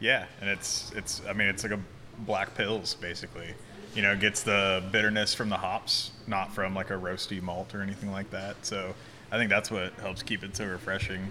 Yeah, 0.02 0.26
and 0.42 0.50
it's 0.50 0.92
it's 0.96 1.22
I 1.30 1.34
mean 1.34 1.48
it's 1.48 1.64
like 1.64 1.72
a 1.72 1.80
black 2.20 2.56
Pils 2.58 3.00
basically. 3.00 3.54
You 3.96 4.02
know, 4.02 4.16
gets 4.18 4.42
the 4.42 4.84
bitterness 4.92 5.34
from 5.34 5.50
the 5.50 5.58
hops, 5.58 6.12
not 6.26 6.54
from 6.54 6.74
like 6.74 6.90
a 6.90 6.94
roasty 6.94 7.42
malt 7.42 7.76
or 7.76 7.82
anything 7.82 8.12
like 8.12 8.30
that. 8.32 8.56
So 8.66 8.94
I 9.32 9.38
think 9.38 9.50
that's 9.50 9.70
what 9.70 9.94
helps 9.96 10.24
keep 10.24 10.44
it 10.44 10.56
so 10.56 10.66
refreshing. 10.66 11.30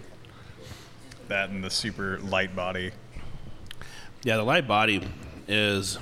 That 1.28 1.50
and 1.50 1.64
the 1.64 1.70
super 1.70 2.18
light 2.20 2.54
body. 2.54 2.92
Yeah, 4.22 4.37
the 4.37 4.42
light 4.42 4.68
body 4.68 5.02
is 5.48 5.98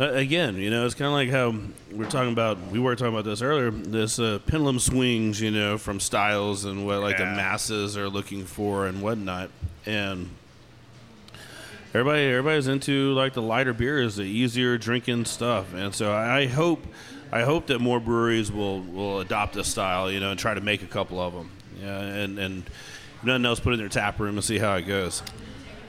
uh, 0.00 0.12
again, 0.12 0.56
you 0.56 0.70
know, 0.70 0.86
it's 0.86 0.94
kind 0.94 1.08
of 1.08 1.12
like 1.12 1.30
how 1.30 1.54
we 1.94 2.04
are 2.04 2.08
talking 2.08 2.32
about. 2.32 2.58
We 2.70 2.78
were 2.78 2.96
talking 2.96 3.12
about 3.12 3.24
this 3.24 3.42
earlier. 3.42 3.70
This 3.70 4.18
uh, 4.18 4.40
pendulum 4.46 4.78
swings, 4.78 5.40
you 5.40 5.50
know, 5.50 5.78
from 5.78 6.00
styles 6.00 6.64
and 6.64 6.86
what 6.86 7.00
like 7.00 7.18
the 7.18 7.26
masses 7.26 7.96
are 7.96 8.08
looking 8.08 8.46
for 8.46 8.86
and 8.86 9.02
whatnot, 9.02 9.50
and 9.86 10.30
everybody 11.90 12.22
everybody's 12.24 12.68
into 12.68 13.12
like 13.14 13.34
the 13.34 13.42
lighter 13.42 13.72
beers, 13.72 14.16
the 14.16 14.24
easier 14.24 14.78
drinking 14.78 15.24
stuff, 15.24 15.74
and 15.74 15.94
so 15.94 16.12
I 16.12 16.46
hope 16.46 16.84
I 17.32 17.42
hope 17.42 17.66
that 17.68 17.80
more 17.80 18.00
breweries 18.00 18.50
will 18.50 18.80
will 18.82 19.20
adopt 19.20 19.54
this 19.54 19.68
style, 19.68 20.10
you 20.10 20.20
know, 20.20 20.30
and 20.30 20.38
try 20.38 20.54
to 20.54 20.60
make 20.60 20.82
a 20.82 20.86
couple 20.86 21.20
of 21.20 21.32
them, 21.32 21.50
yeah, 21.80 22.00
and 22.00 22.38
and 22.38 22.66
if 23.18 23.24
nothing 23.24 23.44
else, 23.44 23.60
put 23.60 23.70
it 23.70 23.74
in 23.74 23.80
their 23.80 23.88
tap 23.88 24.18
room 24.18 24.36
and 24.36 24.44
see 24.44 24.58
how 24.58 24.74
it 24.76 24.82
goes. 24.82 25.22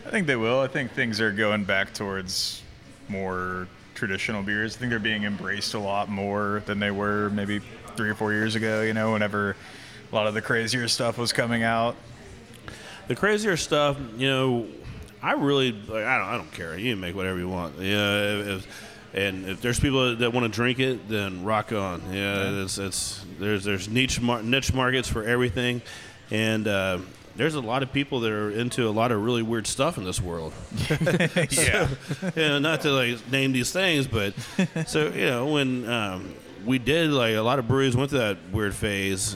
I 0.06 0.10
think 0.10 0.28
they 0.28 0.36
will. 0.36 0.60
I 0.60 0.68
think 0.68 0.92
things 0.92 1.22
are 1.22 1.32
going 1.32 1.64
back 1.64 1.94
towards 1.94 2.62
more 3.08 3.68
traditional 3.96 4.42
beers. 4.44 4.76
I 4.76 4.80
think 4.80 4.90
they're 4.90 5.00
being 5.00 5.24
embraced 5.24 5.74
a 5.76 5.80
lot 5.80 6.10
more 6.10 6.64
than 6.66 6.80
they 6.80 6.92
were 6.92 7.30
maybe 7.30 7.62
three 7.96 8.10
or 8.10 8.16
four 8.16 8.34
years 8.34 8.56
ago. 8.56 8.82
You 8.82 8.94
know, 8.94 9.14
whenever 9.14 9.56
a 10.12 10.16
lot 10.16 10.28
of 10.28 10.34
the 10.34 10.42
crazier 10.42 10.88
stuff 10.88 11.18
was 11.18 11.32
coming 11.32 11.64
out. 11.64 11.96
the 13.08 13.16
crazier 13.16 13.58
stuff, 13.58 13.98
you 14.18 14.28
know, 14.28 14.68
I 15.24 15.34
really, 15.34 15.72
like, 15.72 16.04
I 16.06 16.18
don't, 16.18 16.28
I 16.28 16.38
don't 16.38 16.52
care. 16.52 16.78
You 16.78 16.94
can 16.94 17.00
make 17.00 17.16
whatever 17.16 17.38
you 17.38 17.48
want. 17.50 17.80
Yeah, 17.80 18.40
if, 18.40 18.48
if- 18.48 18.88
and 19.14 19.46
if 19.46 19.60
there's 19.62 19.78
people 19.78 20.16
that 20.16 20.32
want 20.32 20.46
to 20.46 20.50
drink 20.56 20.80
it, 20.80 21.10
then 21.10 21.44
rock 21.44 21.74
on. 21.74 22.02
Yeah, 22.14 22.64
it's, 22.64 22.78
it's 22.78 23.26
there's 23.40 23.66
there's 23.66 23.90
niche 23.90 24.22
mar- 24.22 24.42
niche 24.42 24.74
markets 24.74 25.10
for 25.10 25.22
everything, 25.26 25.82
and 26.32 26.66
uh, 26.66 27.00
there's 27.36 27.56
a 27.56 27.60
lot 27.60 27.84
of 27.84 27.92
people 27.92 28.22
that 28.22 28.32
are 28.32 28.52
into 28.52 28.88
a 28.88 28.90
lot 28.90 29.12
of 29.12 29.22
really 29.22 29.44
weird 29.44 29.68
stuff 29.68 29.98
in 29.98 30.06
this 30.06 30.22
world. 30.22 30.54
Yeah. 31.52 31.90
you 32.24 32.32
know, 32.42 32.60
not 32.60 32.80
to 32.82 32.92
like 32.92 33.30
name 33.30 33.52
these 33.52 33.74
things, 33.74 34.08
but 34.08 34.34
so 34.88 35.10
you 35.10 35.26
know 35.26 35.48
when 35.48 35.90
um, 35.90 36.34
we 36.66 36.80
did 36.80 37.10
like 37.12 37.36
a 37.36 37.42
lot 37.42 37.60
of 37.60 37.68
breweries 37.68 37.98
went 37.98 38.12
through 38.12 38.20
that 38.20 38.38
weird 38.54 38.74
phase 38.74 39.36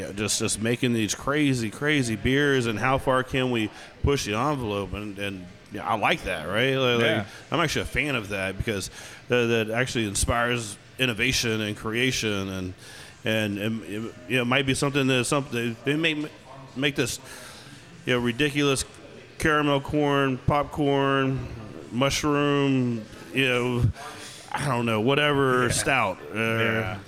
know, 0.00 0.12
just 0.12 0.38
just 0.38 0.60
making 0.60 0.94
these 0.94 1.14
crazy 1.14 1.70
crazy 1.70 2.16
beers 2.16 2.66
and 2.66 2.78
how 2.78 2.98
far 2.98 3.22
can 3.22 3.50
we 3.50 3.70
push 4.02 4.24
the 4.24 4.34
envelope 4.34 4.92
and 4.94 5.18
and 5.18 5.46
yeah, 5.72 5.86
I 5.88 5.96
like 5.96 6.24
that 6.24 6.48
right 6.48 6.74
like, 6.76 6.96
like, 6.98 7.06
Yeah. 7.06 7.24
I'm 7.50 7.60
actually 7.60 7.82
a 7.82 7.86
fan 7.86 8.14
of 8.14 8.30
that 8.30 8.56
because 8.56 8.88
uh, 9.30 9.46
that 9.46 9.70
actually 9.70 10.06
inspires 10.06 10.76
innovation 10.98 11.60
and 11.60 11.76
creation 11.76 12.48
and 12.48 12.74
and, 13.24 13.58
and 13.58 13.82
it, 13.84 14.14
you 14.28 14.36
know, 14.36 14.42
it 14.42 14.46
might 14.46 14.66
be 14.66 14.74
something 14.74 15.06
that 15.06 15.24
something 15.26 15.76
it 15.86 15.98
may 15.98 16.26
make 16.76 16.96
this 16.96 17.20
you 18.04 18.14
know, 18.14 18.18
ridiculous 18.18 18.84
caramel 19.38 19.80
corn, 19.80 20.38
popcorn, 20.46 21.38
mushroom, 21.92 23.04
you 23.32 23.48
know, 23.48 23.82
I 24.50 24.66
don't 24.66 24.86
know, 24.86 25.00
whatever 25.00 25.70
stout. 25.70 26.18
Uh, 26.34 26.36
Yeah. 26.36 26.98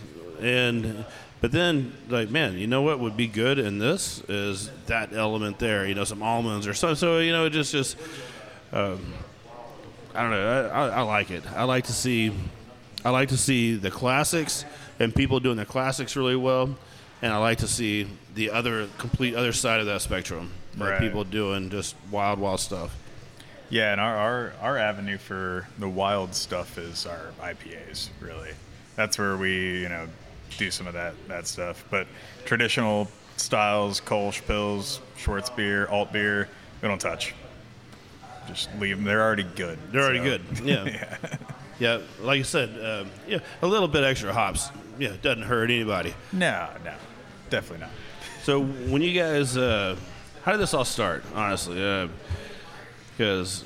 And 0.40 1.04
but 1.44 1.52
then 1.52 1.92
like, 2.08 2.30
man, 2.30 2.56
you 2.56 2.66
know 2.66 2.80
what 2.80 3.00
would 3.00 3.18
be 3.18 3.26
good 3.26 3.58
in 3.58 3.78
this 3.78 4.22
is 4.30 4.70
that 4.86 5.12
element 5.12 5.58
there, 5.58 5.86
you 5.86 5.94
know, 5.94 6.04
some 6.04 6.22
almonds 6.22 6.66
or 6.66 6.72
so. 6.72 6.94
So 6.94 7.18
you 7.18 7.32
know, 7.32 7.44
it 7.44 7.50
just 7.50 7.70
just 7.70 7.98
um, 8.72 9.12
I 10.14 10.22
don't 10.22 10.30
know. 10.30 10.70
I, 10.72 10.86
I, 10.86 10.88
I 10.88 11.00
like 11.02 11.30
it. 11.30 11.44
I 11.52 11.64
like 11.64 11.84
to 11.84 11.92
see 11.92 12.32
I 13.04 13.10
like 13.10 13.28
to 13.28 13.36
see 13.36 13.74
the 13.74 13.90
classics 13.90 14.64
and 14.98 15.14
people 15.14 15.38
doing 15.38 15.58
the 15.58 15.66
classics 15.66 16.16
really 16.16 16.34
well, 16.34 16.78
and 17.20 17.30
I 17.30 17.36
like 17.36 17.58
to 17.58 17.68
see 17.68 18.06
the 18.34 18.48
other 18.48 18.88
complete 18.96 19.34
other 19.34 19.52
side 19.52 19.80
of 19.80 19.86
that 19.86 20.00
spectrum. 20.00 20.50
Like 20.78 20.92
Right. 20.92 21.00
people 21.00 21.24
doing 21.24 21.68
just 21.68 21.94
wild, 22.10 22.38
wild 22.38 22.60
stuff. 22.60 22.96
Yeah, 23.68 23.92
and 23.92 24.00
our, 24.00 24.16
our 24.16 24.52
our 24.62 24.78
avenue 24.78 25.18
for 25.18 25.68
the 25.78 25.90
wild 25.90 26.34
stuff 26.34 26.78
is 26.78 27.04
our 27.04 27.32
IPAs. 27.42 28.08
Really, 28.18 28.52
that's 28.96 29.18
where 29.18 29.36
we 29.36 29.82
you 29.82 29.90
know 29.90 30.08
do 30.58 30.70
some 30.70 30.86
of 30.86 30.94
that 30.94 31.14
that 31.28 31.46
stuff. 31.46 31.84
But 31.90 32.06
traditional 32.44 33.08
styles, 33.36 34.00
Kolsch 34.00 34.42
Pils, 34.42 35.00
Schwartz 35.16 35.50
beer, 35.50 35.88
alt 35.88 36.12
beer, 36.12 36.48
we 36.82 36.88
don't 36.88 37.00
touch. 37.00 37.34
Just 38.46 38.68
leave 38.78 38.96
them. 38.96 39.04
They're 39.04 39.22
already 39.22 39.42
good. 39.42 39.78
They're 39.90 40.02
already 40.02 40.20
good. 40.20 40.42
Yeah. 40.64 40.84
yeah. 40.84 41.36
Yeah, 41.80 41.98
like 42.20 42.38
you 42.38 42.44
said, 42.44 42.68
um, 42.84 43.10
yeah, 43.26 43.40
a 43.60 43.66
little 43.66 43.88
bit 43.88 44.04
extra 44.04 44.32
hops. 44.32 44.70
Yeah, 44.96 45.12
doesn't 45.22 45.42
hurt 45.42 45.70
anybody. 45.70 46.14
No, 46.32 46.68
no, 46.84 46.94
definitely 47.50 47.80
not. 47.80 47.90
So 48.44 48.62
when 48.62 49.02
you 49.02 49.12
guys, 49.12 49.56
uh, 49.56 49.96
how 50.44 50.52
did 50.52 50.60
this 50.60 50.72
all 50.72 50.84
start? 50.84 51.24
Honestly, 51.34 52.08
because 53.16 53.64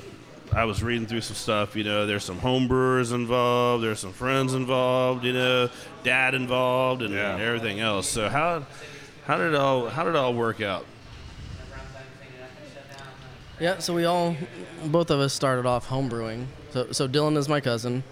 I 0.51 0.65
was 0.65 0.81
reading 0.81 1.05
through 1.05 1.21
some 1.21 1.35
stuff. 1.35 1.75
You 1.75 1.83
know, 1.83 2.05
there's 2.07 2.23
some 2.23 2.39
home 2.39 2.67
brewers 2.67 3.11
involved. 3.11 3.83
There's 3.83 3.99
some 3.99 4.13
friends 4.13 4.53
involved. 4.53 5.23
You 5.23 5.33
know, 5.33 5.69
dad 6.03 6.33
involved, 6.33 7.01
and 7.01 7.13
Yeah. 7.13 7.37
everything 7.39 7.79
else. 7.79 8.07
So 8.09 8.29
how 8.29 8.65
how 9.25 9.37
did 9.37 9.53
it 9.53 9.55
all 9.55 9.89
how 9.89 10.03
did 10.03 10.11
it 10.11 10.15
all 10.15 10.33
work 10.33 10.61
out? 10.61 10.85
Yeah, 13.59 13.79
so 13.79 13.93
we 13.93 14.05
all, 14.05 14.37
both 14.85 15.11
of 15.11 15.19
us 15.19 15.33
started 15.33 15.65
off 15.65 15.85
home 15.87 16.07
brewing. 16.07 16.47
So, 16.71 16.93
so 16.93 17.09
Dylan 17.09 17.35
is 17.35 17.49
my 17.49 17.59
cousin, 17.59 18.03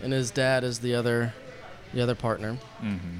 and 0.00 0.12
his 0.12 0.30
dad 0.30 0.62
is 0.62 0.78
the 0.78 0.94
other, 0.94 1.34
the 1.92 2.00
other 2.00 2.14
partner. 2.14 2.56
Mm-hmm. 2.80 3.18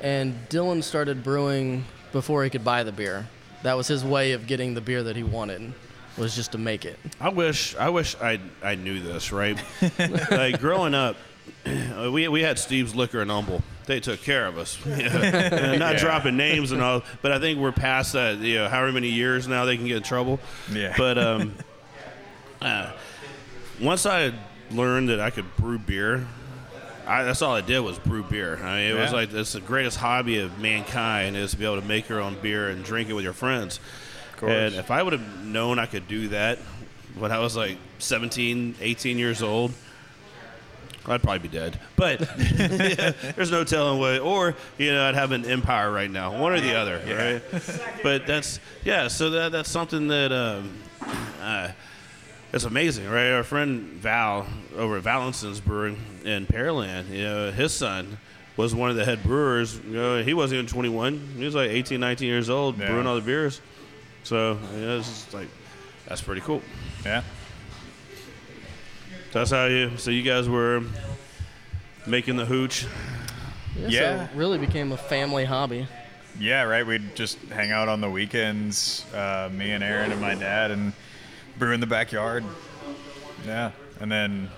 And 0.00 0.48
Dylan 0.48 0.82
started 0.82 1.22
brewing 1.22 1.84
before 2.12 2.44
he 2.44 2.48
could 2.50 2.64
buy 2.64 2.82
the 2.82 2.92
beer. 2.92 3.26
That 3.62 3.76
was 3.76 3.88
his 3.88 4.02
way 4.02 4.32
of 4.32 4.46
getting 4.46 4.72
the 4.72 4.80
beer 4.80 5.02
that 5.02 5.16
he 5.16 5.22
wanted, 5.22 5.74
was 6.20 6.36
just 6.36 6.52
to 6.52 6.58
make 6.58 6.84
it. 6.84 6.98
I 7.20 7.30
wish 7.30 7.74
I 7.76 7.88
wish 7.88 8.14
I 8.20 8.38
I 8.62 8.74
knew 8.76 9.00
this 9.00 9.32
right. 9.32 9.58
like 10.30 10.60
growing 10.60 10.94
up, 10.94 11.16
we 12.12 12.28
we 12.28 12.42
had 12.42 12.58
Steve's 12.58 12.94
Liquor 12.94 13.22
and 13.22 13.30
Humble. 13.30 13.62
They 13.86 13.98
took 13.98 14.20
care 14.22 14.46
of 14.46 14.56
us. 14.58 14.78
Yeah. 14.86 15.50
And 15.70 15.80
not 15.80 15.96
dropping 15.96 16.36
names 16.36 16.70
and 16.70 16.80
all, 16.80 17.02
but 17.22 17.32
I 17.32 17.40
think 17.40 17.58
we're 17.58 17.72
past 17.72 18.12
that. 18.12 18.38
You 18.38 18.58
know, 18.58 18.68
however 18.68 18.92
many 18.92 19.08
years 19.08 19.48
now 19.48 19.64
they 19.64 19.76
can 19.76 19.86
get 19.86 19.96
in 19.96 20.02
trouble. 20.02 20.38
Yeah. 20.70 20.94
But 20.96 21.18
um, 21.18 21.54
uh, 22.62 22.92
once 23.80 24.06
I 24.06 24.32
learned 24.70 25.08
that 25.08 25.20
I 25.20 25.30
could 25.30 25.56
brew 25.56 25.78
beer. 25.78 26.26
I, 27.06 27.24
that's 27.24 27.42
all 27.42 27.56
I 27.56 27.60
did 27.60 27.80
was 27.80 27.98
brew 27.98 28.22
beer. 28.22 28.56
I 28.62 28.82
mean, 28.82 28.90
it 28.96 29.00
was 29.00 29.12
like 29.12 29.32
it's 29.32 29.54
the 29.54 29.60
greatest 29.60 29.96
hobby 29.96 30.38
of 30.38 30.60
mankind 30.60 31.36
is 31.36 31.50
to 31.50 31.56
be 31.56 31.64
able 31.64 31.80
to 31.80 31.86
make 31.86 32.08
your 32.08 32.20
own 32.20 32.36
beer 32.40 32.68
and 32.68 32.84
drink 32.84 33.08
it 33.08 33.14
with 33.14 33.24
your 33.24 33.32
friends. 33.32 33.80
Course. 34.40 34.52
And 34.52 34.74
if 34.76 34.90
I 34.90 35.02
would 35.02 35.12
have 35.12 35.44
known 35.44 35.78
I 35.78 35.86
could 35.86 36.08
do 36.08 36.28
that 36.28 36.58
when 37.18 37.30
I 37.32 37.38
was 37.40 37.56
like 37.56 37.76
17, 37.98 38.76
18 38.80 39.18
years 39.18 39.42
old, 39.42 39.72
I'd 41.06 41.22
probably 41.22 41.40
be 41.40 41.48
dead. 41.48 41.78
But 41.96 42.20
there's 42.38 43.50
no 43.50 43.64
telling 43.64 43.98
what. 43.98 44.20
Or 44.20 44.54
you 44.78 44.92
know, 44.92 45.08
I'd 45.08 45.14
have 45.14 45.32
an 45.32 45.44
empire 45.44 45.90
right 45.90 46.10
now, 46.10 46.38
one 46.40 46.52
or 46.52 46.60
the 46.60 46.74
other, 46.74 47.00
right? 47.52 47.62
But 48.02 48.26
that's 48.26 48.60
yeah. 48.84 49.08
So 49.08 49.30
that 49.30 49.52
that's 49.52 49.70
something 49.70 50.08
that 50.08 50.30
um, 50.32 50.72
uh, 51.40 51.70
it's 52.52 52.64
amazing, 52.64 53.08
right? 53.08 53.30
Our 53.32 53.42
friend 53.42 53.82
Val 53.94 54.46
over 54.76 54.98
at 54.98 55.02
Vallensons' 55.02 55.60
Brewing 55.60 55.96
in 56.24 56.46
Pearland, 56.46 57.08
you 57.10 57.22
know, 57.24 57.50
his 57.50 57.72
son 57.72 58.18
was 58.56 58.74
one 58.74 58.90
of 58.90 58.96
the 58.96 59.04
head 59.04 59.22
brewers. 59.22 59.78
You 59.78 59.92
know, 59.94 60.22
he 60.22 60.34
wasn't 60.34 60.58
even 60.58 60.66
21. 60.66 61.34
He 61.38 61.44
was 61.44 61.54
like 61.54 61.70
18, 61.70 61.98
19 61.98 62.28
years 62.28 62.50
old, 62.50 62.78
Yeah. 62.78 62.88
brewing 62.88 63.06
all 63.06 63.14
the 63.14 63.20
beers. 63.22 63.60
So 64.24 64.58
yeah, 64.76 64.98
it's 64.98 65.08
just 65.08 65.34
like 65.34 65.48
that's 66.06 66.20
pretty 66.20 66.40
cool. 66.40 66.62
Yeah. 67.04 67.22
That's 69.32 69.50
how 69.50 69.66
you. 69.66 69.96
So 69.96 70.10
you 70.10 70.22
guys 70.22 70.48
were 70.48 70.82
making 72.06 72.36
the 72.36 72.44
hooch. 72.46 72.86
Yeah, 73.76 73.88
Yeah. 73.88 74.18
So 74.18 74.24
it 74.24 74.30
really 74.36 74.58
became 74.58 74.92
a 74.92 74.96
family 74.96 75.44
hobby. 75.44 75.86
Yeah, 76.38 76.62
right. 76.62 76.86
We'd 76.86 77.14
just 77.14 77.38
hang 77.44 77.70
out 77.70 77.88
on 77.88 78.00
the 78.00 78.10
weekends, 78.10 79.04
uh, 79.14 79.48
me 79.52 79.72
and 79.72 79.84
Aaron 79.84 80.10
and 80.12 80.20
my 80.20 80.34
dad, 80.34 80.70
and 80.70 80.92
brew 81.58 81.72
in 81.72 81.80
the 81.80 81.86
backyard. 81.86 82.44
Yeah, 83.46 83.72
and 84.00 84.10
then 84.10 84.50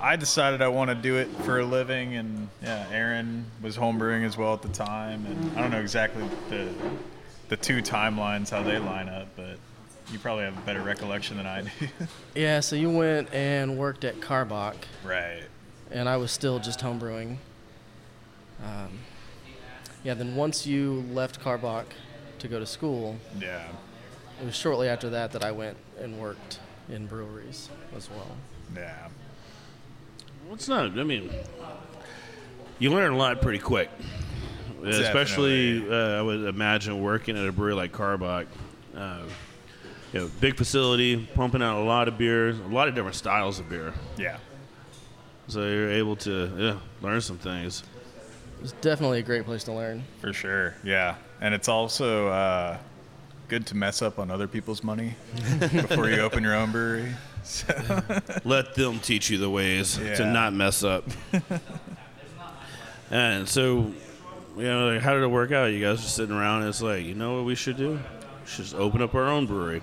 I 0.00 0.16
decided 0.16 0.62
I 0.62 0.68
want 0.68 0.90
to 0.90 0.94
do 0.94 1.16
it 1.16 1.28
for 1.42 1.58
a 1.58 1.64
living, 1.64 2.14
and 2.16 2.48
yeah, 2.62 2.86
Aaron 2.92 3.46
was 3.62 3.76
homebrewing 3.76 4.24
as 4.24 4.36
well 4.36 4.54
at 4.54 4.62
the 4.62 4.68
time, 4.68 5.26
and 5.26 5.58
I 5.58 5.62
don't 5.62 5.70
know 5.70 5.80
exactly 5.80 6.24
the 6.48 6.68
the 7.48 7.56
two 7.56 7.82
timelines 7.82 8.50
how 8.50 8.62
they 8.62 8.78
line 8.78 9.08
up, 9.08 9.28
but 9.36 9.56
you 10.12 10.18
probably 10.18 10.44
have 10.44 10.56
a 10.56 10.60
better 10.62 10.82
recollection 10.82 11.36
than 11.36 11.46
I 11.46 11.62
do. 11.62 11.70
Yeah, 12.34 12.60
so 12.60 12.76
you 12.76 12.90
went 12.90 13.32
and 13.34 13.76
worked 13.76 14.04
at 14.04 14.20
Karbach, 14.20 14.76
right. 15.04 15.42
and 15.90 16.08
I 16.08 16.16
was 16.16 16.30
still 16.30 16.58
just 16.58 16.80
homebrewing. 16.80 17.36
Um, 18.64 18.90
yeah, 20.04 20.14
then 20.14 20.36
once 20.36 20.66
you 20.66 21.04
left 21.12 21.40
Karbach 21.40 21.86
to 22.38 22.48
go 22.48 22.58
to 22.58 22.66
school, 22.66 23.16
Yeah. 23.40 23.66
it 24.40 24.44
was 24.46 24.54
shortly 24.54 24.88
after 24.88 25.10
that 25.10 25.32
that 25.32 25.42
I 25.44 25.50
went 25.50 25.76
and 26.00 26.18
worked 26.20 26.60
in 26.88 27.06
breweries 27.06 27.68
as 27.96 28.08
well. 28.10 28.36
Yeah. 28.74 29.08
Well, 30.46 30.54
it's 30.54 30.68
not. 30.68 30.98
I 30.98 31.02
mean, 31.04 31.30
you 32.78 32.90
learn 32.90 33.12
a 33.12 33.16
lot 33.16 33.42
pretty 33.42 33.58
quick. 33.58 33.90
Especially, 34.84 35.88
uh, 35.88 36.18
I 36.18 36.22
would 36.22 36.44
imagine 36.44 37.02
working 37.02 37.36
at 37.36 37.46
a 37.46 37.52
brewery 37.52 37.74
like 37.74 37.92
Karbach. 37.92 38.46
Uh, 38.96 39.22
you 40.12 40.20
know, 40.20 40.30
big 40.40 40.56
facility, 40.56 41.28
pumping 41.34 41.62
out 41.62 41.82
a 41.82 41.84
lot 41.84 42.08
of 42.08 42.16
beer, 42.16 42.48
a 42.48 42.52
lot 42.68 42.88
of 42.88 42.94
different 42.94 43.16
styles 43.16 43.58
of 43.58 43.68
beer. 43.68 43.92
Yeah. 44.16 44.38
So 45.48 45.60
you're 45.60 45.90
able 45.90 46.16
to 46.16 46.50
yeah, 46.56 46.78
learn 47.02 47.20
some 47.20 47.38
things. 47.38 47.82
It's 48.62 48.72
definitely 48.72 49.20
a 49.20 49.22
great 49.22 49.44
place 49.44 49.64
to 49.64 49.72
learn. 49.72 50.04
For 50.20 50.32
sure. 50.32 50.74
Yeah. 50.82 51.16
And 51.40 51.54
it's 51.54 51.68
also 51.68 52.28
uh, 52.28 52.78
good 53.48 53.66
to 53.68 53.76
mess 53.76 54.02
up 54.02 54.18
on 54.18 54.30
other 54.30 54.48
people's 54.48 54.82
money 54.82 55.14
before 55.58 56.08
you 56.08 56.20
open 56.20 56.42
your 56.42 56.54
own 56.54 56.72
brewery. 56.72 57.14
So, 57.44 58.02
Let 58.44 58.74
them 58.74 58.98
teach 58.98 59.30
you 59.30 59.38
the 59.38 59.48
ways 59.48 59.96
to 59.96 60.24
not 60.26 60.52
mess 60.52 60.82
up. 60.84 61.04
and 63.10 63.48
so, 63.48 63.92
you 64.58 64.64
know, 64.64 64.92
like, 64.92 65.02
how 65.02 65.14
did 65.14 65.22
it 65.22 65.28
work 65.28 65.52
out? 65.52 65.66
You 65.66 65.80
guys 65.80 66.00
just 66.00 66.16
sitting 66.16 66.34
around 66.34 66.60
and 66.60 66.68
it's 66.68 66.82
like, 66.82 67.04
you 67.04 67.14
know 67.14 67.36
what 67.36 67.44
we 67.44 67.54
should 67.54 67.76
do? 67.76 67.92
We 67.92 68.46
should 68.46 68.64
just 68.64 68.74
open 68.74 69.02
up 69.02 69.14
our 69.14 69.28
own 69.28 69.46
brewery. 69.46 69.82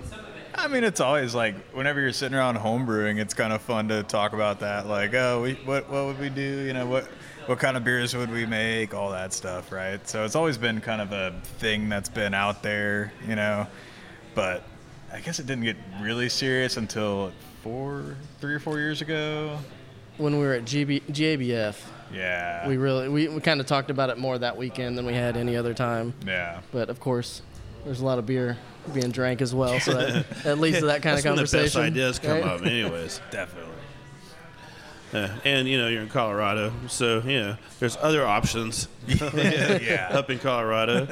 I 0.54 0.68
mean, 0.68 0.84
it's 0.84 1.00
always 1.00 1.34
like 1.34 1.54
whenever 1.72 2.00
you're 2.00 2.12
sitting 2.12 2.36
around 2.36 2.56
home 2.56 2.86
brewing, 2.86 3.18
it's 3.18 3.34
kind 3.34 3.52
of 3.52 3.62
fun 3.62 3.88
to 3.88 4.02
talk 4.02 4.32
about 4.32 4.60
that. 4.60 4.86
Like, 4.86 5.14
oh, 5.14 5.42
we, 5.42 5.54
what 5.64 5.88
what 5.90 6.06
would 6.06 6.18
we 6.18 6.30
do? 6.30 6.64
You 6.64 6.72
know, 6.72 6.86
what 6.86 7.04
what 7.46 7.58
kind 7.58 7.76
of 7.76 7.84
beers 7.84 8.16
would 8.16 8.30
we 8.30 8.46
make? 8.46 8.94
All 8.94 9.10
that 9.10 9.32
stuff, 9.32 9.70
right? 9.70 10.06
So 10.08 10.24
it's 10.24 10.34
always 10.34 10.58
been 10.58 10.80
kind 10.80 11.00
of 11.00 11.12
a 11.12 11.38
thing 11.58 11.88
that's 11.88 12.08
been 12.08 12.34
out 12.34 12.62
there, 12.62 13.12
you 13.28 13.36
know. 13.36 13.66
But 14.34 14.64
I 15.12 15.20
guess 15.20 15.38
it 15.38 15.46
didn't 15.46 15.64
get 15.64 15.76
really 16.00 16.28
serious 16.28 16.76
until 16.76 17.32
four, 17.62 18.16
three 18.40 18.54
or 18.54 18.58
four 18.58 18.78
years 18.78 19.02
ago. 19.02 19.58
When 20.16 20.38
we 20.38 20.46
were 20.46 20.54
at 20.54 20.64
GB, 20.64 21.02
GABF, 21.10 21.76
Yeah. 22.12 22.68
we 22.68 22.76
really 22.76 23.08
we, 23.08 23.28
we 23.28 23.40
kind 23.40 23.60
of 23.60 23.66
talked 23.66 23.90
about 23.90 24.10
it 24.10 24.18
more 24.18 24.38
that 24.38 24.56
weekend 24.56 24.96
than 24.96 25.06
we 25.06 25.14
had 25.14 25.36
any 25.36 25.56
other 25.56 25.74
time. 25.74 26.14
yeah. 26.26 26.60
But 26.72 26.88
of 26.90 27.00
course, 27.00 27.42
there's 27.84 28.00
a 28.00 28.04
lot 28.04 28.18
of 28.18 28.26
beer 28.26 28.56
being 28.92 29.10
drank 29.10 29.40
as 29.42 29.54
well, 29.54 29.80
so 29.80 29.94
that, 29.94 30.30
that 30.44 30.58
leads 30.58 30.78
to 30.78 30.86
that 30.86 31.02
kind 31.02 31.16
That's 31.16 31.26
of 31.26 31.36
when 31.36 31.44
the 31.44 31.64
best 31.64 31.76
ideas 31.76 32.18
come 32.18 32.40
right? 32.40 32.44
up, 32.44 32.62
anyways. 32.62 33.20
Definitely. 33.30 33.72
Uh, 35.12 35.28
and 35.44 35.68
you 35.68 35.78
know 35.78 35.88
you're 35.88 36.02
in 36.02 36.08
Colorado, 36.08 36.72
so 36.88 37.20
you 37.20 37.38
know 37.40 37.56
there's 37.78 37.96
other 37.98 38.26
options 38.26 38.88
yeah. 39.06 40.08
up 40.12 40.30
in 40.30 40.38
Colorado. 40.38 41.08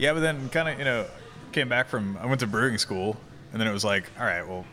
Yeah, 0.00 0.14
but 0.14 0.20
then 0.20 0.48
kind 0.48 0.66
of, 0.68 0.78
you 0.78 0.84
know, 0.86 1.06
came 1.52 1.68
back 1.68 1.88
from, 1.88 2.16
I 2.16 2.24
went 2.24 2.40
to 2.40 2.46
brewing 2.46 2.78
school, 2.78 3.18
and 3.52 3.60
then 3.60 3.68
it 3.68 3.72
was 3.72 3.84
like, 3.84 4.10
all 4.18 4.24
right, 4.24 4.46
well, 4.48 4.64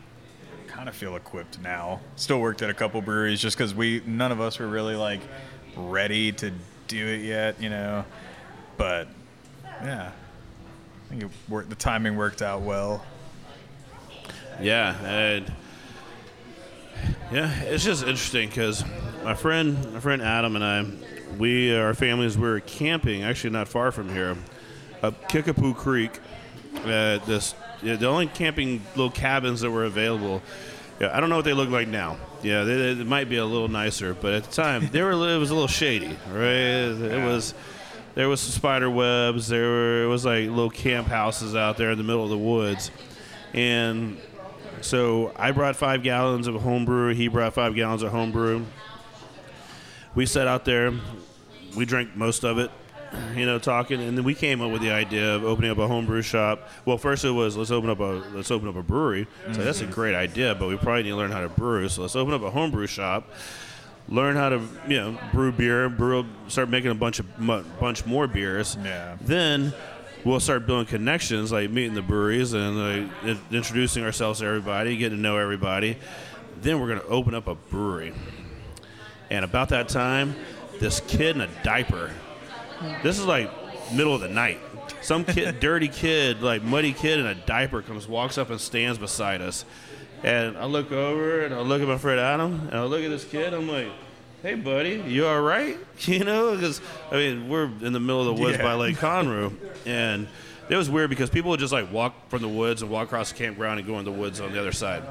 kind 0.78 0.88
of 0.88 0.94
feel 0.94 1.16
equipped 1.16 1.60
now. 1.60 1.98
Still 2.14 2.40
worked 2.40 2.62
at 2.62 2.70
a 2.70 2.74
couple 2.74 3.02
breweries 3.02 3.40
just 3.40 3.58
because 3.58 3.74
we, 3.74 4.00
none 4.06 4.30
of 4.30 4.40
us 4.40 4.60
were 4.60 4.68
really 4.68 4.94
like 4.94 5.18
ready 5.76 6.30
to 6.30 6.52
do 6.86 7.04
it 7.04 7.22
yet, 7.22 7.60
you 7.60 7.68
know. 7.68 8.04
But 8.76 9.08
yeah, 9.82 10.12
I 10.12 11.08
think 11.08 11.24
it 11.24 11.30
worked, 11.48 11.68
the 11.68 11.74
timing 11.74 12.16
worked 12.16 12.42
out 12.42 12.60
well. 12.60 13.04
Yeah, 14.62 14.96
and 15.04 15.52
yeah, 17.32 17.60
it's 17.62 17.82
just 17.82 18.02
interesting 18.02 18.48
because 18.48 18.84
my 19.24 19.34
friend, 19.34 19.94
my 19.94 19.98
friend 19.98 20.22
Adam 20.22 20.54
and 20.54 20.64
I, 20.64 20.86
we 21.38 21.76
our 21.76 21.92
families 21.92 22.38
were 22.38 22.60
camping 22.60 23.24
actually 23.24 23.50
not 23.50 23.66
far 23.66 23.90
from 23.90 24.10
here, 24.10 24.36
up 25.02 25.28
Kickapoo 25.28 25.74
Creek. 25.74 26.20
At 26.84 27.26
this, 27.26 27.56
yeah, 27.82 27.96
the 27.96 28.06
only 28.06 28.26
camping 28.26 28.82
little 28.96 29.10
cabins 29.10 29.60
that 29.60 29.70
were 29.70 29.84
available. 29.84 30.42
Yeah, 31.00 31.16
I 31.16 31.20
don't 31.20 31.30
know 31.30 31.36
what 31.36 31.44
they 31.44 31.52
look 31.52 31.70
like 31.70 31.88
now. 31.88 32.16
Yeah, 32.42 32.64
they, 32.64 32.94
they 32.94 33.04
might 33.04 33.28
be 33.28 33.36
a 33.36 33.44
little 33.44 33.68
nicer, 33.68 34.14
but 34.14 34.34
at 34.34 34.44
the 34.44 34.52
time 34.52 34.88
they 34.88 35.02
were. 35.02 35.12
It 35.12 35.38
was 35.38 35.50
a 35.50 35.54
little 35.54 35.68
shady, 35.68 36.16
right? 36.30 36.44
It 36.44 37.24
was. 37.24 37.54
There 38.14 38.28
was 38.28 38.40
some 38.40 38.52
spider 38.52 38.90
webs. 38.90 39.48
There 39.48 39.68
were. 39.68 40.02
It 40.04 40.06
was 40.06 40.24
like 40.24 40.48
little 40.48 40.70
camp 40.70 41.08
houses 41.08 41.54
out 41.54 41.76
there 41.76 41.90
in 41.90 41.98
the 41.98 42.04
middle 42.04 42.24
of 42.24 42.30
the 42.30 42.38
woods, 42.38 42.90
and 43.54 44.18
so 44.80 45.32
I 45.36 45.52
brought 45.52 45.76
five 45.76 46.02
gallons 46.02 46.46
of 46.46 46.54
homebrew. 46.56 47.14
He 47.14 47.28
brought 47.28 47.54
five 47.54 47.74
gallons 47.74 48.02
of 48.02 48.10
homebrew. 48.10 48.64
We 50.14 50.26
sat 50.26 50.48
out 50.48 50.64
there. 50.64 50.92
We 51.76 51.84
drank 51.84 52.16
most 52.16 52.44
of 52.44 52.58
it, 52.58 52.70
you 53.34 53.46
know, 53.46 53.58
talking, 53.58 54.00
and 54.00 54.16
then 54.16 54.24
we 54.24 54.34
came 54.34 54.60
up 54.60 54.70
with 54.70 54.82
the 54.82 54.90
idea 54.90 55.34
of 55.34 55.44
opening 55.44 55.70
up 55.70 55.78
a 55.78 55.88
homebrew 55.88 56.22
shop. 56.22 56.68
Well, 56.84 56.98
first 56.98 57.24
it 57.24 57.30
was 57.30 57.56
let's 57.56 57.70
open 57.70 57.90
up 57.90 58.00
a 58.00 58.22
let's 58.34 58.50
open 58.50 58.68
up 58.68 58.76
a 58.76 58.82
brewery. 58.82 59.26
So 59.52 59.64
that's 59.64 59.80
a 59.80 59.84
mm-hmm. 59.84 59.92
great 59.92 60.14
idea, 60.14 60.54
but 60.54 60.68
we 60.68 60.76
probably 60.76 61.04
need 61.04 61.10
to 61.10 61.16
learn 61.16 61.30
how 61.30 61.40
to 61.40 61.48
brew. 61.48 61.88
So 61.88 62.02
let's 62.02 62.16
open 62.16 62.34
up 62.34 62.42
a 62.42 62.50
homebrew 62.50 62.86
shop. 62.86 63.30
Learn 64.08 64.36
how 64.36 64.48
to 64.48 64.62
you 64.88 64.96
know 64.96 65.18
brew 65.32 65.52
beer, 65.52 65.88
brew, 65.88 66.26
start 66.48 66.68
making 66.68 66.90
a 66.90 66.94
bunch 66.94 67.20
of 67.20 67.26
bunch 67.78 68.06
more 68.06 68.26
beers. 68.26 68.76
Yeah. 68.82 69.16
Then 69.20 69.72
we'll 70.24 70.40
start 70.40 70.66
building 70.66 70.86
connections, 70.86 71.52
like 71.52 71.70
meeting 71.70 71.94
the 71.94 72.02
breweries 72.02 72.52
and 72.52 73.08
like, 73.24 73.38
introducing 73.50 74.04
ourselves 74.04 74.40
to 74.40 74.46
everybody, 74.46 74.96
getting 74.96 75.18
to 75.18 75.22
know 75.22 75.36
everybody. 75.36 75.96
Then 76.60 76.80
we're 76.80 76.88
going 76.88 77.00
to 77.00 77.06
open 77.06 77.34
up 77.34 77.46
a 77.46 77.54
brewery. 77.54 78.12
And 79.30 79.44
about 79.44 79.68
that 79.70 79.88
time, 79.88 80.34
this 80.80 81.00
kid 81.00 81.36
in 81.36 81.42
a 81.42 81.48
diaper. 81.62 82.10
This 83.02 83.18
is 83.18 83.24
like 83.24 83.50
middle 83.92 84.14
of 84.14 84.20
the 84.20 84.28
night. 84.28 84.60
Some 85.00 85.24
kid, 85.24 85.60
dirty 85.60 85.88
kid, 85.88 86.42
like 86.42 86.62
muddy 86.62 86.92
kid 86.92 87.18
in 87.18 87.26
a 87.26 87.34
diaper, 87.34 87.82
comes, 87.82 88.08
walks 88.08 88.38
up 88.38 88.50
and 88.50 88.60
stands 88.60 88.98
beside 88.98 89.40
us. 89.40 89.64
And 90.22 90.56
I 90.58 90.64
look 90.64 90.90
over 90.90 91.44
and 91.44 91.54
I 91.54 91.60
look 91.60 91.80
at 91.80 91.88
my 91.88 91.98
friend 91.98 92.18
Adam 92.18 92.68
and 92.70 92.74
I 92.74 92.84
look 92.84 93.02
at 93.02 93.08
this 93.10 93.24
kid. 93.24 93.54
I'm 93.54 93.68
like, 93.68 93.86
"Hey, 94.42 94.54
buddy, 94.56 95.02
you 95.06 95.26
all 95.26 95.40
right?" 95.40 95.78
You 96.06 96.24
know, 96.24 96.54
because 96.54 96.80
I 97.12 97.16
mean, 97.16 97.48
we're 97.48 97.64
in 97.82 97.92
the 97.92 98.00
middle 98.00 98.20
of 98.28 98.36
the 98.36 98.42
woods 98.42 98.56
Yeah. 98.58 98.64
by 98.64 98.74
Lake 98.74 98.96
Conroe, 98.96 99.52
and 99.86 100.26
it 100.68 100.76
was 100.76 100.90
weird 100.90 101.08
because 101.10 101.30
people 101.30 101.50
would 101.52 101.60
just 101.60 101.72
like 101.72 101.92
walk 101.92 102.28
from 102.30 102.42
the 102.42 102.48
woods 102.48 102.82
and 102.82 102.90
walk 102.90 103.06
across 103.06 103.30
the 103.32 103.38
campground 103.38 103.78
and 103.78 103.88
go 103.88 103.98
in 104.00 104.04
the 104.04 104.12
woods 104.12 104.40
on 104.40 104.52
the 104.52 104.60
other 104.60 104.72
side. 104.72 105.02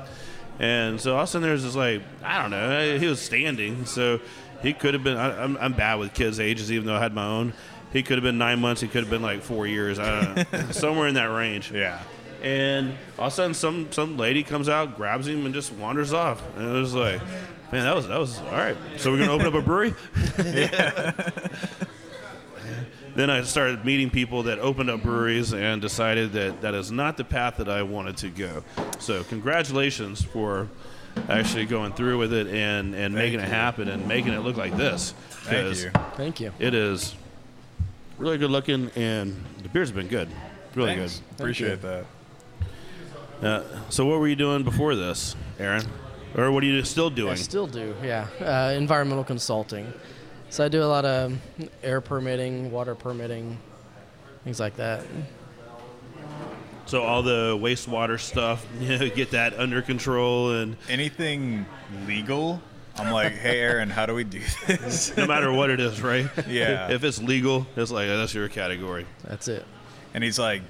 And 0.59 0.99
so 0.99 1.13
all 1.15 1.21
of 1.21 1.23
a 1.23 1.31
sudden 1.31 1.47
there's 1.47 1.63
this 1.63 1.75
like 1.75 2.01
I 2.23 2.41
don't 2.41 2.51
know, 2.51 2.97
he 2.99 3.07
was 3.07 3.21
standing, 3.21 3.85
so 3.85 4.19
he 4.61 4.73
could 4.73 4.93
have 4.93 5.03
been. 5.03 5.17
I, 5.17 5.43
I'm, 5.43 5.57
I'm 5.57 5.73
bad 5.73 5.95
with 5.95 6.13
kids' 6.13 6.39
ages, 6.39 6.71
even 6.71 6.87
though 6.87 6.95
I 6.95 6.99
had 6.99 7.13
my 7.13 7.25
own. 7.25 7.53
He 7.93 8.03
could 8.03 8.17
have 8.17 8.23
been 8.23 8.37
nine 8.37 8.59
months. 8.59 8.81
He 8.81 8.87
could 8.87 9.01
have 9.01 9.09
been 9.09 9.21
like 9.21 9.41
four 9.41 9.65
years. 9.65 9.97
I 9.99 10.21
don't 10.21 10.53
know, 10.53 10.61
somewhere 10.71 11.07
in 11.07 11.15
that 11.15 11.25
range. 11.25 11.71
Yeah. 11.71 12.01
And 12.41 12.95
all 13.17 13.27
of 13.27 13.33
a 13.33 13.35
sudden, 13.35 13.53
some 13.53 13.91
some 13.91 14.17
lady 14.17 14.43
comes 14.43 14.69
out, 14.69 14.95
grabs 14.95 15.27
him, 15.27 15.45
and 15.45 15.53
just 15.53 15.71
wanders 15.73 16.13
off. 16.13 16.43
And 16.55 16.69
it 16.69 16.79
was 16.79 16.93
like, 16.93 17.21
man, 17.71 17.83
that 17.83 17.95
was 17.95 18.07
that 18.07 18.19
was 18.19 18.39
all 18.39 18.51
right. 18.51 18.77
So 18.97 19.11
we're 19.11 19.19
gonna 19.19 19.31
open 19.31 19.47
up 19.47 19.53
a 19.53 19.61
brewery. 19.61 19.93
then 23.15 23.29
I 23.31 23.41
started 23.41 23.83
meeting 23.83 24.09
people 24.11 24.43
that 24.43 24.59
opened 24.59 24.91
up 24.91 25.01
breweries 25.01 25.53
and 25.53 25.81
decided 25.81 26.33
that 26.33 26.61
that 26.61 26.75
is 26.75 26.91
not 26.91 27.17
the 27.17 27.23
path 27.23 27.57
that 27.57 27.69
I 27.69 27.81
wanted 27.81 28.17
to 28.17 28.29
go. 28.29 28.63
So 28.99 29.23
congratulations 29.23 30.23
for 30.23 30.69
actually 31.29 31.65
going 31.65 31.93
through 31.93 32.17
with 32.17 32.33
it 32.33 32.47
and 32.47 32.93
and 32.95 33.13
making 33.13 33.39
it 33.39 33.47
happen 33.47 33.87
and 33.87 34.07
making 34.07 34.33
it 34.33 34.39
look 34.39 34.57
like 34.57 34.75
this. 34.77 35.13
Thank 35.29 35.67
'Cause 35.67 35.83
you. 35.83 35.91
Thank 36.15 36.39
you. 36.39 36.51
It 36.59 36.73
is 36.73 37.15
really 38.17 38.37
good 38.37 38.51
looking, 38.51 38.89
and 38.95 39.35
the 39.63 39.69
beers 39.69 39.89
have 39.89 39.95
been 39.95 40.07
good. 40.07 40.29
Really 40.75 40.95
Thanks. 40.95 41.21
good. 41.35 41.39
Appreciate 41.41 41.81
that. 41.81 42.05
Uh, 43.41 43.63
so 43.89 44.05
what 44.05 44.19
were 44.19 44.27
you 44.27 44.35
doing 44.35 44.63
before 44.63 44.95
this, 44.95 45.35
Aaron? 45.59 45.83
Or 46.35 46.51
what 46.51 46.63
are 46.63 46.65
you 46.65 46.83
still 46.83 47.09
doing? 47.09 47.31
I 47.33 47.35
still 47.35 47.67
do, 47.67 47.95
yeah. 48.03 48.27
Uh, 48.41 48.73
environmental 48.75 49.23
consulting. 49.23 49.91
So 50.49 50.65
I 50.65 50.67
do 50.69 50.81
a 50.83 50.85
lot 50.85 51.05
of 51.05 51.37
air 51.83 52.01
permitting, 52.01 52.71
water 52.71 52.95
permitting, 52.95 53.57
things 54.43 54.59
like 54.59 54.75
that. 54.77 55.03
So 56.87 57.03
all 57.03 57.21
the 57.21 57.57
wastewater 57.61 58.19
stuff, 58.19 58.65
you 58.79 58.97
know, 58.97 59.09
get 59.09 59.31
that 59.31 59.59
under 59.59 59.81
control 59.81 60.51
and 60.51 60.75
Anything 60.89 61.65
legal 62.05 62.61
I'm 62.99 63.11
like, 63.11 63.33
hey, 63.33 63.59
Aaron, 63.59 63.89
how 63.89 64.05
do 64.05 64.13
we 64.13 64.23
do 64.23 64.41
this? 64.65 65.15
no 65.17 65.27
matter 65.27 65.51
what 65.51 65.69
it 65.69 65.79
is, 65.79 66.01
right? 66.01 66.27
Yeah. 66.47 66.89
If 66.89 67.03
it's 67.03 67.21
legal, 67.21 67.67
it's 67.75 67.91
like 67.91 68.07
that's 68.07 68.33
your 68.33 68.49
category. 68.49 69.05
That's 69.23 69.47
it. 69.47 69.65
And 70.13 70.23
he's 70.23 70.39
like, 70.39 70.61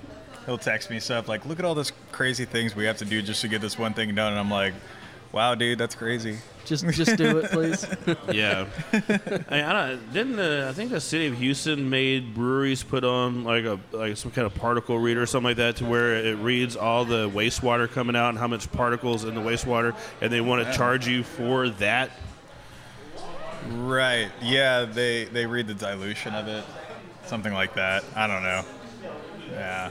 he'll 0.46 0.58
text 0.58 0.90
me 0.90 1.00
stuff 1.00 1.28
like, 1.28 1.46
look 1.46 1.60
at 1.60 1.66
all 1.66 1.76
this 1.76 1.92
crazy 2.12 2.46
things 2.46 2.76
we 2.76 2.86
have 2.86 2.98
to 2.98 3.06
do 3.06 3.22
just 3.22 3.42
to 3.42 3.48
get 3.48 3.62
this 3.62 3.78
one 3.78 3.94
thing 3.94 4.14
done. 4.14 4.34
And 4.34 4.40
I'm 4.40 4.52
like, 4.52 4.74
wow, 5.32 5.56
dude, 5.56 5.78
that's 5.78 5.96
crazy. 5.96 6.38
Just 6.66 6.86
just 6.90 7.16
do 7.16 7.38
it, 7.38 7.52
please. 7.52 7.88
Yeah. 8.32 8.66
I, 9.50 9.64
I 9.64 9.74
don't, 9.74 10.14
didn't 10.14 10.40
uh, 10.40 10.68
I 10.70 10.74
think 10.74 10.92
the 10.92 11.00
city 11.00 11.28
of 11.28 11.38
Houston 11.38 11.90
made 11.90 12.34
breweries 12.34 12.84
put 12.84 13.06
on 13.06 13.46
like 13.46 13.64
a 13.64 13.80
like 13.92 14.18
some 14.18 14.32
kind 14.32 14.46
of 14.46 14.54
particle 14.56 15.00
reader 15.00 15.22
or 15.22 15.26
something 15.26 15.52
like 15.52 15.58
that 15.58 15.78
to 15.78 15.86
where 15.86 16.16
it 16.16 16.38
reads 16.40 16.76
all 16.76 17.06
the 17.06 17.30
wastewater 17.30 17.90
coming 17.90 18.18
out 18.18 18.30
and 18.30 18.38
how 18.38 18.48
much 18.48 18.70
particles 18.72 19.24
in 19.24 19.34
the 19.34 19.42
wastewater, 19.42 19.96
and 20.20 20.32
they 20.32 20.42
want 20.42 20.66
to 20.68 20.74
charge 20.74 21.08
you 21.08 21.24
for 21.24 21.70
that. 21.70 22.12
Right. 23.70 24.30
Yeah, 24.42 24.84
they 24.84 25.26
they 25.26 25.46
read 25.46 25.68
the 25.68 25.74
dilution 25.74 26.34
of 26.34 26.50
it, 26.50 26.66
something 27.26 27.54
like 27.54 27.76
that. 27.76 28.04
I 28.14 28.28
don't 28.28 28.44
know. 28.44 28.66
Yeah. 29.52 29.90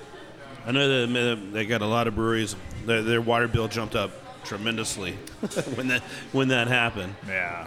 I 0.67 0.73
know 0.73 1.07
that 1.07 1.53
they 1.53 1.65
got 1.65 1.81
a 1.81 1.87
lot 1.87 2.07
of 2.07 2.15
breweries. 2.15 2.55
Their, 2.85 3.03
their 3.03 3.21
water 3.21 3.49
bill 3.49 3.69
jumped 3.69 3.95
up 3.95 4.11
tremendously 4.47 5.13
when 5.75 5.89
that 5.89 6.03
when 6.33 6.49
that 6.49 6.69
happened. 6.69 7.15
Yeah. 7.27 7.67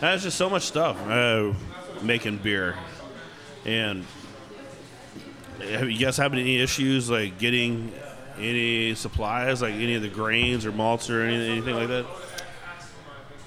There's 0.00 0.22
just 0.22 0.36
so 0.36 0.48
much 0.48 0.64
stuff 0.64 0.98
uh, 1.06 1.52
making 2.02 2.38
beer, 2.38 2.76
and 3.64 4.04
have 5.60 5.90
you 5.90 5.98
guys 5.98 6.16
having 6.16 6.38
any 6.38 6.60
issues 6.60 7.10
like 7.10 7.38
getting 7.38 7.92
any 8.38 8.94
supplies, 8.94 9.60
like 9.60 9.74
any 9.74 9.94
of 9.94 10.02
the 10.02 10.08
grains 10.08 10.64
or 10.64 10.72
malts 10.72 11.10
or 11.10 11.22
anything, 11.22 11.52
anything 11.52 11.74
like 11.74 11.88
that? 11.88 12.06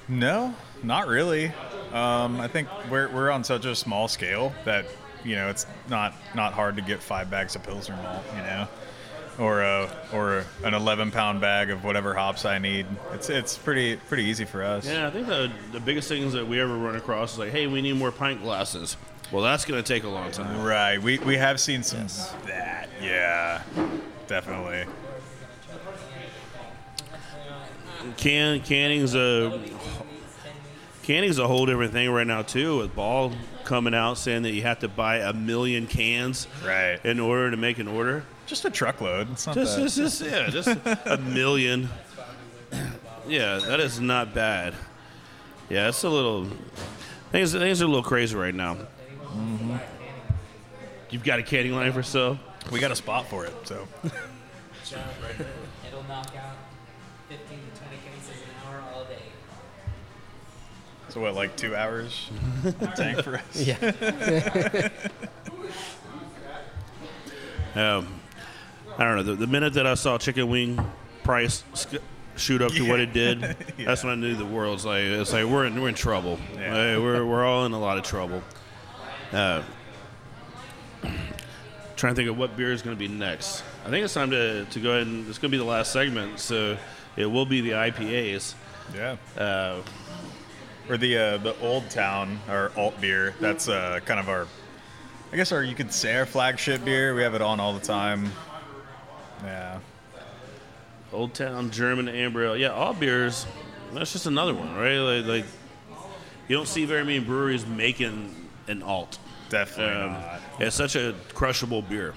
No, 0.07 0.53
not 0.83 1.07
really. 1.07 1.47
Um, 1.91 2.39
I 2.39 2.47
think 2.47 2.67
we're 2.89 3.09
we're 3.09 3.31
on 3.31 3.43
such 3.43 3.65
a 3.65 3.75
small 3.75 4.07
scale 4.07 4.53
that 4.65 4.86
you 5.23 5.36
know 5.36 5.49
it's 5.49 5.65
not 5.89 6.13
not 6.36 6.53
hard 6.53 6.75
to 6.75 6.81
get 6.81 7.01
five 7.01 7.29
bags 7.29 7.55
of 7.55 7.63
Pilsner 7.63 7.95
malt. 7.95 8.23
You 8.36 8.41
know. 8.43 8.67
Or 9.39 9.62
a, 9.62 9.89
or 10.13 10.46
an 10.63 10.76
11 10.76 11.10
pound 11.12 11.41
bag 11.41 11.72
of 11.72 11.84
whatever 11.84 12.13
hops 12.13 12.46
I 12.46 12.60
need. 12.60 12.86
It's 13.13 13.30
it's 13.32 13.58
pretty 13.58 13.96
pretty 13.96 14.26
easy 14.26 14.46
for 14.46 14.63
us. 14.63 14.86
Yeah, 14.88 15.08
I 15.08 15.10
think 15.10 15.26
the 15.26 15.52
the 15.72 15.80
biggest 15.80 16.08
things 16.08 16.34
that 16.34 16.48
we 16.48 16.60
ever 16.60 16.78
run 16.78 16.96
across 16.96 17.34
is 17.34 17.39
like, 17.39 17.52
hey, 17.52 17.65
we 17.65 17.82
need 17.82 17.96
more 17.96 18.12
pint 18.12 18.43
glasses. 18.43 18.96
Well, 19.32 19.41
that's 19.43 19.65
going 19.65 19.84
to 19.84 19.88
take 19.88 20.04
a 20.04 20.10
long 20.10 20.30
time. 20.32 20.62
Right. 20.62 21.02
We 21.02 21.17
we 21.19 21.38
have 21.38 21.60
seen 21.60 21.82
some 21.82 22.02
of 22.02 22.46
that. 22.46 22.89
Yeah. 23.02 23.63
Definitely. 24.28 24.86
Can 28.17 28.60
canning's 28.62 29.15
a 29.15 29.60
canning's 31.04 31.38
a 31.38 31.48
whole 31.48 31.66
different 31.66 31.92
thing 31.94 32.10
right 32.10 32.26
now 32.26 32.42
too. 32.42 32.78
With 32.80 32.96
Ball 32.96 33.32
coming 33.63 33.94
out 33.94 34.18
saying 34.18 34.44
that 34.44 34.52
you 34.54 34.63
have 34.63 34.80
to 34.80 34.88
buy 34.88 35.18
a 35.18 35.34
million 35.34 35.86
cans 35.88 36.48
Right. 36.66 37.00
in 37.06 37.20
order 37.20 37.52
to 37.52 37.58
make 37.58 37.78
an 37.80 37.88
order. 37.88 38.26
Just 38.46 38.66
a 38.66 38.70
truckload. 38.70 39.32
It's 39.32 39.46
not 39.48 39.56
Just, 39.56 39.76
that. 39.78 39.82
just, 39.84 39.98
just 39.98 40.22
yeah, 40.22 40.50
just 40.50 40.68
a 41.06 41.18
million. 41.18 41.89
Yeah, 43.28 43.60
that 43.60 43.80
is 43.80 44.00
not 44.02 44.34
bad. 44.34 44.74
Yeah, 45.70 45.88
it's 45.89 46.04
a 46.04 46.10
little 46.10 46.48
things. 47.32 47.54
Things 47.54 47.82
are 47.82 47.86
a 47.86 47.88
little 47.88 48.04
crazy 48.04 48.36
right 48.36 48.54
now. 48.54 48.76
Mm-hmm. 48.76 49.78
You've 51.10 51.24
got 51.24 51.39
a 51.39 51.44
canning 51.44 51.74
line 51.74 51.94
for 51.94 52.04
sale. 52.04 52.38
we 52.72 52.80
got 52.80 52.92
a 52.92 52.96
spot 52.96 53.28
for 53.28 53.46
it, 53.46 53.54
so. 53.66 53.88
So 61.13 61.21
what, 61.21 61.36
like 61.36 61.56
two 61.56 61.76
hours 61.76 62.32
tank 62.95 63.21
for 63.21 63.36
us? 63.36 63.56
Yeah. 63.56 64.89
Um, 67.76 68.08
I 68.99 69.04
don't 69.04 69.15
know. 69.15 69.23
The, 69.23 69.34
the 69.34 69.47
minute 69.47 69.73
that 69.73 69.88
I 69.88 69.95
saw 69.95 70.19
chicken 70.19 70.47
wing 70.47 70.80
price 71.23 71.63
sk- 71.73 71.95
shoot 72.36 72.62
up 72.62 72.71
to 72.73 72.88
what 72.88 72.99
it 72.99 73.13
did, 73.13 73.41
that's 73.80 74.04
when 74.04 74.13
I 74.13 74.15
knew 74.15 74.36
the 74.36 74.45
world's 74.45 74.86
like 74.86 75.02
it's 75.02 75.34
like 75.34 75.47
we're 75.47 75.65
in 75.65 75.82
we're 75.82 75.89
in 75.89 75.95
trouble. 75.95 76.38
Yeah. 76.54 76.93
Like, 76.93 77.04
we're 77.04 77.26
we're 77.26 77.43
all 77.43 77.65
in 77.65 77.71
a 77.71 77.80
lot 77.80 77.97
of 77.97 78.04
trouble. 78.04 78.43
Uh, 79.32 79.63
trying 81.95 82.13
to 82.13 82.15
think 82.15 82.30
of 82.30 82.38
what 82.38 82.56
beer 82.56 82.71
is 82.71 82.84
going 82.84 82.95
to 82.95 82.99
be 82.99 83.08
next. 83.08 83.63
I 83.88 83.89
think 83.89 84.06
it's 84.06 84.13
time 84.13 84.30
to, 84.30 84.65
to 84.65 84.80
go 84.80 84.91
ahead 84.91 85.08
and 85.08 85.28
it's 85.28 85.39
going 85.39 85.49
to 85.49 85.58
be 85.58 85.63
the 85.63 85.67
last 85.67 85.91
segment, 85.91 86.39
so 86.39 86.78
it 87.15 87.26
will 87.26 87.47
be 87.47 87.62
the 87.62 87.71
IPAs. 87.71 88.54
Yeah. 88.95 89.15
Uh, 89.36 89.82
Or 90.89 90.98
the 90.98 91.17
uh, 91.17 91.38
the 91.38 91.58
Old 91.62 91.89
Town 91.89 92.39
or 92.50 92.72
alt 92.76 93.00
beer. 93.00 93.34
That's 93.39 93.69
uh, 93.69 94.00
kind 94.06 94.19
of 94.19 94.28
our, 94.28 94.48
I 95.32 95.36
guess 95.38 95.52
our 95.52 95.63
you 95.63 95.76
could 95.76 95.93
say 95.93 96.15
our 96.15 96.26
flagship 96.26 96.84
beer. 96.84 97.15
We 97.15 97.24
have 97.24 97.36
it 97.36 97.41
on 97.41 97.60
all 97.60 97.74
the 97.74 97.86
time. 97.86 98.32
Yeah. 99.43 99.80
Old 101.13 101.34
Town 101.34 101.69
German 101.72 102.08
Amber 102.10 102.43
Ale. 102.43 102.58
Yeah, 102.58 102.69
all 102.69 102.93
beers. 102.93 103.46
That's 103.93 104.12
just 104.12 104.26
another 104.26 104.54
one, 104.56 104.74
right? 104.76 104.98
Like, 104.98 105.26
like 105.26 105.46
you 106.48 106.56
don't 106.56 106.67
see 106.67 106.86
very 106.86 107.04
many 107.06 107.19
breweries 107.19 107.65
making 107.65 108.34
an 108.67 108.82
alt. 108.82 109.19
Definitely 109.50 109.93
Um, 110.02 110.12
not. 110.13 110.41
It's 110.60 110.76
such 110.76 110.96
a 110.96 111.13
crushable 111.34 111.82
beer. 111.84 112.13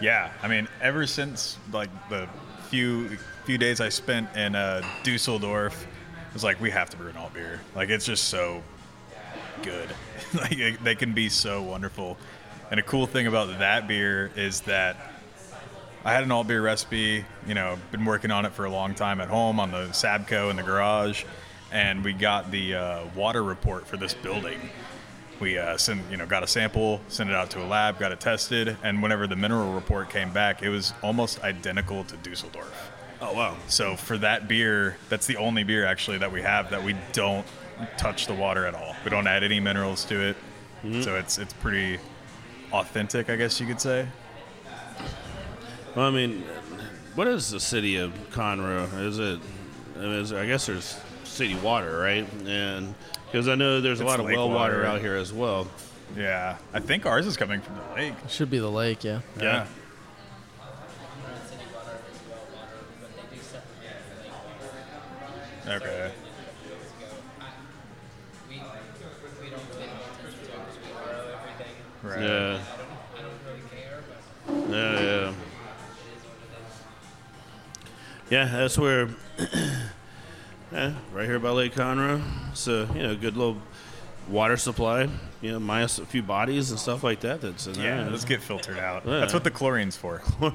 Yeah, 0.00 0.30
I 0.42 0.48
mean, 0.48 0.68
ever 0.80 1.06
since 1.06 1.58
like 1.72 1.90
the 2.08 2.28
few 2.68 3.18
few 3.44 3.58
days 3.58 3.80
I 3.80 3.88
spent 3.88 4.34
in 4.36 4.54
uh, 4.54 4.82
Dusseldorf, 5.02 5.86
it 6.28 6.34
was 6.34 6.44
like 6.44 6.60
we 6.60 6.70
have 6.70 6.90
to 6.90 6.96
brew 6.96 7.08
an 7.08 7.16
alt 7.16 7.34
beer. 7.34 7.60
Like 7.74 7.88
it's 7.88 8.04
just 8.04 8.24
so 8.24 8.62
good. 9.62 9.88
like 10.34 10.82
they 10.82 10.94
can 10.94 11.14
be 11.14 11.28
so 11.28 11.62
wonderful. 11.62 12.16
And 12.70 12.78
a 12.78 12.82
cool 12.82 13.06
thing 13.06 13.26
about 13.26 13.58
that 13.58 13.88
beer 13.88 14.30
is 14.36 14.60
that 14.62 14.96
I 16.04 16.12
had 16.12 16.22
an 16.22 16.30
alt 16.30 16.46
beer 16.46 16.62
recipe. 16.62 17.24
You 17.46 17.54
know, 17.54 17.78
been 17.90 18.04
working 18.04 18.30
on 18.30 18.44
it 18.46 18.52
for 18.52 18.64
a 18.64 18.70
long 18.70 18.94
time 18.94 19.20
at 19.20 19.28
home 19.28 19.58
on 19.58 19.70
the 19.70 19.86
Sabco 19.88 20.50
in 20.50 20.56
the 20.56 20.62
garage, 20.62 21.24
and 21.72 22.04
we 22.04 22.12
got 22.12 22.50
the 22.50 22.74
uh, 22.74 23.04
water 23.16 23.42
report 23.42 23.86
for 23.86 23.96
this 23.96 24.14
building 24.14 24.60
we 25.40 25.58
uh, 25.58 25.76
sent 25.76 26.02
you 26.10 26.16
know 26.16 26.26
got 26.26 26.42
a 26.42 26.46
sample 26.46 27.00
sent 27.08 27.30
it 27.30 27.36
out 27.36 27.50
to 27.50 27.62
a 27.62 27.66
lab 27.66 27.98
got 27.98 28.12
it 28.12 28.20
tested 28.20 28.76
and 28.82 29.02
whenever 29.02 29.26
the 29.26 29.36
mineral 29.36 29.72
report 29.72 30.10
came 30.10 30.32
back 30.32 30.62
it 30.62 30.68
was 30.68 30.92
almost 31.02 31.42
identical 31.42 32.04
to 32.04 32.16
dusseldorf 32.18 32.92
Oh 33.20 33.32
wow! 33.32 33.56
so 33.66 33.96
for 33.96 34.16
that 34.18 34.46
beer 34.48 34.96
that's 35.08 35.26
the 35.26 35.36
only 35.38 35.64
beer 35.64 35.84
actually 35.84 36.18
that 36.18 36.30
we 36.30 36.40
have 36.42 36.70
that 36.70 36.82
we 36.84 36.94
don't 37.12 37.46
touch 37.96 38.26
the 38.26 38.34
water 38.34 38.64
at 38.66 38.74
all 38.74 38.94
we 39.04 39.10
don't 39.10 39.26
add 39.26 39.42
any 39.44 39.58
minerals 39.60 40.04
to 40.06 40.20
it 40.20 40.36
mm-hmm. 40.84 41.02
so 41.02 41.16
it's 41.16 41.38
it's 41.38 41.52
pretty 41.54 41.98
authentic 42.72 43.28
i 43.30 43.36
guess 43.36 43.60
you 43.60 43.66
could 43.66 43.80
say 43.80 44.06
Well, 45.96 46.06
I 46.06 46.10
mean, 46.10 46.44
what 47.14 47.26
is 47.26 47.50
the 47.50 47.58
city 47.60 47.96
of 47.96 48.12
Conroe? 48.30 48.86
Is 49.02 49.18
it? 49.18 49.40
I, 49.96 50.00
mean, 50.00 50.10
is, 50.12 50.32
I 50.32 50.46
guess 50.46 50.66
there's 50.66 51.00
city 51.24 51.56
water, 51.56 51.98
right? 51.98 52.26
And 52.46 52.94
because 53.26 53.48
I 53.48 53.54
know 53.56 53.80
there's 53.80 54.00
a 54.00 54.04
It's 54.04 54.10
lot 54.10 54.20
of 54.20 54.26
well 54.26 54.48
water 54.48 54.74
water. 54.76 54.84
out 54.86 55.00
here 55.00 55.16
as 55.16 55.32
well. 55.32 55.66
yeah 56.16 56.56
i 56.72 56.80
think 56.80 57.04
ours 57.04 57.26
is 57.26 57.36
coming 57.36 57.60
from 57.60 57.74
the 57.76 57.94
lake 57.94 58.14
Should 58.28 58.48
be 58.50 58.58
the 58.58 58.70
lake, 58.70 59.02
yeah. 59.04 59.20
Yeah. 59.40 59.66
Everything. 65.70 66.12
right 72.02 72.20
Yeah. 72.22 72.60
I 73.16 73.22
don't 73.22 73.40
really 73.46 73.62
care, 73.70 74.02
but 74.46 74.70
Yeah, 74.70 75.00
yeah. 75.00 75.32
Yeah, 78.30 78.44
that's 78.44 78.76
where, 78.76 79.08
yeah, 80.72 80.94
right 81.12 81.26
here 81.26 81.38
by 81.38 81.50
Lake 81.50 81.74
Conroe. 81.74 82.22
So, 82.54 82.86
you 82.94 83.02
know, 83.02 83.16
good 83.16 83.36
little 83.36 83.56
water 84.28 84.56
supply, 84.56 85.08
you 85.40 85.52
know, 85.52 85.58
minus 85.58 85.98
a 85.98 86.06
few 86.06 86.22
bodies 86.22 86.70
and 86.70 86.78
stuff 86.78 87.02
like 87.02 87.20
that 87.20 87.40
that's 87.40 87.66
in 87.66 87.74
yeah 87.76 88.02
there. 88.02 88.10
let's 88.10 88.24
get 88.24 88.42
filtered 88.42 88.78
out 88.78 89.04
Yeah. 89.06 89.20
that's 89.20 89.34
what 89.34 89.44
the 89.44 89.50
chlorine's 89.50 89.96
for 89.96 90.22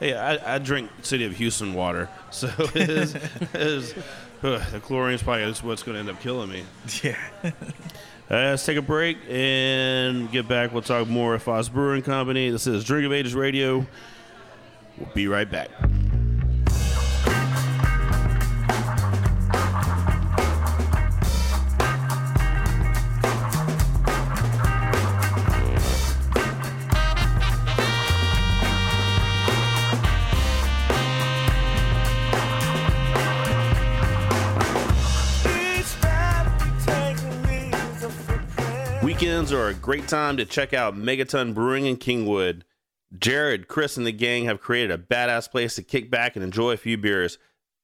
hey, 0.00 0.14
I, 0.14 0.54
I 0.54 0.58
drink 0.58 0.90
City 1.02 1.24
of 1.24 1.36
Houston 1.36 1.74
water, 1.74 2.08
so 2.30 2.48
it 2.74 2.88
is, 2.90 3.14
it 3.14 3.54
is, 3.54 3.94
ugh, 4.42 4.62
the 4.72 4.80
chlorine's 4.80 5.22
probably 5.22 5.44
is 5.44 5.62
what's 5.62 5.82
going 5.82 5.94
to 5.94 6.00
end 6.00 6.10
up 6.10 6.20
killing 6.20 6.50
me. 6.50 6.64
yeah 7.02 7.16
Uh, 7.42 7.50
let's 8.54 8.64
take 8.64 8.76
a 8.76 8.82
break 8.82 9.18
and 9.28 10.30
get 10.30 10.46
back. 10.46 10.72
We'll 10.72 10.82
talk 10.82 11.08
more 11.08 11.32
with 11.32 11.42
Fass 11.42 11.68
Brewing 11.68 12.02
Company. 12.02 12.50
This 12.50 12.68
is 12.68 12.84
Drink 12.84 13.04
of 13.04 13.12
Ages 13.12 13.34
Radio. 13.34 13.84
We'll 14.98 15.08
be 15.14 15.26
right 15.26 15.50
back. 15.50 15.68
Weekends 39.50 39.66
are 39.66 39.76
a 39.76 39.82
great 39.82 40.06
time 40.06 40.36
to 40.36 40.44
check 40.44 40.72
out 40.72 40.94
Megaton 40.94 41.54
Brewing 41.54 41.86
in 41.86 41.96
Kingwood. 41.96 42.62
Jared, 43.18 43.66
Chris, 43.66 43.96
and 43.96 44.06
the 44.06 44.12
gang 44.12 44.44
have 44.44 44.60
created 44.60 44.92
a 44.92 44.96
badass 44.96 45.50
place 45.50 45.74
to 45.74 45.82
kick 45.82 46.08
back 46.08 46.36
and 46.36 46.44
enjoy 46.44 46.70
a 46.70 46.76
few 46.76 46.96
beers. 46.96 47.36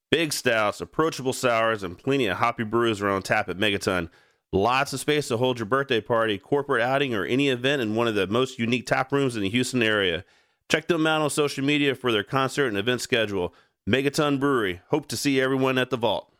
Big 0.09 0.31
stouts, 0.31 0.79
approachable 0.79 1.33
sours, 1.33 1.83
and 1.83 1.97
plenty 1.97 2.25
of 2.27 2.37
hoppy 2.37 2.63
brews 2.63 3.01
are 3.01 3.09
on 3.09 3.21
tap 3.21 3.49
at 3.49 3.57
Megaton. 3.57 4.09
Lots 4.53 4.93
of 4.93 5.01
space 5.01 5.27
to 5.27 5.35
hold 5.35 5.59
your 5.59 5.65
birthday 5.65 5.99
party, 5.99 6.37
corporate 6.37 6.81
outing, 6.81 7.13
or 7.13 7.25
any 7.25 7.49
event 7.49 7.81
in 7.81 7.95
one 7.95 8.07
of 8.07 8.15
the 8.15 8.27
most 8.27 8.57
unique 8.57 8.87
tap 8.87 9.11
rooms 9.11 9.35
in 9.35 9.41
the 9.41 9.49
Houston 9.49 9.83
area. 9.83 10.23
Check 10.69 10.87
them 10.87 11.05
out 11.05 11.21
on 11.21 11.29
social 11.29 11.65
media 11.65 11.95
for 11.95 12.13
their 12.13 12.23
concert 12.23 12.67
and 12.67 12.77
event 12.77 13.01
schedule. 13.01 13.53
Megaton 13.89 14.39
Brewery. 14.39 14.79
Hope 14.87 15.07
to 15.07 15.17
see 15.17 15.41
everyone 15.41 15.77
at 15.77 15.89
the 15.89 15.97
vault. 15.97 16.31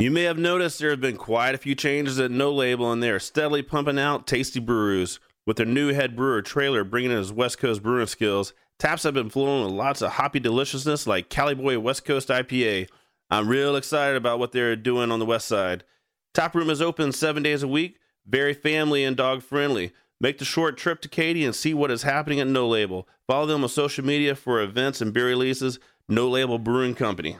You 0.00 0.12
may 0.12 0.22
have 0.22 0.38
noticed 0.38 0.78
there 0.78 0.90
have 0.90 1.00
been 1.00 1.16
quite 1.16 1.56
a 1.56 1.58
few 1.58 1.74
changes 1.74 2.20
at 2.20 2.30
No 2.30 2.52
Label, 2.52 2.92
and 2.92 3.02
they 3.02 3.10
are 3.10 3.18
steadily 3.18 3.62
pumping 3.62 3.98
out 3.98 4.28
tasty 4.28 4.60
brews. 4.60 5.18
With 5.44 5.56
their 5.56 5.66
new 5.66 5.92
head 5.92 6.14
brewer 6.14 6.40
Trailer 6.40 6.84
bringing 6.84 7.10
in 7.10 7.16
his 7.16 7.32
West 7.32 7.58
Coast 7.58 7.82
brewing 7.82 8.06
skills, 8.06 8.52
taps 8.78 9.02
have 9.02 9.14
been 9.14 9.28
flowing 9.28 9.64
with 9.64 9.74
lots 9.74 10.00
of 10.00 10.12
hoppy 10.12 10.38
deliciousness 10.38 11.08
like 11.08 11.30
Cali 11.30 11.56
Boy 11.56 11.80
West 11.80 12.04
Coast 12.04 12.28
IPA. 12.28 12.88
I'm 13.28 13.48
real 13.48 13.74
excited 13.74 14.16
about 14.16 14.38
what 14.38 14.52
they're 14.52 14.76
doing 14.76 15.10
on 15.10 15.18
the 15.18 15.26
west 15.26 15.48
side. 15.48 15.82
Tap 16.32 16.54
room 16.54 16.70
is 16.70 16.80
open 16.80 17.10
seven 17.10 17.42
days 17.42 17.64
a 17.64 17.68
week, 17.68 17.98
very 18.24 18.54
family 18.54 19.02
and 19.02 19.16
dog 19.16 19.42
friendly. 19.42 19.92
Make 20.20 20.38
the 20.38 20.44
short 20.44 20.76
trip 20.76 21.00
to 21.00 21.08
Katy 21.08 21.44
and 21.44 21.56
see 21.56 21.74
what 21.74 21.90
is 21.90 22.04
happening 22.04 22.38
at 22.38 22.46
No 22.46 22.68
Label. 22.68 23.08
Follow 23.26 23.46
them 23.46 23.64
on 23.64 23.68
social 23.68 24.04
media 24.04 24.36
for 24.36 24.62
events 24.62 25.00
and 25.00 25.12
beer 25.12 25.26
releases. 25.26 25.80
No 26.08 26.28
Label 26.28 26.60
Brewing 26.60 26.94
Company. 26.94 27.36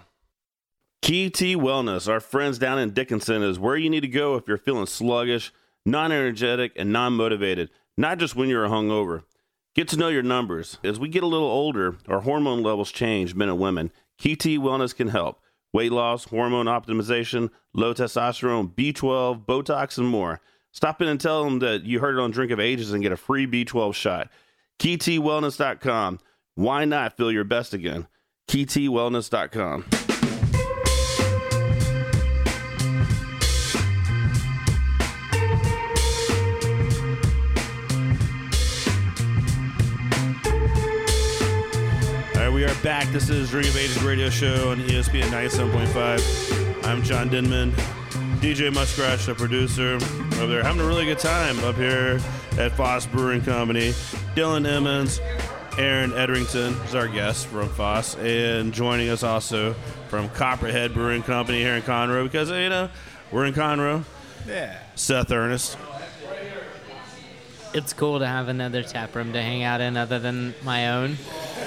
Key 1.03 1.30
T 1.30 1.57
Wellness, 1.57 2.09
our 2.09 2.20
friends 2.20 2.59
down 2.59 2.78
in 2.78 2.90
Dickinson, 2.92 3.42
is 3.42 3.59
where 3.59 3.76
you 3.76 3.88
need 3.88 4.01
to 4.01 4.09
go 4.09 4.36
if 4.36 4.46
you're 4.46 4.59
feeling 4.59 4.86
sluggish, 4.86 5.53
non 5.86 6.12
energetic, 6.12 6.72
and 6.76 6.92
non 6.92 7.14
motivated, 7.14 7.70
not 7.96 8.18
just 8.18 8.36
when 8.36 8.49
you're 8.49 8.68
hungover. 8.68 9.22
Get 9.74 9.88
to 9.88 9.96
know 9.96 10.09
your 10.09 10.22
numbers. 10.22 10.78
As 10.82 10.99
we 10.99 11.09
get 11.09 11.22
a 11.22 11.26
little 11.26 11.49
older, 11.49 11.96
our 12.09 12.20
hormone 12.20 12.62
levels 12.62 12.90
change, 12.90 13.34
men 13.34 13.49
and 13.49 13.61
women. 13.61 13.92
Key 14.18 14.36
T 14.36 14.59
Wellness 14.59 14.94
can 14.94 15.09
help. 15.09 15.40
Weight 15.72 15.92
loss, 15.92 16.24
hormone 16.24 16.66
optimization, 16.66 17.51
low 17.74 17.94
testosterone, 17.94 18.74
B12, 18.74 19.44
Botox, 19.44 19.99
and 19.99 20.09
more. 20.09 20.40
Stop 20.72 21.01
in 21.01 21.09
and 21.09 21.20
tell 21.20 21.44
them 21.44 21.61
that 21.61 21.84
you 21.84 22.01
heard 22.01 22.16
it 22.16 22.20
on 22.20 22.30
Drink 22.30 22.51
of 22.51 22.61
Ages 22.61 22.92
and 22.92 23.03
get 23.03 23.12
a 23.12 23.16
free 23.16 23.46
B12 23.46 23.94
shot. 23.94 24.30
KeyTWellness.com. 24.78 26.20
Why 26.55 26.84
not 26.84 27.16
feel 27.16 27.30
your 27.30 27.44
best 27.44 27.74
again? 27.74 28.07
KeyTWellness.com. 28.49 29.84
we 42.59 42.64
are 42.64 42.82
back. 42.82 43.06
This 43.12 43.30
is 43.30 43.50
Drink 43.50 43.68
of 43.68 43.76
Ages 43.76 44.02
radio 44.02 44.28
show 44.28 44.72
on 44.72 44.78
ESPN 44.78 45.30
97.5. 45.30 46.84
I'm 46.84 47.04
John 47.04 47.28
Denman, 47.28 47.70
DJ 48.40 48.74
Muskrat, 48.74 49.20
the 49.20 49.32
producer 49.32 49.94
over 49.94 50.48
there, 50.48 50.64
having 50.64 50.80
a 50.80 50.84
really 50.84 51.04
good 51.04 51.20
time 51.20 51.56
up 51.61 51.76
here 51.76 52.18
at 52.59 52.72
Fass 52.72 53.06
Brewing 53.06 53.42
Company. 53.42 53.90
Dylan 54.34 54.66
Emmons, 54.66 55.20
Aaron 55.78 56.11
Edrington 56.14 56.72
is 56.84 56.96
our 56.96 57.06
guest 57.06 57.46
from 57.46 57.68
Fass, 57.68 58.16
and 58.16 58.74
joining 58.74 59.09
us 59.09 59.22
also 59.22 59.74
from 60.09 60.28
Copperhead 60.30 60.92
Brewing 60.92 61.22
Company 61.22 61.61
here 61.61 61.76
in 61.76 61.82
Conroe 61.82 62.24
because 62.24 62.50
you 62.50 62.70
know 62.70 62.90
we're 63.30 63.44
in 63.44 63.54
Conroe. 63.54 64.02
Yeah. 64.48 64.76
Seth 64.96 65.30
Ernest. 65.30 65.78
It's 67.72 67.92
cool 67.92 68.18
to 68.18 68.26
have 68.26 68.48
another 68.48 68.82
tap 68.82 69.14
room 69.14 69.32
to 69.32 69.40
hang 69.40 69.62
out 69.62 69.80
in 69.80 69.96
other 69.96 70.18
than 70.18 70.54
my 70.64 70.88
own. 70.90 71.18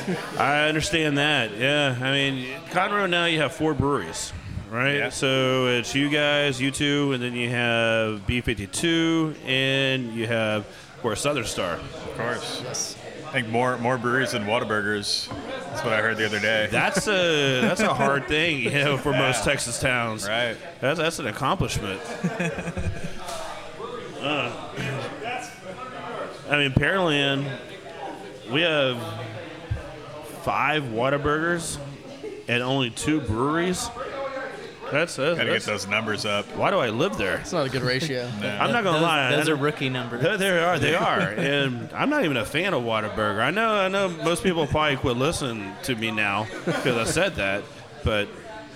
I 0.37 0.67
understand 0.67 1.17
that. 1.17 1.55
Yeah, 1.57 1.97
I 2.01 2.11
mean, 2.11 2.47
Conroe 2.69 3.09
now 3.09 3.25
you 3.25 3.39
have 3.39 3.53
four 3.53 3.73
breweries, 3.73 4.33
right? 4.69 4.95
Yeah. 4.95 5.09
So 5.09 5.67
it's 5.67 5.93
you 5.95 6.09
guys, 6.09 6.59
you 6.61 6.71
two, 6.71 7.13
and 7.13 7.21
then 7.21 7.33
you 7.33 7.49
have 7.49 8.25
B52, 8.27 9.35
and 9.45 10.13
you 10.13 10.27
have, 10.27 10.61
of 10.61 11.01
course, 11.01 11.21
Southern 11.21 11.45
Star. 11.45 11.75
Of 11.75 12.17
course. 12.17 12.61
Yes. 12.63 12.97
I 13.27 13.35
think 13.35 13.47
more 13.47 13.77
more 13.77 13.97
breweries 13.97 14.33
than 14.33 14.43
Whataburgers. 14.43 15.29
That's 15.69 15.85
what 15.85 15.93
I 15.93 16.01
heard 16.01 16.17
the 16.17 16.25
other 16.25 16.39
day. 16.39 16.67
That's 16.69 17.07
a 17.07 17.61
that's 17.61 17.79
a 17.79 17.93
hard 17.93 18.27
thing, 18.27 18.59
you 18.59 18.71
know, 18.71 18.97
for 18.97 19.13
most 19.13 19.45
Texas 19.45 19.79
towns. 19.79 20.27
Right. 20.27 20.57
That's 20.81 20.99
that's 20.99 21.19
an 21.19 21.27
accomplishment. 21.27 22.01
Uh, 24.21 24.51
I 26.47 26.57
mean, 26.57 26.73
Pearland, 26.73 27.51
we 28.51 28.61
have 28.61 28.97
five 30.43 30.83
Whataburgers 30.83 31.77
and 32.47 32.63
only 32.63 32.89
two 32.89 33.21
breweries. 33.21 33.89
That's, 34.91 35.15
that's, 35.15 35.37
Gotta 35.37 35.49
get 35.51 35.63
those 35.63 35.87
numbers 35.87 36.25
up. 36.25 36.45
why 36.57 36.69
do 36.69 36.77
I 36.77 36.89
live 36.89 37.17
there? 37.17 37.37
It's 37.37 37.53
not 37.53 37.65
a 37.65 37.69
good 37.69 37.81
ratio. 37.81 38.25
I'm 38.41 38.73
not 38.73 38.83
gonna 38.83 38.91
those, 38.97 39.01
lie. 39.01 39.31
Those 39.31 39.47
I- 39.47 39.51
are 39.53 39.55
rookie 39.55 39.87
numbers. 39.87 40.21
They, 40.21 40.35
they 40.37 40.59
are. 40.59 40.79
They 40.79 40.95
are. 40.95 41.19
and 41.21 41.89
I'm 41.93 42.09
not 42.09 42.25
even 42.25 42.35
a 42.35 42.43
fan 42.45 42.73
of 42.73 42.83
Whataburger. 42.83 43.39
I 43.41 43.51
know. 43.51 43.73
I 43.73 43.87
know. 43.87 44.09
Most 44.09 44.43
people 44.43 44.67
probably 44.67 44.97
quit 44.97 45.15
listening 45.15 45.73
to 45.83 45.95
me 45.95 46.11
now 46.11 46.45
because 46.65 46.97
I 46.97 47.05
said 47.09 47.35
that. 47.35 47.63
But 48.03 48.27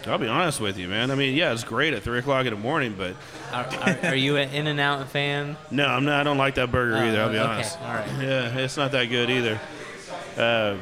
I'll 0.08 0.18
be 0.18 0.28
honest 0.28 0.62
with 0.62 0.78
you, 0.78 0.88
man. 0.88 1.12
I 1.12 1.16
mean, 1.16 1.36
yeah, 1.36 1.52
it's 1.52 1.66
great 1.66 1.94
at 1.94 2.02
three 2.04 2.20
o'clock 2.20 2.46
in 2.46 2.54
the 2.54 2.60
morning, 2.62 2.96
but 2.98 3.16
Are, 3.52 3.66
are, 3.66 3.98
are 4.12 4.16
you 4.16 4.38
an 4.38 4.50
In-N-Out 4.52 5.10
fan? 5.10 5.58
no, 5.70 5.86
I'm 5.86 6.06
not. 6.06 6.22
I 6.22 6.24
don't 6.24 6.38
like 6.38 6.56
that 6.56 6.72
burger 6.72 6.96
Oh, 6.96 7.04
either. 7.06 7.22
I'll 7.24 7.30
be 7.32 7.40
okay, 7.40 7.52
honest. 7.52 7.82
all 7.82 7.94
right. 7.94 8.08
Yeah, 8.22 8.58
it's 8.60 8.78
not 8.78 8.92
that 8.94 9.06
good 9.06 9.30
either. 9.30 9.60
Um, 10.38 10.80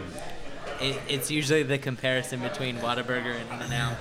It, 0.84 1.00
it's 1.08 1.32
usually 1.32 1.64
the 1.64 1.78
comparison 1.78 2.42
between 2.42 2.78
Whataburger 2.78 3.36
and 3.40 3.62
In-N-Out. 3.64 3.98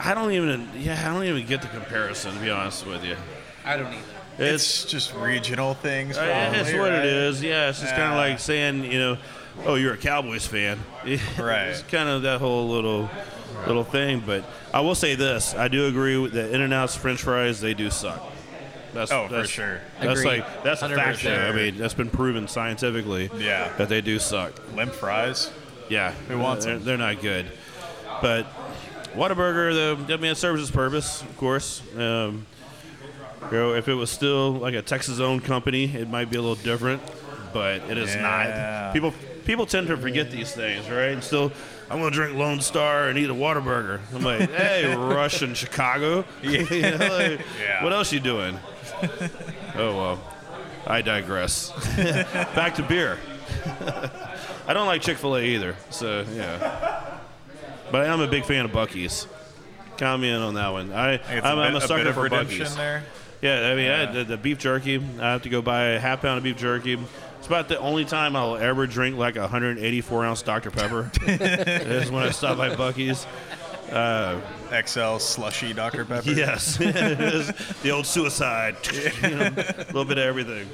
I 0.00 0.14
don't 0.14 0.32
even. 0.32 0.68
Yeah, 0.78 1.00
I 1.04 1.12
don't 1.12 1.24
even 1.24 1.46
get 1.46 1.62
the 1.62 1.68
comparison. 1.68 2.34
To 2.34 2.40
be 2.40 2.50
honest 2.50 2.86
with 2.86 3.04
you, 3.04 3.16
I 3.64 3.76
don't 3.76 3.92
either. 3.92 4.04
It's 4.38 4.84
just 4.84 5.14
regional 5.14 5.74
things. 5.74 6.16
Uh, 6.16 6.24
Probably, 6.24 6.58
It's 6.60 6.72
what 6.72 6.90
right? 6.90 6.98
it 7.00 7.04
is. 7.04 7.42
Yeah, 7.42 7.68
it's 7.68 7.80
just 7.80 7.94
kind 7.94 8.12
of 8.12 8.16
like 8.16 8.38
saying, 8.38 8.84
you 8.84 8.98
know, 8.98 9.18
oh, 9.66 9.74
you're 9.74 9.92
a 9.94 9.98
Cowboys 9.98 10.46
fan. 10.46 10.78
Right. 11.38 11.66
It's 11.68 11.82
kind 11.82 12.08
of 12.08 12.22
that 12.22 12.40
whole 12.40 12.68
little 12.68 13.10
little 13.66 13.84
thing. 13.84 14.22
But 14.24 14.44
I 14.72 14.80
will 14.80 14.94
say 14.94 15.16
this: 15.16 15.54
I 15.54 15.68
do 15.68 15.86
agree 15.86 16.16
with 16.16 16.32
the 16.32 16.54
In-N-Out's 16.54 16.94
French 16.96 17.22
fries. 17.22 17.60
They 17.60 17.74
do 17.74 17.90
suck. 17.90 18.22
That's, 18.94 19.12
Oh, 19.12 19.28
for 19.28 19.44
sure. 19.46 19.80
That's 20.00 20.20
Agreed. 20.20 20.38
like 20.40 20.62
that's 20.64 20.82
a 20.82 20.88
fact. 20.88 21.22
There. 21.22 21.52
I 21.52 21.52
mean, 21.54 21.76
that's 21.78 21.94
been 21.94 22.10
proven 22.10 22.48
scientifically. 22.48 23.30
Yeah. 23.36 23.72
that 23.76 23.88
they 23.88 24.00
do 24.00 24.18
suck. 24.18 24.52
Limp 24.74 24.92
fries. 24.92 25.50
Yeah, 25.90 26.12
Who 26.28 26.38
wants 26.38 26.64
they're, 26.64 26.76
them? 26.76 26.84
they're 26.84 26.96
not 26.96 27.20
good. 27.20 27.46
But 28.22 28.46
Whataburger, 29.14 30.06
the 30.06 30.14
I 30.14 30.16
mean, 30.16 30.32
it 30.32 30.36
serves 30.36 30.62
its 30.62 30.70
purpose, 30.70 31.20
of 31.22 31.36
course. 31.36 31.82
Um, 31.96 32.46
you 33.50 33.56
know, 33.56 33.74
if 33.74 33.88
it 33.88 33.94
was 33.94 34.10
still 34.10 34.52
like 34.52 34.74
a 34.74 34.82
Texas-owned 34.82 35.44
company, 35.44 35.84
it 35.84 36.08
might 36.08 36.30
be 36.30 36.36
a 36.36 36.40
little 36.40 36.54
different. 36.62 37.02
But 37.52 37.82
it 37.90 37.98
is 37.98 38.14
Yeah. 38.14 38.22
not. 38.86 38.92
People 38.94 39.12
people 39.44 39.66
tend 39.66 39.88
to 39.88 39.96
forget 39.96 40.30
these 40.30 40.52
things, 40.52 40.88
right? 40.88 41.08
And 41.10 41.24
still, 41.24 41.50
I'm 41.90 41.98
gonna 41.98 42.12
drink 42.12 42.36
Lone 42.38 42.60
Star 42.60 43.08
and 43.08 43.18
eat 43.18 43.28
a 43.28 43.34
Whataburger. 43.34 43.98
I'm 44.14 44.22
like, 44.22 44.48
hey, 44.54 44.94
Rush 44.94 45.42
in 45.42 45.54
Chicago. 45.54 46.24
You 46.42 46.58
know, 46.66 46.96
like, 47.18 47.40
Yeah. 47.60 47.82
What 47.82 47.92
else 47.92 48.12
you 48.12 48.20
doing? 48.20 48.56
oh 49.74 49.96
well, 49.96 50.20
I 50.86 51.02
digress. 51.02 51.72
Back 52.54 52.76
to 52.76 52.82
beer. 52.84 53.18
I 54.66 54.72
don't 54.74 54.86
like 54.86 55.02
Chick 55.02 55.18
Fil 55.18 55.36
A 55.36 55.42
either, 55.42 55.76
so 55.90 56.24
yeah. 56.34 57.18
But 57.90 58.02
I 58.02 58.12
am 58.12 58.20
a 58.20 58.28
big 58.28 58.44
fan 58.44 58.64
of 58.64 58.70
Buc-ee's. 58.70 59.26
Count 59.96 60.22
me 60.22 60.30
in 60.30 60.40
on 60.40 60.54
that 60.54 60.68
one. 60.68 60.92
I, 60.92 61.14
I 61.14 61.16
think 61.18 61.38
it's 61.38 61.46
I'm, 61.46 61.58
a, 61.58 61.62
I'm 61.62 61.72
bit, 61.72 61.82
a 61.82 61.84
a 61.84 61.88
sucker 61.88 62.08
of 62.08 62.14
for 62.14 62.28
Buc-ee's. 62.28 62.76
there. 62.76 63.02
Yeah, 63.42 63.70
I 63.70 63.74
mean, 63.74 63.90
I, 63.90 64.12
the, 64.12 64.24
the 64.24 64.36
beef 64.36 64.58
jerky. 64.58 65.02
I 65.18 65.32
have 65.32 65.42
to 65.42 65.48
go 65.48 65.62
buy 65.62 65.88
a 65.90 66.00
half 66.00 66.22
pound 66.22 66.38
of 66.38 66.44
beef 66.44 66.56
jerky. 66.56 66.98
It's 67.38 67.46
about 67.46 67.68
the 67.68 67.78
only 67.78 68.04
time 68.04 68.36
I'll 68.36 68.56
ever 68.56 68.86
drink 68.86 69.16
like 69.16 69.36
a 69.36 69.40
184 69.40 70.24
ounce 70.24 70.42
Dr 70.42 70.70
Pepper. 70.70 71.10
is 71.26 72.10
when 72.10 72.22
I 72.22 72.30
stop 72.30 72.58
by 72.58 72.70
Buc-ee's. 72.74 73.26
Uh, 73.90 74.40
XL 74.86 75.16
slushy 75.16 75.72
Dr. 75.72 76.04
Pepper. 76.04 76.30
Yes, 76.30 76.76
the 76.76 77.90
old 77.92 78.06
suicide. 78.06 78.76
You 79.22 79.30
know, 79.36 79.46
a 79.46 79.84
little 79.86 80.04
bit 80.04 80.18
of 80.18 80.24
everything. 80.24 80.68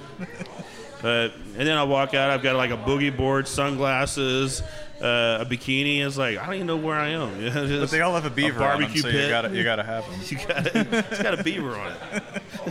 But 1.02 1.32
and 1.56 1.66
then 1.68 1.76
I 1.76 1.84
walk 1.84 2.14
out. 2.14 2.30
I've 2.30 2.42
got 2.42 2.56
like 2.56 2.70
a 2.70 2.76
boogie 2.76 3.14
board, 3.14 3.46
sunglasses, 3.46 4.62
uh, 5.00 5.38
a 5.40 5.46
bikini. 5.48 6.04
It's 6.04 6.16
like 6.16 6.38
I 6.38 6.46
don't 6.46 6.54
even 6.54 6.66
know 6.66 6.76
where 6.76 6.96
I 6.98 7.08
am. 7.10 7.38
You 7.40 7.50
know, 7.50 7.80
But 7.80 7.90
they 7.90 8.00
all 8.00 8.14
have 8.14 8.24
a 8.24 8.30
beaver 8.30 8.62
on 8.64 8.80
them, 8.80 8.80
barbecue 8.80 9.02
so 9.02 9.10
pit. 9.10 9.24
you 9.24 9.28
gotta 9.28 9.54
you 9.56 9.62
gotta 9.64 9.82
have 9.82 10.04
them. 10.10 10.20
You 10.24 10.38
got 10.46 10.66
it's 11.10 11.22
got 11.22 11.38
a 11.38 11.42
beaver 11.44 11.76
on 11.76 11.92
it. 11.92 12.22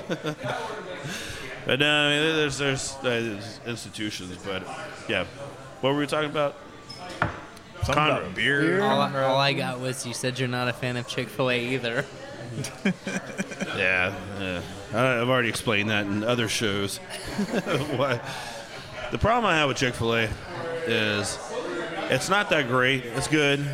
but 1.65 1.79
no, 1.79 1.87
I 2.07 2.09
mean, 2.09 2.35
there's, 2.35 2.57
there's 2.57 2.95
there's 3.03 3.59
institutions, 3.65 4.37
but 4.45 4.63
yeah. 5.07 5.25
What 5.81 5.93
were 5.93 5.99
we 5.99 6.07
talking 6.07 6.29
about? 6.31 6.55
Something 7.83 7.95
Conroe. 8.03 8.17
about 8.21 8.35
beer. 8.35 8.81
All, 8.81 9.01
all 9.01 9.37
I 9.37 9.53
got 9.53 9.79
was 9.79 10.05
you 10.07 10.13
said 10.15 10.39
you're 10.39 10.47
not 10.47 10.67
a 10.67 10.73
fan 10.73 10.97
of 10.97 11.07
Chick 11.07 11.27
Fil 11.29 11.51
A 11.51 11.59
either. 11.75 12.03
Yeah, 13.77 14.15
yeah. 14.39 14.61
I- 14.93 15.21
I've 15.21 15.27
already 15.29 15.49
explained 15.49 15.89
that 15.89 16.05
in 16.05 16.23
other 16.23 16.47
shows. 16.47 16.97
Why? 17.97 18.19
The 19.11 19.17
problem 19.17 19.45
I 19.45 19.55
have 19.57 19.67
with 19.67 19.77
Chick 19.77 19.95
Fil 19.95 20.15
A 20.15 20.29
is 20.85 21.37
it's 22.09 22.29
not 22.29 22.49
that 22.51 22.67
great. 22.67 23.05
It's 23.05 23.27
good. 23.27 23.65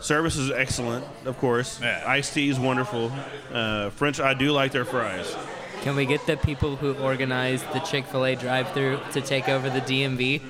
Service 0.00 0.36
is 0.36 0.50
excellent, 0.50 1.04
of 1.26 1.38
course. 1.38 1.80
Yeah. 1.80 2.02
Iced 2.06 2.34
tea 2.34 2.48
is 2.48 2.58
wonderful. 2.58 3.12
Uh, 3.52 3.90
French, 3.90 4.20
I 4.20 4.34
do 4.34 4.50
like 4.52 4.72
their 4.72 4.84
fries. 4.84 5.36
Can 5.82 5.94
we 5.96 6.06
get 6.06 6.26
the 6.26 6.36
people 6.36 6.76
who 6.76 6.94
organized 6.94 7.70
the 7.72 7.80
Chick 7.80 8.06
Fil 8.06 8.24
A 8.24 8.34
drive-through 8.34 9.00
to 9.12 9.20
take 9.20 9.48
over 9.48 9.68
the 9.68 9.80
DMV? 9.80 10.40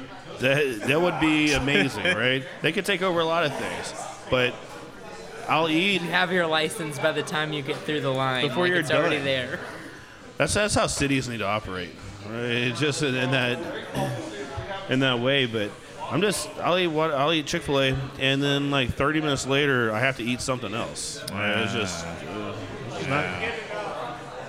That 0.41 0.83
that 0.87 1.01
would 1.01 1.19
be 1.21 1.53
amazing, 1.53 2.05
right? 2.17 2.45
They 2.63 2.73
could 2.73 2.85
take 2.87 3.03
over 3.03 3.21
a 3.21 3.25
lot 3.25 3.45
of 3.45 3.55
things, 3.57 3.95
but 4.31 4.55
I'll 5.49 5.69
eat. 5.69 6.03
You 6.03 6.11
have 6.11 6.33
your 6.33 6.47
license 6.47 6.99
by 6.99 7.13
the 7.13 7.23
time 7.23 7.53
you 7.53 7.63
get 7.63 7.77
through 7.79 8.01
the 8.01 8.11
line. 8.11 8.49
Before 8.49 8.65
like 8.65 8.71
you're 8.71 8.81
it's 8.81 8.91
already 8.91 9.19
there. 9.19 9.61
That's 10.39 10.55
that's 10.55 10.75
how 10.75 10.87
cities 10.87 11.29
need 11.29 11.39
to 11.39 11.47
operate, 11.47 11.91
right? 12.29 12.73
Just 12.75 13.03
in, 13.03 13.15
in 13.15 13.31
that 13.31 13.59
in 14.89 15.01
that 15.01 15.21
way. 15.21 15.47
But 15.47 15.71
I'm 16.11 16.21
just 16.21 16.49
I'll 16.59 16.79
eat 16.79 16.89
what 16.89 17.13
I'll 17.13 17.33
eat 17.33 17.47
Chick 17.47 17.63
Fil 17.63 17.81
A, 17.81 17.97
and 18.19 18.43
then 18.43 18.71
like 18.71 18.95
30 18.95 19.21
minutes 19.21 19.47
later 19.47 19.93
I 19.93 20.01
have 20.01 20.17
to 20.19 20.25
eat 20.25 20.41
something 20.41 20.75
else. 20.75 21.23
Right? 21.31 21.63
It's 21.63 21.73
just 21.73 22.07
uh, 22.07 22.55
it's 22.93 23.09
not. 23.09 23.25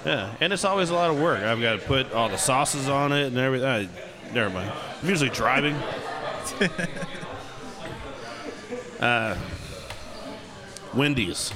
Yeah, 0.05 0.35
and 0.41 0.51
it's 0.51 0.65
always 0.65 0.89
a 0.89 0.93
lot 0.93 1.11
of 1.11 1.21
work. 1.21 1.41
I've 1.41 1.61
got 1.61 1.79
to 1.79 1.85
put 1.85 2.11
all 2.11 2.27
the 2.27 2.37
sauces 2.37 2.89
on 2.89 3.13
it 3.13 3.27
and 3.27 3.37
everything. 3.37 3.67
I, 3.67 3.87
never 4.33 4.49
mind. 4.49 4.71
I'm 5.01 5.09
usually 5.09 5.29
driving. 5.29 5.75
uh, 8.99 9.37
Wendy's 10.95 11.51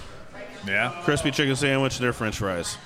Yeah. 0.65 0.93
crispy 1.03 1.31
chicken 1.31 1.55
sandwich, 1.55 1.97
and 1.97 2.03
their 2.03 2.13
French 2.13 2.37
fries. 2.37 2.77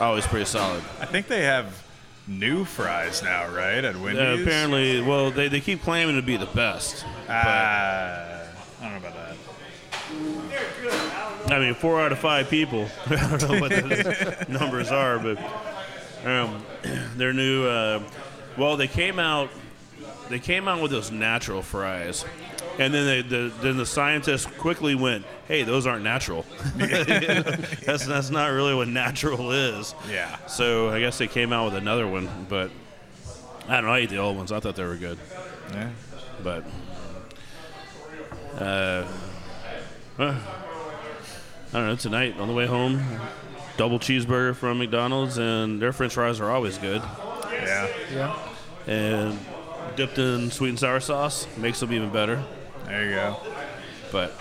Always 0.00 0.26
pretty 0.26 0.46
solid. 0.46 0.82
I 1.00 1.06
think 1.06 1.26
they 1.26 1.42
have 1.42 1.82
new 2.26 2.64
fries 2.64 3.22
now, 3.22 3.48
right? 3.48 3.84
At 3.84 3.96
Wendy's. 3.96 4.20
Uh, 4.40 4.42
apparently, 4.42 5.00
well, 5.02 5.30
they, 5.30 5.48
they 5.48 5.60
keep 5.60 5.82
claiming 5.82 6.16
to 6.16 6.22
be 6.22 6.36
the 6.36 6.46
best. 6.46 7.04
Uh, 7.28 7.32
I 7.32 8.46
don't 8.80 8.92
know 8.92 8.96
about 8.98 9.14
that. 9.14 9.36
I 11.52 11.58
mean, 11.58 11.74
four 11.74 12.00
out 12.00 12.12
of 12.12 12.18
five 12.18 12.48
people. 12.48 12.88
I 13.06 13.36
don't 13.36 13.50
know 13.50 13.60
what 13.60 13.70
those 13.70 14.48
numbers 14.48 14.90
are, 14.90 15.18
but 15.18 15.38
um, 16.24 16.64
their 17.16 17.32
new. 17.32 17.66
Uh, 17.66 18.02
well, 18.56 18.76
they 18.76 18.88
came 18.88 19.18
out. 19.18 19.50
They 20.28 20.38
came 20.38 20.68
out 20.68 20.80
with 20.80 20.90
those 20.92 21.10
natural 21.10 21.60
fries, 21.62 22.24
and 22.80 22.94
then 22.94 23.06
they, 23.06 23.22
the 23.22 23.52
then 23.60 23.76
the 23.76 23.84
scientists 23.86 24.46
quickly 24.46 24.94
went, 24.94 25.24
"Hey, 25.46 25.62
those 25.64 25.86
aren't 25.86 26.02
natural. 26.02 26.46
that's 26.76 28.06
that's 28.06 28.30
not 28.30 28.46
really 28.46 28.74
what 28.74 28.88
natural 28.88 29.52
is." 29.52 29.94
Yeah. 30.10 30.36
So 30.46 30.88
I 30.88 30.98
guess 30.98 31.18
they 31.18 31.28
came 31.28 31.52
out 31.52 31.66
with 31.66 31.74
another 31.74 32.08
one, 32.08 32.28
but 32.48 32.70
I 33.68 33.74
don't 33.76 33.84
know. 33.84 33.92
I 33.92 33.98
ate 33.98 34.08
the 34.10 34.16
old 34.16 34.36
ones. 34.38 34.50
I 34.50 34.60
thought 34.60 34.76
they 34.76 34.84
were 34.84 34.96
good, 34.96 35.18
Yeah. 35.72 35.90
but. 36.42 36.64
Uh, 38.58 39.06
uh, 40.18 40.34
I 41.72 41.72
don't 41.72 41.86
know. 41.86 41.96
Tonight 41.96 42.38
on 42.38 42.48
the 42.48 42.54
way 42.54 42.66
home, 42.66 43.02
double 43.76 43.98
cheeseburger 43.98 44.56
from 44.56 44.78
McDonald's, 44.78 45.38
and 45.38 45.80
their 45.80 45.92
French 45.92 46.14
fries 46.14 46.40
are 46.40 46.50
always 46.50 46.76
good. 46.78 47.00
Yeah. 47.52 47.88
Yeah. 48.12 48.38
And 48.86 49.38
dipped 49.96 50.18
in 50.18 50.50
sweet 50.50 50.70
and 50.70 50.78
sour 50.78 50.98
sauce 51.00 51.46
makes 51.56 51.78
them 51.80 51.92
even 51.92 52.10
better. 52.10 52.42
There 52.90 53.04
you 53.04 53.14
go. 53.14 53.36
But 54.10 54.32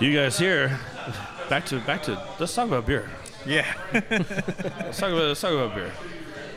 you 0.00 0.12
guys 0.12 0.36
here, 0.36 0.78
back 1.48 1.64
to 1.66 1.78
back 1.80 2.02
to. 2.04 2.20
Let's 2.40 2.54
talk 2.54 2.66
about 2.66 2.86
beer. 2.86 3.08
Yeah. 3.46 3.72
Let's 3.92 4.98
talk 4.98 5.10
about 5.10 5.28
let's 5.28 5.40
talk 5.40 5.52
about 5.52 5.76
beer. 5.76 5.92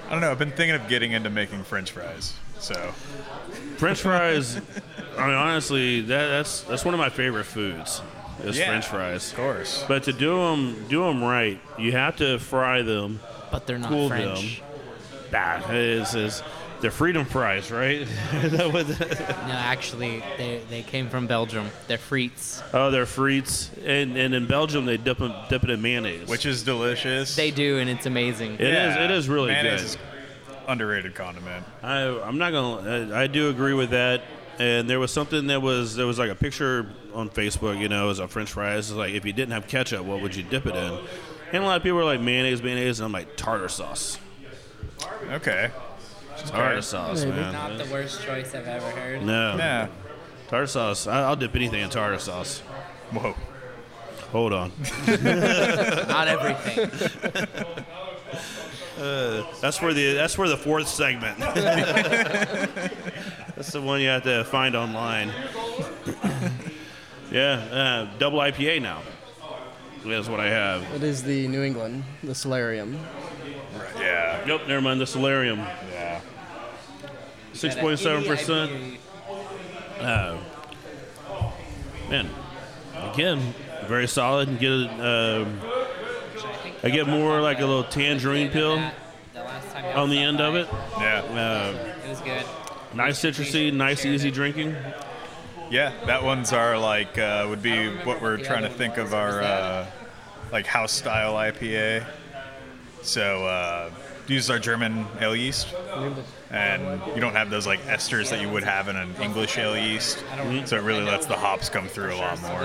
I 0.07 0.11
don't 0.11 0.21
know. 0.21 0.31
I've 0.31 0.39
been 0.39 0.49
thinking 0.51 0.73
of 0.73 0.87
getting 0.87 1.11
into 1.11 1.29
making 1.29 1.63
French 1.63 1.91
fries. 1.91 2.33
So 2.57 2.73
French 3.77 4.01
fries. 4.01 4.57
I 5.17 5.27
mean, 5.27 5.35
honestly, 5.35 6.01
that, 6.01 6.27
that's 6.27 6.61
that's 6.61 6.83
one 6.83 6.95
of 6.95 6.99
my 6.99 7.09
favorite 7.09 7.43
foods. 7.45 8.01
Is 8.43 8.57
Yeah, 8.57 8.67
French 8.69 8.87
fries. 8.87 9.31
Of 9.31 9.37
course. 9.37 9.85
But 9.87 10.03
to 10.03 10.13
do 10.13 10.35
them, 10.37 10.85
do 10.87 11.03
them 11.03 11.23
right, 11.23 11.59
you 11.77 11.91
have 11.91 12.15
to 12.17 12.39
fry 12.39 12.81
them, 12.81 13.19
But 13.51 13.67
they're 13.67 13.77
not 13.77 13.89
cool 13.89 14.07
French. 14.07 14.61
them. 15.31 15.61
Nah, 15.61 15.71
it's, 15.71 16.15
it's 16.15 16.41
they're 16.81 16.91
freedom 16.91 17.25
fries, 17.25 17.71
right? 17.71 17.97
Is 18.01 18.09
that 18.51 18.71
what 18.71 18.87
the- 18.87 19.05
No, 19.47 19.53
actually, 19.53 20.23
they, 20.37 20.61
they 20.69 20.81
came 20.83 21.09
from 21.09 21.27
Belgium. 21.27 21.69
They're 21.87 21.97
frites. 21.97 22.61
oh, 22.73 22.89
they're 22.91 23.05
frites, 23.05 23.69
and 23.85 24.15
and 24.17 24.33
in 24.33 24.47
Belgium 24.47 24.85
they 24.85 24.97
dip 24.97 25.19
'em- 25.21 25.33
dip 25.49 25.63
it 25.63 25.69
in 25.69 25.81
mayonnaise. 25.81 26.27
Which 26.29 26.45
is 26.45 26.63
delicious. 26.63 27.35
They 27.35 27.51
do, 27.51 27.77
and 27.79 27.89
it's 27.89 28.05
amazing. 28.05 28.53
It 28.55 28.61
is. 28.61 28.95
It 28.95 29.11
is 29.11 29.27
really 29.29 29.47
Mayonnaise 29.51 29.81
good. 29.81 29.85
is 29.85 29.97
underrated 30.67 31.15
condiment. 31.15 31.65
I 31.83 32.03
I'm 32.21 32.37
not 32.37 32.51
gonna. 32.51 33.13
I, 33.13 33.23
I 33.23 33.27
do 33.27 33.49
agree 33.49 33.73
with 33.73 33.89
that. 33.91 34.21
And 34.59 34.89
there 34.89 34.99
was 34.99 35.11
something 35.11 35.47
that 35.47 35.61
was 35.61 35.95
there 35.95 36.05
was 36.05 36.19
like 36.19 36.29
a 36.29 36.35
picture 36.35 36.89
on 37.13 37.29
Facebook. 37.29 37.79
You 37.79 37.87
know, 37.89 38.05
it 38.05 38.07
was 38.07 38.19
a 38.19 38.27
French 38.27 38.51
fries. 38.51 38.89
It's 38.89 38.97
like 38.97 39.13
if 39.13 39.25
you 39.25 39.31
didn't 39.33 39.53
have 39.53 39.67
ketchup, 39.67 40.03
what 40.05 40.21
would 40.21 40.35
you 40.35 40.43
dip 40.43 40.65
it 40.65 40.75
in? 40.75 40.99
And 41.53 41.63
a 41.63 41.65
lot 41.65 41.77
of 41.77 41.83
people 41.83 41.97
were 41.97 42.03
like 42.03 42.19
mayonnaise, 42.21 42.61
mayonnaise, 42.61 42.99
and 42.99 43.05
I'm 43.05 43.11
like 43.13 43.35
tartar 43.37 43.69
sauce. 43.69 44.17
Okay. 45.31 45.71
Tartar 46.47 46.81
sauce, 46.81 47.23
Maybe. 47.25 47.37
man. 47.37 47.53
Not 47.53 47.77
the 47.77 47.85
worst 47.91 48.21
choice 48.23 48.53
I've 48.55 48.67
ever 48.67 48.89
heard. 48.91 49.23
No. 49.23 49.55
Yeah. 49.57 49.87
Tartar 50.49 50.67
sauce. 50.67 51.07
I, 51.07 51.21
I'll 51.23 51.35
dip 51.35 51.55
anything 51.55 51.81
in 51.81 51.89
tartar 51.89 52.19
sauce. 52.19 52.59
Whoa. 53.11 53.35
Hold 54.31 54.53
on. 54.53 54.71
Not 55.07 56.27
everything. 56.27 56.89
That's 59.61 59.77
for 59.77 59.93
the 59.93 60.13
that's 60.13 60.35
for 60.35 60.47
the 60.49 60.57
fourth 60.57 60.87
segment. 60.89 61.37
that's 63.55 63.71
the 63.71 63.81
one 63.81 64.01
you 64.01 64.09
have 64.09 64.23
to 64.23 64.43
find 64.45 64.75
online. 64.75 65.31
yeah, 67.31 67.53
uh, 67.71 68.07
double 68.17 68.39
IPA 68.39 68.81
now. 68.81 69.01
That's 70.05 70.27
what 70.27 70.39
I 70.41 70.49
have. 70.49 70.83
It 70.95 71.03
is 71.03 71.23
the 71.23 71.47
New 71.47 71.63
England, 71.63 72.03
the 72.23 72.35
Solarium. 72.35 72.99
Yeah. 73.97 74.41
Nope, 74.45 74.63
never 74.67 74.81
mind. 74.81 74.99
The 75.01 75.07
Solarium, 75.07 75.59
Yeah. 75.59 75.77
Six 77.53 77.75
point 77.75 77.99
seven 77.99 78.23
percent. 78.23 78.71
Uh, 79.99 80.37
man, 82.09 82.29
again, 83.13 83.53
very 83.87 84.07
solid. 84.07 84.47
And 84.49 84.59
get 84.59 84.71
a, 84.71 85.41
um, 85.41 85.59
I 86.83 86.89
get 86.89 87.07
more 87.07 87.41
like 87.41 87.57
a 87.59 87.65
little 87.65 87.83
tangerine 87.83 88.49
peel 88.49 88.81
on 89.95 90.09
the 90.09 90.19
end 90.19 90.39
of 90.39 90.55
it. 90.55 90.67
Yeah. 90.99 91.21
Uh, 91.29 91.93
It 92.05 92.09
was 92.09 92.21
good. 92.21 92.45
nice 92.93 93.19
citrusy, 93.19 93.73
nice 93.73 94.05
easy 94.05 94.31
drinking. 94.31 94.75
Yeah. 95.69 95.91
That 96.05 96.23
one's 96.23 96.53
our 96.53 96.77
like 96.77 97.17
uh, 97.17 97.45
would 97.49 97.61
be 97.61 97.89
what 98.03 98.21
we're 98.21 98.37
trying 98.37 98.63
to 98.63 98.69
think 98.69 98.97
of 98.97 99.13
our 99.13 99.41
uh, 99.41 99.85
like 100.51 100.65
house 100.65 100.91
style 100.93 101.33
IPA. 101.33 102.05
So 103.01 103.45
uh, 103.45 103.89
uses 104.27 104.49
our 104.49 104.59
German 104.59 105.05
ale 105.19 105.35
yeast, 105.35 105.73
and 106.51 107.01
you 107.15 107.21
don't 107.21 107.33
have 107.33 107.49
those 107.49 107.65
like 107.65 107.81
esters 107.83 108.29
that 108.29 108.41
you 108.41 108.49
would 108.49 108.63
have 108.63 108.87
in 108.87 108.95
an 108.95 109.15
English 109.21 109.57
ale 109.57 109.77
yeast. 109.77 110.23
So 110.65 110.77
it 110.77 110.83
really 110.83 111.03
lets 111.03 111.25
the 111.25 111.35
hops 111.35 111.69
come 111.69 111.87
through 111.87 112.13
a 112.13 112.17
lot 112.17 112.41
more 112.41 112.63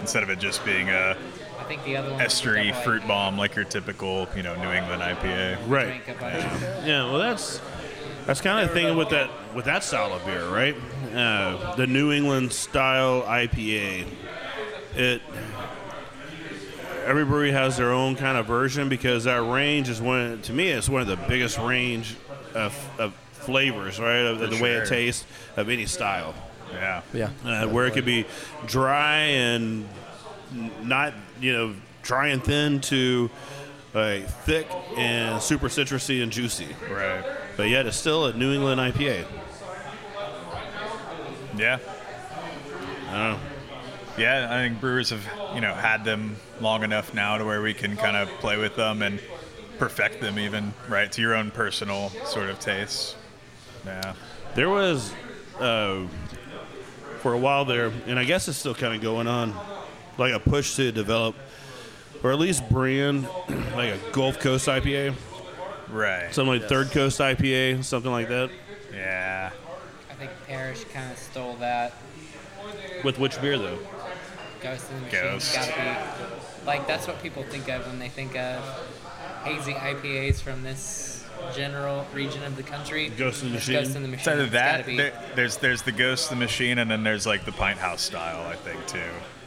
instead 0.00 0.22
of 0.22 0.30
it 0.30 0.38
just 0.38 0.64
being 0.64 0.88
a 0.88 1.16
I 1.58 1.64
think 1.64 1.84
the 1.84 1.96
other 1.96 2.10
one. 2.12 2.20
estery 2.20 2.72
fruit 2.84 3.06
bomb 3.08 3.36
like 3.36 3.56
your 3.56 3.64
typical 3.64 4.28
you 4.36 4.42
know 4.42 4.54
New 4.62 4.70
England 4.70 5.02
IPA. 5.02 5.58
Right. 5.66 6.00
Yeah. 6.86 7.10
Well, 7.10 7.18
that's 7.18 7.60
that's 8.24 8.40
kind 8.40 8.60
of 8.60 8.68
the 8.68 8.74
thing 8.74 8.96
with 8.96 9.10
that 9.10 9.30
with 9.54 9.64
that 9.64 9.82
style 9.84 10.12
of 10.12 10.24
beer, 10.24 10.46
right? 10.48 10.76
Uh, 11.14 11.74
the 11.76 11.86
New 11.86 12.12
England 12.12 12.52
style 12.52 13.22
IPA. 13.22 14.06
It 14.94 15.20
every 17.06 17.24
brewery 17.24 17.52
has 17.52 17.76
their 17.76 17.92
own 17.92 18.16
kind 18.16 18.36
of 18.36 18.46
version 18.46 18.88
because 18.88 19.24
that 19.24 19.42
range 19.42 19.88
is 19.88 20.00
one 20.00 20.42
to 20.42 20.52
me 20.52 20.68
it's 20.68 20.88
one 20.88 21.00
of 21.00 21.06
the 21.06 21.16
biggest 21.16 21.58
range 21.58 22.16
of, 22.54 22.90
of 22.98 23.14
flavors, 23.46 24.00
right? 24.00 24.18
Of 24.26 24.38
the 24.50 24.60
way 24.60 24.72
it 24.72 24.88
tastes 24.88 25.24
of 25.56 25.68
any 25.68 25.86
style. 25.86 26.34
Yeah. 26.72 27.02
Yeah. 27.14 27.30
uh, 27.44 27.68
where 27.68 27.86
it 27.86 27.94
could 27.94 28.04
be 28.04 28.26
dry 28.66 29.18
and 29.18 29.88
not, 30.82 31.14
you 31.40 31.52
know, 31.52 31.74
dry 32.02 32.28
and 32.28 32.42
thin 32.42 32.80
to 32.82 33.30
like 33.94 34.28
thick 34.28 34.66
and 34.96 35.40
super 35.40 35.68
citrusy 35.68 36.22
and 36.22 36.32
juicy. 36.32 36.68
Right. 36.90 37.24
But 37.56 37.68
yet 37.68 37.86
it's 37.86 37.96
still 37.96 38.26
a 38.26 38.32
New 38.32 38.52
England 38.52 38.80
IPA. 38.80 39.24
Yeah. 41.56 41.78
I 43.08 43.12
don't 43.12 43.32
know. 43.32 43.38
Yeah, 44.18 44.46
I 44.50 44.66
think 44.68 44.80
brewers 44.80 45.10
have, 45.10 45.26
you 45.54 45.60
know, 45.60 45.74
had 45.74 46.04
them 46.04 46.36
long 46.60 46.82
enough 46.84 47.12
now 47.12 47.36
to 47.38 47.44
where 47.44 47.60
we 47.60 47.74
can 47.74 47.96
kind 47.96 48.16
of 48.16 48.28
play 48.40 48.56
with 48.56 48.74
them 48.76 49.02
and 49.02 49.20
perfect 49.78 50.20
them 50.22 50.38
even, 50.38 50.72
right, 50.88 51.10
to 51.12 51.20
your 51.20 51.34
own 51.34 51.50
personal 51.50 52.08
sort 52.24 52.48
of 52.48 52.58
taste. 52.58 53.16
Yeah. 53.84 54.14
There 54.54 54.70
was, 54.70 55.12
uh, 55.60 56.06
for 57.20 57.34
a 57.34 57.38
while 57.38 57.64
there, 57.66 57.92
and 58.06 58.18
I 58.18 58.24
guess 58.24 58.48
it's 58.48 58.56
still 58.56 58.74
kind 58.74 58.94
of 58.94 59.00
going 59.02 59.26
on. 59.26 59.54
like 60.18 60.32
a 60.32 60.40
push 60.40 60.76
to 60.76 60.90
develop, 60.92 61.34
or 62.22 62.32
at 62.32 62.38
least 62.38 62.66
brand, 62.70 63.28
like 63.76 63.92
a 63.92 63.98
Gulf 64.12 64.38
Coast 64.40 64.66
IPA, 64.66 65.14
Right. 65.90 66.32
something 66.34 66.58
like 66.58 66.70
Third 66.70 66.90
Coast 66.90 67.20
IPA, 67.20 67.84
something 67.84 68.10
like 68.10 68.28
that. 68.28 68.48
yeah. 68.94 69.50
I 70.10 70.14
think 70.14 70.30
Parish 70.46 70.84
kind 70.84 71.12
of 71.12 71.18
stole 71.18 71.56
that. 71.56 71.92
With 73.04 73.18
which 73.18 73.38
beer 73.42 73.58
though? 73.58 73.78
Ghost 74.66 74.90
in 74.90 74.96
the 74.96 75.02
Machine's 75.04 75.22
Ghost. 75.22 75.54
got 75.54 75.64
to 75.68 76.28
be 76.60 76.66
like 76.66 76.86
that's 76.86 77.06
what 77.06 77.22
people 77.22 77.42
think 77.44 77.68
of 77.68 77.86
when 77.86 77.98
they 77.98 78.08
think 78.08 78.36
of 78.36 78.62
hazy 79.44 79.72
IPAs 79.74 80.40
from 80.40 80.62
this 80.62 81.24
general 81.54 82.06
region 82.14 82.42
of 82.44 82.56
the 82.56 82.62
country. 82.62 83.08
Ghost 83.10 83.42
in 83.42 83.48
the 83.50 83.54
Machine? 83.54 83.74
Ghost 83.74 83.96
in 83.96 84.02
the 84.02 84.08
Machine. 84.08 84.18
It's 84.20 84.28
either 84.28 84.46
that, 84.46 84.86
be- 84.86 84.96
there, 84.96 85.12
there's 85.36 85.56
there's 85.58 85.82
the 85.82 85.92
Ghost 85.92 86.32
in 86.32 86.38
the 86.38 86.44
Machine, 86.44 86.78
and 86.78 86.90
then 86.90 87.04
there's 87.04 87.26
like 87.26 87.44
the 87.44 87.52
Pinthouse 87.52 88.00
style, 88.00 88.46
I 88.46 88.56
think 88.56 88.84
too. 88.86 88.98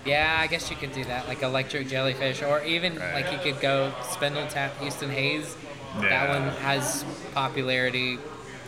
Yeah, 0.05 0.38
I 0.39 0.47
guess 0.47 0.70
you 0.70 0.78
could 0.78 0.93
do 0.93 1.03
that, 1.05 1.28
like 1.28 1.41
electric 1.41 1.89
jellyfish, 1.89 2.41
or 2.41 2.63
even 2.63 2.97
Right. 2.97 3.15
like 3.26 3.32
you 3.34 3.39
could 3.51 3.61
go 3.61 3.91
Spindletap 4.03 4.78
Houston 4.78 5.09
Haze. 5.09 5.57
Yeah. 6.01 6.09
That 6.09 6.30
one 6.30 6.49
has 6.61 7.03
popularity 7.34 8.17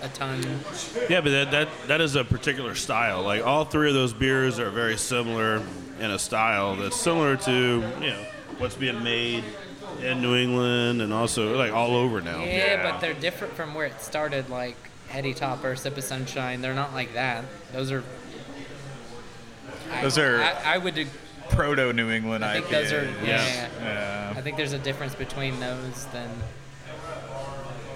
a 0.01 0.09
ton. 0.09 0.41
Yeah, 1.09 1.21
but 1.21 1.29
that, 1.29 1.51
that 1.51 1.69
that 1.87 2.01
is 2.01 2.15
a 2.15 2.23
particular 2.25 2.73
style. 2.75 3.21
Like 3.21 3.45
all 3.45 3.63
three 3.63 3.87
of 3.87 3.93
those 3.93 4.13
beers 4.13 4.59
are 4.59 4.71
very 4.71 4.97
similar 4.97 5.61
in 6.01 6.11
a 6.11 6.19
style 6.19 6.75
that's 6.75 6.95
similar 6.99 7.37
to 7.37 7.51
you 8.01 8.09
know 8.09 8.25
what's 8.57 8.75
being 8.75 9.01
made 9.03 9.43
in 10.01 10.21
New 10.21 10.35
England 10.35 11.01
and 11.01 11.13
also 11.13 11.55
like 11.57 11.71
all 11.71 11.95
over 11.95 12.21
now. 12.21 12.43
Yeah, 12.43 12.81
but 12.91 12.99
they're 13.01 13.13
different 13.13 13.53
from 13.53 13.73
where 13.73 13.85
it 13.85 14.01
started, 14.01 14.49
like 14.49 14.75
Heady 15.09 15.33
Topper, 15.33 15.75
Sip 15.75 15.97
of 15.97 16.03
Sunshine. 16.03 16.61
They're 16.61 16.73
not 16.73 16.93
like 16.93 17.13
that. 17.13 17.45
Those 17.71 17.91
are. 17.91 18.03
I- 19.91 20.01
Those 20.01 20.17
are- 20.17 20.41
I, 20.41 20.75
I 20.75 20.77
would. 20.77 20.97
ag- 20.97 21.07
Proto 21.49 21.91
New 21.91 22.09
England 22.09 22.45
I 22.45 22.53
think 22.53 22.67
IPAs. 22.67 22.71
those 22.71 22.93
are. 22.93 23.03
Yeah. 23.25 23.45
Yeah. 23.45 23.67
Yeah. 23.81 24.33
I 24.37 24.41
think 24.41 24.55
there's 24.55 24.71
a 24.71 24.79
difference 24.79 25.13
between 25.15 25.59
those 25.59 26.05
than. 26.13 26.29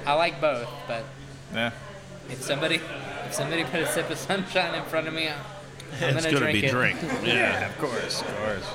I 0.06 0.14
like 0.14 0.41
both, 0.41 0.68
but 0.88 1.03
Yeah. 1.53 1.72
if 2.30 2.41
somebody 2.41 2.82
if 3.26 3.34
somebody 3.34 3.64
put 3.64 3.80
a 3.80 3.88
sip 3.88 4.10
of 4.10 4.18
sunshine 4.18 4.76
in 4.76 4.84
front 4.84 5.08
of 5.08 5.14
me, 5.14 5.30
I'm 6.02 6.18
it's 6.18 6.26
gonna 6.26 6.40
gonna 6.40 6.52
be 6.52 6.66
it. 6.66 6.72
drink. 6.72 7.00
Yeah. 7.24 7.70
Of 7.70 7.78
course, 7.78 8.22
of 8.22 8.38
course. 8.38 8.66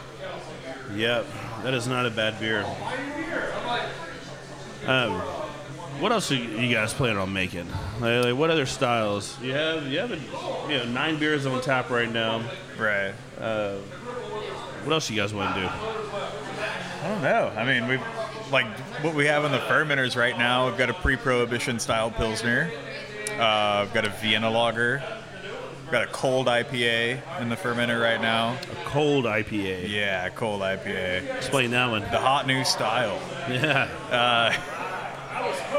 Yep, 0.95 1.27
that 1.63 1.75
is 1.75 1.87
not 1.87 2.07
a 2.07 2.11
bad 2.11 2.41
beer. 2.41 2.65
Um, 4.87 5.13
what 6.01 6.11
else 6.13 6.33
are 6.33 6.37
you 6.37 6.75
guys 6.75 6.95
planning 6.95 7.19
on 7.19 7.33
making? 7.33 7.69
Like, 8.01 8.25
like, 8.25 8.37
what 8.37 8.51
other 8.51 8.67
styles? 8.67 9.39
You 9.41 9.53
have 9.53 9.87
you 9.87 9.99
have 9.99 10.11
a, 10.13 10.17
you 10.73 10.79
know 10.79 10.85
nine 10.87 11.19
beers 11.19 11.47
on 11.47 11.61
tap 11.61 11.91
right 11.91 12.11
now. 12.11 12.43
Right. 12.79 13.13
What 14.85 14.93
else 14.95 15.11
you 15.11 15.17
guys 15.17 15.35
want 15.35 15.55
to 15.55 15.61
do? 15.61 15.67
I 15.69 17.09
don't 17.09 17.23
know. 17.23 17.53
I 17.57 17.65
mean, 17.65 17.87
we've 17.87 18.03
like 18.51 18.67
what 19.03 19.15
we 19.15 19.27
have 19.27 19.45
in 19.45 19.53
the 19.53 19.59
fermenters 19.59 20.17
right 20.17 20.37
now. 20.39 20.67
We've 20.69 20.79
got 20.79 20.89
a 20.91 20.95
pre-prohibition 20.95 21.79
style 21.79 22.11
pilsner. 22.11 22.71
Uh, 23.39 23.83
we've 23.85 23.95
got 23.95 24.05
a 24.07 24.11
Vienna 24.21 24.51
lager. 24.51 25.03
We've 25.91 25.99
got 25.99 26.09
a 26.09 26.13
cold 26.13 26.47
IPA 26.47 27.41
in 27.41 27.49
the 27.49 27.57
fermenter 27.57 28.01
right 28.01 28.21
now. 28.21 28.57
A 28.71 28.85
cold 28.85 29.25
IPA. 29.25 29.89
Yeah, 29.89 30.29
cold 30.29 30.61
IPA. 30.61 31.35
Explain 31.37 31.73
that 31.73 31.91
one. 31.91 32.03
The 32.03 32.21
hot 32.21 32.47
new 32.47 32.63
style. 32.63 33.21
Yeah. 33.51 33.89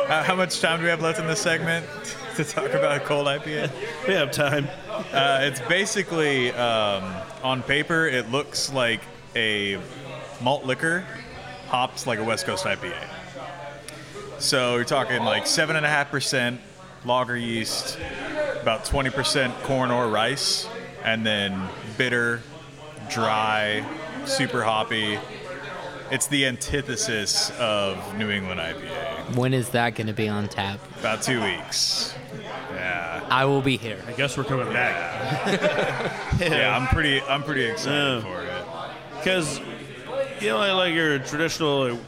How, 0.10 0.24
how 0.24 0.36
much 0.36 0.60
time 0.60 0.80
do 0.80 0.84
we 0.84 0.90
have 0.90 1.02
left 1.02 1.18
in 1.18 1.28
this 1.28 1.40
segment 1.40 1.86
to 2.36 2.44
talk 2.44 2.72
about 2.72 2.98
a 2.98 3.00
cold 3.00 3.26
IPA? 3.26 3.72
We 4.08 4.14
have 4.14 4.32
time. 4.32 4.68
Uh, 4.90 5.40
it's 5.44 5.62
basically 5.62 6.52
um, 6.52 7.16
on 7.42 7.64
paper, 7.64 8.06
it 8.06 8.30
looks 8.32 8.70
like 8.74 9.00
a 9.38 9.80
malt 10.42 10.66
liquor 10.66 11.06
hops 11.68 12.06
like 12.06 12.20
a 12.20 12.24
West 12.26 12.46
Coast 12.46 12.66
IPA. 12.66 13.02
So 14.40 14.76
you're 14.76 14.84
talking 14.84 15.24
like 15.24 15.48
seven 15.48 15.78
and 15.78 15.86
a 15.86 15.90
half 15.90 16.12
percent 16.12 16.60
lager 17.06 17.38
yeast, 17.38 17.98
about 18.62 18.86
twenty 18.86 19.10
percent 19.10 19.54
corn 19.64 19.92
or 19.92 20.08
rice, 20.08 20.68
and 21.04 21.26
then 21.26 21.68
bitter, 21.98 22.42
dry, 23.10 23.86
super 24.26 24.64
hoppy. 24.64 25.18
It's 26.12 26.28
the 26.28 26.46
antithesis 26.46 27.52
of 27.58 28.18
New 28.18 28.30
England 28.30 28.60
IPA. 28.60 29.36
When 29.38 29.54
is 29.54 29.70
that 29.70 29.96
going 29.96 30.08
to 30.08 30.14
be 30.14 30.28
on 30.28 30.50
tap? 30.50 30.78
About 31.00 31.22
two 31.22 31.42
weeks. 31.42 32.14
Yeah. 32.74 33.26
I 33.30 33.46
will 33.46 33.62
be 33.62 33.78
here. 33.78 33.98
I 34.06 34.12
guess 34.12 34.38
we're 34.38 34.44
coming 34.44 34.72
back. 34.74 36.18
Yeah, 36.42 36.76
I'm 36.76 36.88
pretty 36.88 37.22
I'm 37.22 37.44
pretty 37.44 37.64
excited 37.66 37.94
Yeah. 37.94 38.22
for 38.22 38.42
it. 38.44 39.18
Because, 39.20 39.60
you 40.42 40.50
know, 40.50 40.58
like, 40.58 40.74
like 40.74 40.94
your 40.96 41.20
traditional 41.20 41.92
like, 41.92 42.00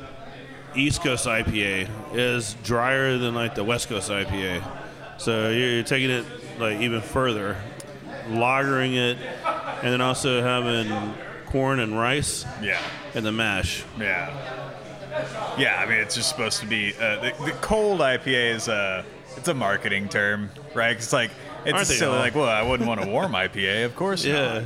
East 0.75 1.01
Coast 1.03 1.25
IPA 1.27 1.87
is 2.13 2.55
drier 2.63 3.17
than 3.19 3.35
like 3.35 3.53
the 3.55 3.63
West 3.63 3.87
Coast 3.89 4.09
IPA. 4.09 4.63
So 5.17 5.49
you're, 5.49 5.69
you're 5.75 5.83
taking 5.83 6.09
it 6.09 6.25
like 6.59 6.79
even 6.81 7.01
further, 7.01 7.57
lagering 8.29 8.95
it, 8.95 9.17
and 9.81 9.91
then 9.93 10.01
also 10.01 10.41
having 10.41 11.13
corn 11.47 11.79
and 11.79 11.97
rice 11.97 12.45
Yeah. 12.61 12.79
in 13.13 13.23
the 13.23 13.31
mash. 13.31 13.83
Yeah. 13.99 14.31
Yeah, 15.57 15.79
I 15.79 15.85
mean 15.87 15.99
it's 15.99 16.15
just 16.15 16.29
supposed 16.29 16.59
to 16.61 16.65
be 16.65 16.93
uh, 16.95 17.17
the, 17.21 17.33
the 17.45 17.51
cold 17.61 17.99
IPA 17.99 18.55
is 18.55 18.67
a 18.67 19.05
it's 19.37 19.47
a 19.47 19.53
marketing 19.53 20.09
term, 20.09 20.49
right? 20.73 20.95
'Cause 20.95 21.05
It's 21.05 21.13
like 21.13 21.31
it's 21.65 21.95
silly. 21.95 22.17
Like, 22.17 22.35
well, 22.35 22.49
I 22.49 22.61
wouldn't 22.61 22.87
want 22.89 23.03
a 23.03 23.07
warm 23.07 23.31
IPA, 23.33 23.85
of 23.85 23.95
course. 23.95 24.25
Yeah. 24.25 24.53
Not. 24.59 24.63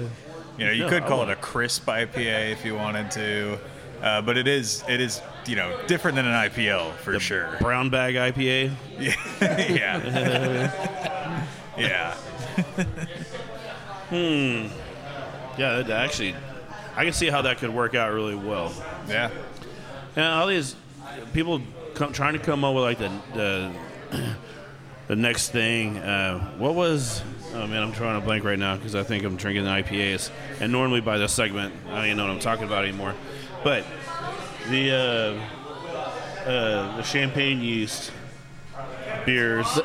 You 0.57 0.65
know, 0.65 0.71
you 0.71 0.83
No, 0.83 0.89
could 0.89 1.05
call 1.05 1.21
it 1.23 1.29
a 1.29 1.35
crisp 1.35 1.85
IPA 1.85 2.51
if 2.53 2.65
you 2.65 2.73
wanted 2.75 3.11
to, 3.11 3.59
uh, 4.01 4.21
but 4.21 4.37
it 4.37 4.47
is 4.47 4.83
it 4.87 4.99
is 5.01 5.21
you 5.45 5.55
know 5.57 5.77
different 5.87 6.15
than 6.15 6.25
an 6.25 6.33
IPL 6.33 6.93
for 6.95 7.19
sure. 7.19 7.57
Brown 7.61 7.89
bag 7.89 8.15
IPA. 8.15 8.71
yeah. 8.99 9.13
yeah. 9.67 11.43
Yeah, 11.77 12.13
hmm. 14.09 14.67
Yeah, 15.57 15.81
that 15.81 15.89
actually, 15.89 16.35
I 16.95 17.03
can 17.03 17.13
see 17.13 17.27
how 17.27 17.41
that 17.43 17.57
could 17.57 17.71
work 17.71 17.95
out 17.95 18.13
really 18.13 18.35
well. 18.35 18.71
Yeah. 19.07 19.29
And 20.15 20.25
all 20.25 20.47
these 20.47 20.75
people 21.33 21.61
come, 21.95 22.13
trying 22.13 22.33
to 22.33 22.39
come 22.39 22.63
up 22.63 22.75
with 22.75 22.83
like 22.83 22.99
the 22.99 23.11
the, 23.33 23.71
the 25.07 25.15
next 25.15 25.49
thing. 25.49 25.97
Uh, 25.97 26.39
what 26.57 26.75
was? 26.75 27.21
Oh 27.53 27.65
man, 27.65 27.81
I'm 27.81 27.93
trying 27.93 28.19
to 28.19 28.25
blank 28.25 28.43
right 28.43 28.59
now 28.59 28.75
because 28.75 28.95
I 28.95 29.03
think 29.03 29.23
I'm 29.23 29.35
drinking 29.35 29.63
the 29.63 29.69
IPAs. 29.69 30.29
And 30.59 30.71
normally 30.71 31.01
by 31.01 31.17
this 31.17 31.33
segment, 31.33 31.73
I 31.89 31.95
don't 31.95 32.05
even 32.05 32.17
know 32.17 32.25
what 32.25 32.33
I'm 32.33 32.39
talking 32.39 32.65
about 32.65 32.83
anymore. 32.83 33.15
But 33.63 33.85
the 34.69 34.91
uh, 34.91 36.49
uh, 36.49 36.97
the 36.97 37.03
champagne 37.03 37.61
yeast 37.61 38.11
beers. 39.25 39.79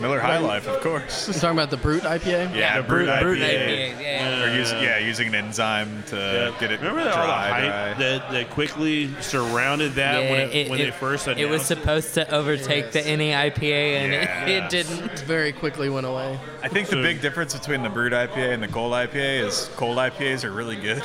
Miller 0.00 0.20
High 0.20 0.38
Life, 0.38 0.66
of 0.66 0.80
course. 0.80 1.28
You 1.28 1.34
talking 1.34 1.50
about 1.50 1.70
the 1.70 1.76
Brut 1.76 2.02
IPA? 2.02 2.54
Yeah, 2.56 2.80
the 2.80 2.88
brut, 2.88 3.04
brut- 3.06 3.18
IPA. 3.18 3.22
Brut 3.22 3.38
IPAs, 3.38 4.00
yeah. 4.00 4.42
Or 4.44 4.56
use, 4.56 4.72
yeah, 4.72 4.98
using 4.98 5.28
an 5.28 5.34
enzyme 5.34 6.02
to 6.06 6.54
get 6.58 6.72
it 6.72 6.80
Remember 6.80 7.04
that 7.04 7.14
dry. 7.14 7.22
all 7.22 7.28
the 7.60 7.66
hype 7.90 7.98
that, 7.98 8.32
that 8.32 8.50
quickly 8.50 9.10
surrounded 9.20 9.92
that 9.94 10.30
when, 10.30 10.50
it, 10.50 10.70
when 10.70 10.78
they 10.78 10.90
first 10.90 11.26
announced 11.26 11.42
it 11.42 11.46
was 11.50 11.62
supposed 11.62 12.14
to 12.14 12.28
overtake 12.34 12.92
the 12.92 13.00
NE 13.02 13.32
IPA, 13.32 13.72
and 13.72 14.12
Yeah. 14.12 14.44
it, 14.46 14.64
it 14.64 14.70
didn't. 14.70 15.18
Very 15.20 15.52
quickly 15.52 15.88
went 15.90 16.06
away. 16.06 16.38
I 16.62 16.68
think 16.68 16.88
the 16.88 16.96
big 16.96 17.20
difference 17.20 17.52
between 17.56 17.82
the 17.82 17.90
Brut 17.90 18.12
IPA 18.12 18.54
and 18.54 18.62
the 18.62 18.68
cold 18.68 18.92
IPA 18.92 19.44
is 19.46 19.70
cold 19.76 19.98
IPAs 19.98 20.44
are 20.44 20.52
really 20.52 20.76
good. 20.76 21.02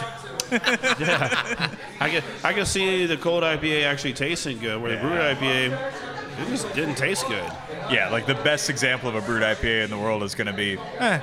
yeah. 0.51 1.69
I 1.99 2.09
can 2.09 2.23
I 2.43 2.53
can 2.53 2.65
see 2.65 3.05
the 3.05 3.17
cold 3.17 3.43
IPA 3.43 3.83
actually 3.85 4.13
tasting 4.13 4.59
good, 4.59 4.81
where 4.81 4.95
the 4.95 5.01
Brut 5.01 5.37
IPA 5.37 5.91
it 6.39 6.47
just 6.49 6.73
didn't 6.73 6.95
taste 6.95 7.27
good. 7.27 7.51
Yeah, 7.91 8.09
like 8.11 8.25
the 8.25 8.35
best 8.35 8.69
example 8.69 9.09
of 9.09 9.15
a 9.15 9.21
Brut 9.21 9.41
IPA 9.41 9.85
in 9.85 9.89
the 9.89 9.97
world 9.97 10.23
is 10.23 10.35
going 10.35 10.47
to 10.47 10.53
be, 10.53 10.77
eh, 10.99 11.19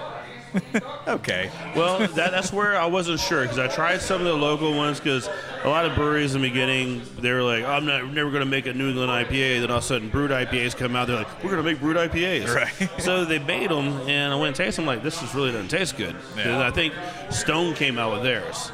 okay. 1.09 1.51
Well, 1.75 1.99
that, 1.99 2.31
that's 2.31 2.53
where 2.53 2.77
I 2.77 2.87
wasn't 2.87 3.21
sure 3.21 3.43
because 3.43 3.59
I 3.59 3.69
tried 3.69 4.01
some 4.01 4.21
of 4.21 4.27
the 4.27 4.35
local 4.35 4.75
ones 4.75 5.01
because 5.01 5.29
a 5.65 5.69
lot 5.69 5.85
of 5.85 5.95
breweries 5.95 6.35
in 6.35 6.43
the 6.43 6.49
beginning 6.49 7.03
they 7.19 7.33
were 7.33 7.43
like, 7.43 7.65
I'm 7.65 7.87
not 7.87 8.13
never 8.13 8.31
going 8.31 8.45
to 8.45 8.51
make 8.51 8.67
a 8.67 8.73
New 8.73 8.91
England 8.91 9.11
IPA. 9.11 9.61
Then 9.61 9.71
all 9.71 9.79
of 9.79 9.85
a 9.85 9.87
sudden, 9.87 10.11
Brut 10.11 10.31
IPAs 10.31 10.77
come 10.77 10.95
out. 10.97 11.09
They're 11.09 11.17
like, 11.17 11.43
we're 11.43 11.51
going 11.51 11.65
to 11.65 11.71
make 11.71 11.81
Brut 11.81 12.11
IPAs. 12.11 12.55
Right. 12.55 12.91
so 13.01 13.25
they 13.25 13.39
made 13.39 13.71
them, 13.71 13.89
and 14.09 14.33
I 14.33 14.37
went 14.37 14.49
and 14.49 14.57
tasted 14.57 14.83
them. 14.83 14.87
Like 14.87 15.03
this 15.03 15.21
just 15.21 15.35
really 15.35 15.53
doesn't 15.53 15.69
taste 15.69 15.97
good. 15.97 16.17
Yeah. 16.37 16.67
I 16.67 16.71
think 16.71 16.95
Stone 17.31 17.75
came 17.75 17.99
out 17.99 18.13
with 18.13 18.23
theirs, 18.23 18.71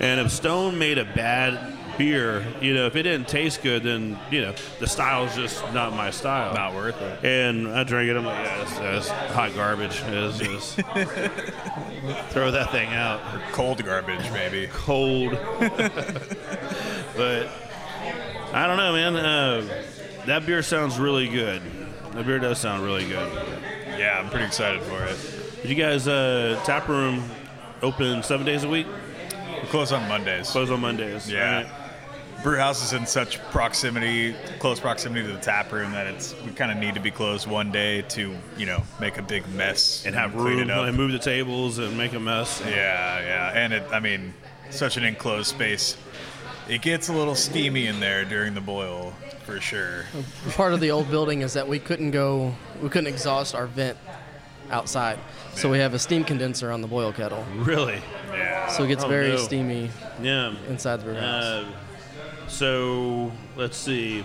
and 0.00 0.20
if 0.20 0.30
Stone 0.30 0.78
made 0.78 0.98
a 0.98 1.04
bad 1.04 1.75
beer, 1.98 2.46
you 2.60 2.74
know, 2.74 2.86
if 2.86 2.96
it 2.96 3.02
didn't 3.04 3.28
taste 3.28 3.62
good, 3.62 3.82
then 3.82 4.18
you 4.30 4.42
know 4.42 4.54
the 4.78 4.86
style's 4.86 5.34
just 5.34 5.62
not 5.72 5.92
my 5.94 6.10
style. 6.10 6.54
Not 6.54 6.74
worth 6.74 7.00
it. 7.00 7.24
And 7.24 7.68
I 7.68 7.84
drank 7.84 8.08
it. 8.08 8.16
I'm 8.16 8.24
like, 8.24 8.44
yeah, 8.44 8.58
that's, 8.58 8.78
that's 8.78 9.08
hot 9.32 9.54
garbage. 9.54 10.02
It's 10.06 10.38
just 10.38 10.74
throw 12.30 12.50
that 12.50 12.70
thing 12.70 12.88
out. 12.90 13.20
Cold 13.52 13.84
garbage, 13.84 14.30
maybe. 14.32 14.66
Cold. 14.72 15.32
but 17.16 17.48
I 18.52 18.66
don't 18.66 18.76
know, 18.76 18.92
man. 18.92 19.16
Uh, 19.16 19.82
that 20.26 20.46
beer 20.46 20.62
sounds 20.62 20.98
really 20.98 21.28
good. 21.28 21.62
That 22.12 22.26
beer 22.26 22.38
does 22.38 22.58
sound 22.58 22.82
really 22.82 23.06
good. 23.06 23.32
Yeah, 23.98 24.18
I'm 24.18 24.28
pretty 24.30 24.46
excited 24.46 24.82
for 24.82 25.02
it. 25.04 25.16
Did 25.62 25.70
you 25.70 25.74
guys 25.74 26.06
uh, 26.06 26.60
tap 26.64 26.88
room 26.88 27.24
open 27.82 28.22
seven 28.22 28.46
days 28.46 28.64
a 28.64 28.68
week? 28.68 28.86
We 29.62 29.68
close 29.68 29.92
on 29.92 30.06
Mondays. 30.08 30.50
Close 30.50 30.70
on 30.70 30.80
Mondays. 30.80 31.30
Yeah. 31.30 31.62
right? 31.62 31.66
Brew 32.42 32.56
house 32.58 32.84
is 32.84 32.92
in 32.92 33.06
such 33.06 33.40
proximity, 33.50 34.34
close 34.60 34.78
proximity 34.78 35.26
to 35.26 35.32
the 35.32 35.40
tap 35.40 35.72
room 35.72 35.92
that 35.92 36.06
it's 36.06 36.34
we 36.44 36.52
kind 36.52 36.70
of 36.70 36.78
need 36.78 36.94
to 36.94 37.00
be 37.00 37.10
closed 37.10 37.48
one 37.48 37.72
day 37.72 38.02
to 38.02 38.36
you 38.56 38.66
know 38.66 38.82
make 39.00 39.18
a 39.18 39.22
big 39.22 39.48
mess 39.48 40.04
And 40.06 40.14
have 40.14 40.32
clean 40.32 40.44
room 40.58 40.60
it 40.60 40.70
up. 40.70 40.86
and 40.86 40.96
move 40.96 41.12
the 41.12 41.18
tables 41.18 41.78
and 41.78 41.96
make 41.98 42.12
a 42.12 42.20
mess. 42.20 42.62
Yeah, 42.64 42.70
yeah, 43.20 43.52
and 43.54 43.72
it. 43.72 43.82
I 43.90 43.98
mean, 44.00 44.32
such 44.70 44.96
an 44.96 45.04
enclosed 45.04 45.48
space. 45.48 45.96
It 46.68 46.82
gets 46.82 47.08
a 47.08 47.12
little 47.12 47.34
steamy 47.36 47.86
in 47.86 48.00
there 48.00 48.24
during 48.24 48.54
the 48.54 48.60
boil, 48.60 49.12
for 49.44 49.60
sure. 49.60 50.04
Part 50.50 50.72
of 50.72 50.80
the 50.80 50.90
old 50.90 51.08
building 51.10 51.42
is 51.42 51.52
that 51.54 51.66
we 51.68 51.78
couldn't 51.78 52.10
go, 52.10 52.54
we 52.82 52.88
couldn't 52.88 53.06
exhaust 53.06 53.54
our 53.54 53.66
vent 53.66 53.96
outside. 54.70 55.18
So 55.54 55.70
we 55.70 55.78
have 55.78 55.94
a 55.94 55.98
steam 55.98 56.24
condenser 56.24 56.72
on 56.72 56.80
the 56.80 56.88
boil 56.88 57.12
kettle. 57.12 57.44
Really? 57.54 58.02
Yeah. 58.32 58.66
So 58.68 58.82
it 58.82 58.88
gets 58.88 59.04
Oh, 59.04 59.08
very 59.08 59.28
no. 59.30 59.36
steamy 59.36 59.90
Yeah. 60.20 60.54
inside 60.68 60.96
the 60.98 61.04
brew 61.04 61.14
house. 61.14 61.44
Uh, 61.44 61.64
so 62.48 63.32
let's 63.56 63.76
see. 63.76 64.24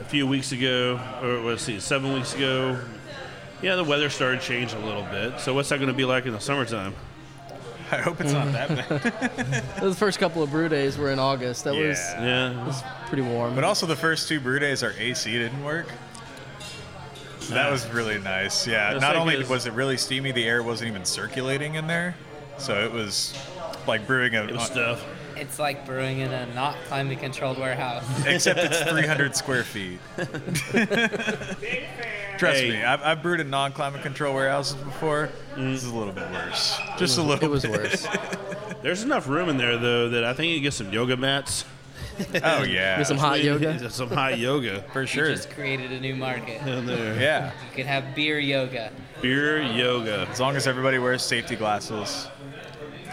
A 0.00 0.04
few 0.04 0.26
weeks 0.26 0.52
ago, 0.52 1.00
or 1.22 1.38
let's 1.40 1.62
see, 1.62 1.80
seven 1.80 2.12
weeks 2.12 2.34
ago, 2.34 2.78
yeah, 3.62 3.74
the 3.76 3.84
weather 3.84 4.10
started 4.10 4.40
changing 4.42 4.80
a 4.82 4.84
little 4.86 5.02
bit. 5.04 5.40
So 5.40 5.54
what's 5.54 5.70
that 5.70 5.76
going 5.76 5.88
to 5.88 5.94
be 5.94 6.04
like 6.04 6.26
in 6.26 6.32
the 6.32 6.40
summertime? 6.40 6.94
I 7.90 7.98
hope 7.98 8.20
it's 8.20 8.32
not 8.32 8.52
that 8.52 8.68
bad. 8.68 9.64
the 9.80 9.94
first 9.94 10.18
couple 10.18 10.42
of 10.42 10.50
brew 10.50 10.68
days 10.68 10.98
were 10.98 11.10
in 11.10 11.18
August. 11.18 11.64
That 11.64 11.74
was 11.74 11.98
Yeah. 11.98 12.24
Yeah. 12.54 12.66
was 12.66 12.82
pretty 13.06 13.22
warm. 13.22 13.54
But 13.54 13.64
also 13.64 13.86
the 13.86 13.96
first 13.96 14.28
two 14.28 14.40
brew 14.40 14.58
days, 14.58 14.82
our 14.82 14.92
AC 14.98 15.30
didn't 15.30 15.62
work. 15.64 15.86
So 17.40 17.54
that 17.54 17.70
was 17.70 17.86
really 17.90 18.18
nice. 18.18 18.66
Yeah. 18.66 18.92
It's 18.92 19.00
Not 19.00 19.12
like 19.14 19.20
only 19.20 19.34
it's- 19.34 19.48
was 19.50 19.66
it 19.66 19.72
really 19.74 19.96
steamy, 19.96 20.32
the 20.32 20.44
air 20.46 20.62
wasn't 20.62 20.90
even 20.90 21.04
circulating 21.04 21.74
in 21.76 21.86
there. 21.86 22.14
So 22.58 22.84
it 22.84 22.92
was 22.92 23.34
like 23.86 24.06
brewing 24.06 24.34
a. 24.34 24.44
It 24.44 24.52
was 24.52 24.64
stuff. 24.66 25.04
It's 25.36 25.58
like 25.58 25.84
brewing 25.86 26.18
in 26.20 26.32
a 26.32 26.46
not 26.54 26.76
climate 26.88 27.18
controlled 27.20 27.58
warehouse. 27.58 28.04
Except 28.26 28.58
it's 28.60 28.82
300 28.90 29.34
square 29.36 29.64
feet. 29.64 29.98
Trust 32.38 32.60
Hey. 32.60 32.70
me, 32.70 32.82
I've, 32.84 33.00
I've 33.02 33.22
brewed 33.22 33.40
in 33.40 33.48
non-climate 33.50 34.02
control 34.02 34.34
warehouses 34.34 34.74
before. 34.76 35.30
This 35.56 35.84
is 35.84 35.90
a 35.90 35.94
little 35.94 36.12
bit 36.12 36.28
worse. 36.32 36.76
Just 36.98 37.16
a 37.18 37.20
mm. 37.20 37.26
little. 37.28 37.44
it 37.44 37.50
was 37.50 37.62
bit. 37.62 37.70
worse. 37.70 38.06
There's 38.82 39.02
enough 39.02 39.28
room 39.28 39.48
in 39.48 39.56
there 39.56 39.78
though 39.78 40.08
that 40.10 40.24
I 40.24 40.34
think 40.34 40.50
you 40.50 40.56
can 40.56 40.64
get 40.64 40.72
some 40.74 40.92
yoga 40.92 41.16
mats. 41.16 41.64
Oh 42.44 42.62
yeah, 42.62 42.98
Get 42.98 43.06
some 43.08 43.16
hot 43.18 43.42
yoga. 43.42 43.90
Some 43.90 44.08
hot 44.08 44.38
yoga 44.38 44.84
for 44.92 45.00
You 45.00 45.06
sure. 45.06 45.26
just 45.30 45.50
created 45.50 45.90
a 45.90 45.98
new 45.98 46.14
market. 46.14 46.60
there. 46.64 47.20
Yeah, 47.20 47.50
You 47.70 47.74
could 47.74 47.86
have 47.86 48.14
beer 48.14 48.38
yoga. 48.38 48.92
Beer 49.20 49.60
yoga. 49.62 50.28
as 50.30 50.38
long 50.38 50.54
as 50.54 50.68
everybody 50.68 50.98
wears 50.98 51.22
safety 51.24 51.56
glasses, 51.56 52.28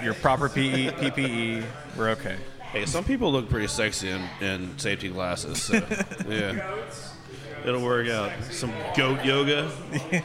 your 0.03 0.13
proper 0.15 0.49
PE, 0.49 0.89
PPE, 0.91 1.63
we're 1.97 2.09
okay. 2.11 2.37
Hey, 2.71 2.85
some 2.85 3.03
people 3.03 3.31
look 3.31 3.49
pretty 3.49 3.67
sexy 3.67 4.09
in, 4.09 4.21
in 4.39 4.79
safety 4.79 5.09
glasses. 5.09 5.61
So, 5.61 5.73
yeah. 6.27 6.77
It'll 7.65 7.83
work 7.83 8.07
out. 8.07 8.31
Some 8.49 8.73
goat 8.95 9.23
yoga. 9.23 9.71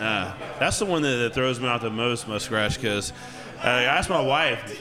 Ah, 0.00 0.38
that's 0.60 0.78
the 0.78 0.84
one 0.84 1.02
that, 1.02 1.16
that 1.16 1.34
throws 1.34 1.58
me 1.58 1.66
out 1.66 1.80
the 1.80 1.90
most, 1.90 2.28
Muskrat, 2.28 2.72
because 2.72 3.10
uh, 3.58 3.66
I 3.66 3.82
asked 3.82 4.08
my 4.08 4.20
wife, 4.20 4.80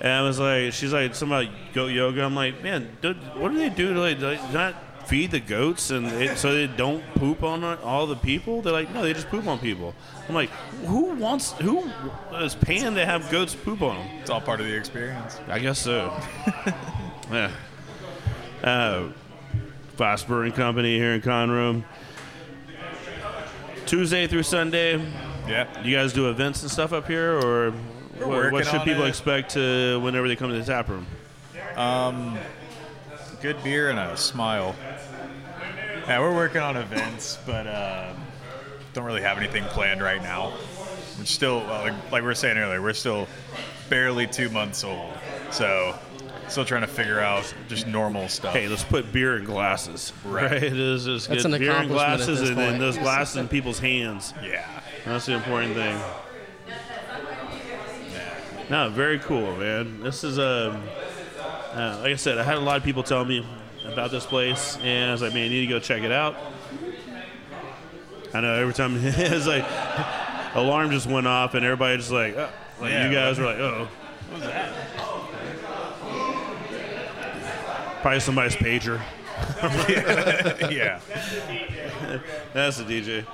and 0.00 0.12
I 0.12 0.22
was 0.22 0.38
like, 0.38 0.72
she's 0.72 0.92
like, 0.92 1.16
something 1.16 1.36
about 1.36 1.74
goat 1.74 1.88
yoga. 1.88 2.22
I'm 2.22 2.36
like, 2.36 2.62
man, 2.62 2.96
do, 3.02 3.14
what 3.34 3.50
do 3.50 3.58
they 3.58 3.70
do 3.70 3.92
to 3.92 3.98
like, 3.98 4.20
do 4.20 4.38
not 4.52 4.85
feed 5.06 5.30
the 5.30 5.40
goats 5.40 5.90
and 5.90 6.06
it, 6.08 6.36
so 6.36 6.52
they 6.54 6.66
don't 6.66 7.02
poop 7.14 7.42
on 7.42 7.62
all 7.64 8.06
the 8.06 8.16
people? 8.16 8.60
They're 8.62 8.72
like, 8.72 8.92
no, 8.92 9.02
they 9.02 9.12
just 9.12 9.28
poop 9.28 9.46
on 9.46 9.58
people. 9.58 9.94
I'm 10.28 10.34
like, 10.34 10.50
who 10.84 11.14
wants, 11.14 11.52
who 11.52 11.90
is 12.40 12.54
paying 12.54 12.94
to 12.96 13.06
have 13.06 13.30
goats 13.30 13.54
poop 13.54 13.82
on 13.82 13.96
them? 13.96 14.06
It's 14.20 14.30
all 14.30 14.40
part 14.40 14.60
of 14.60 14.66
the 14.66 14.74
experience. 14.76 15.38
I 15.48 15.58
guess 15.60 15.78
so. 15.78 16.12
yeah. 17.30 17.50
Uh, 18.62 19.08
Fass 19.96 20.24
Brewing 20.24 20.52
Company 20.52 20.98
here 20.98 21.12
in 21.14 21.20
Conroe. 21.22 21.82
Tuesday 23.86 24.26
through 24.26 24.42
Sunday, 24.42 25.00
Yeah. 25.46 25.82
you 25.82 25.94
guys 25.96 26.12
do 26.12 26.28
events 26.28 26.62
and 26.62 26.70
stuff 26.70 26.92
up 26.92 27.06
here, 27.06 27.38
or 27.38 27.70
what, 28.18 28.50
what 28.50 28.66
should 28.66 28.82
people 28.82 29.04
it. 29.04 29.08
expect 29.08 29.52
to 29.52 30.00
whenever 30.00 30.26
they 30.26 30.34
come 30.34 30.50
to 30.50 30.58
the 30.58 30.64
tap 30.64 30.88
room? 30.88 31.06
Good 33.46 33.62
beer 33.62 33.90
and 33.90 33.98
a 34.00 34.16
smile. 34.16 34.74
Yeah, 36.08 36.18
we're 36.18 36.34
working 36.34 36.62
on 36.62 36.76
events, 36.76 37.38
but 37.46 37.68
uh, 37.68 38.12
don't 38.92 39.04
really 39.04 39.22
have 39.22 39.38
anything 39.38 39.62
planned 39.66 40.02
right 40.02 40.20
now. 40.20 40.52
We're 41.16 41.26
still, 41.26 41.58
well, 41.60 41.84
like, 41.84 42.10
like 42.10 42.22
we 42.22 42.26
were 42.26 42.34
saying 42.34 42.58
earlier, 42.58 42.82
we're 42.82 42.92
still 42.92 43.28
barely 43.88 44.26
two 44.26 44.48
months 44.48 44.82
old, 44.82 45.12
so 45.52 45.96
still 46.48 46.64
trying 46.64 46.80
to 46.80 46.88
figure 46.88 47.20
out 47.20 47.54
just 47.68 47.86
normal 47.86 48.26
stuff. 48.28 48.52
Hey, 48.52 48.66
let's 48.66 48.82
put 48.82 49.12
beer 49.12 49.36
in 49.36 49.44
glasses. 49.44 50.12
Right. 50.24 50.52
It 50.52 50.76
is 50.76 51.04
just 51.04 51.28
That's 51.28 51.44
get 51.44 51.52
an 51.52 51.60
beer 51.60 51.70
in 51.70 51.76
accomplishment 51.76 52.10
at 52.10 52.16
glasses 52.16 52.40
this 52.40 52.48
and 52.48 52.58
then 52.58 52.80
those 52.80 52.98
glasses 52.98 53.36
in 53.36 53.46
people's 53.46 53.78
hands. 53.78 54.34
yeah. 54.42 54.68
That's 55.04 55.26
the 55.26 55.34
important 55.34 55.74
thing. 55.74 56.00
No, 58.68 58.90
very 58.90 59.20
cool, 59.20 59.56
man. 59.56 60.00
This 60.00 60.24
is 60.24 60.38
a, 60.38 60.82
uh, 61.76 61.98
like 62.02 62.12
I 62.12 62.16
said, 62.16 62.38
I 62.38 62.42
had 62.42 62.56
a 62.56 62.60
lot 62.60 62.76
of 62.76 62.82
people 62.82 63.02
tell 63.02 63.24
me 63.24 63.46
about 63.84 64.10
this 64.10 64.26
place, 64.26 64.78
and 64.82 65.10
I 65.10 65.12
was 65.12 65.22
like, 65.22 65.34
man, 65.34 65.50
you 65.50 65.60
need 65.60 65.66
to 65.66 65.72
go 65.74 65.78
check 65.78 66.02
it 66.02 66.12
out. 66.12 66.34
I 68.34 68.40
know 68.40 68.54
every 68.54 68.74
time 68.74 68.96
it's 69.00 69.46
like 69.46 69.64
alarm 70.54 70.90
just 70.90 71.06
went 71.06 71.26
off, 71.26 71.54
and 71.54 71.64
everybody 71.64 71.96
just 71.98 72.10
like, 72.10 72.36
oh, 72.36 72.50
like 72.80 72.90
Yeah, 72.90 73.08
you 73.08 73.14
guys 73.14 73.38
were 73.38 73.46
like, 73.46 73.58
oh, 73.58 73.88
What 74.30 74.40
was 74.40 74.48
that? 74.48 74.72
probably 78.02 78.20
somebody's 78.20 78.54
pager. 78.54 79.00
yeah. 80.70 81.00
That's 82.52 82.76
the 82.78 82.84
DJ. 82.84 83.26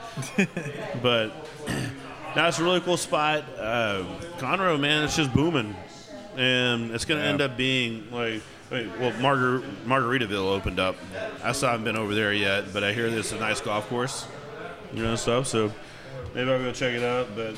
but 1.02 1.30
that's 2.34 2.58
a 2.58 2.64
really 2.64 2.80
cool 2.80 2.96
spot. 2.96 3.44
Uh, 3.58 4.04
Conroe, 4.38 4.80
man, 4.80 5.04
it's 5.04 5.14
just 5.14 5.32
booming, 5.34 5.76
and 6.36 6.90
it's 6.92 7.04
gonna 7.04 7.20
Yeah. 7.20 7.26
end 7.28 7.40
up 7.42 7.56
being 7.56 8.06
like. 8.12 8.42
Wait, 8.70 8.88
well, 8.98 9.12
Margar- 9.20 9.62
Margaritaville 9.86 10.48
opened 10.50 10.80
up. 10.80 10.96
I 11.44 11.52
still 11.52 11.68
haven't 11.68 11.84
been 11.84 11.98
over 11.98 12.14
there 12.14 12.32
yet, 12.32 12.72
but 12.72 12.82
I 12.82 12.94
hear 12.94 13.10
there's 13.10 13.30
a 13.32 13.38
nice 13.38 13.60
golf 13.60 13.86
course, 13.90 14.26
you 14.94 15.02
know, 15.02 15.14
stuff. 15.14 15.46
So 15.46 15.70
maybe 16.34 16.50
I'll 16.50 16.58
go 16.58 16.72
check 16.72 16.94
it 16.94 17.02
out. 17.02 17.28
But 17.36 17.54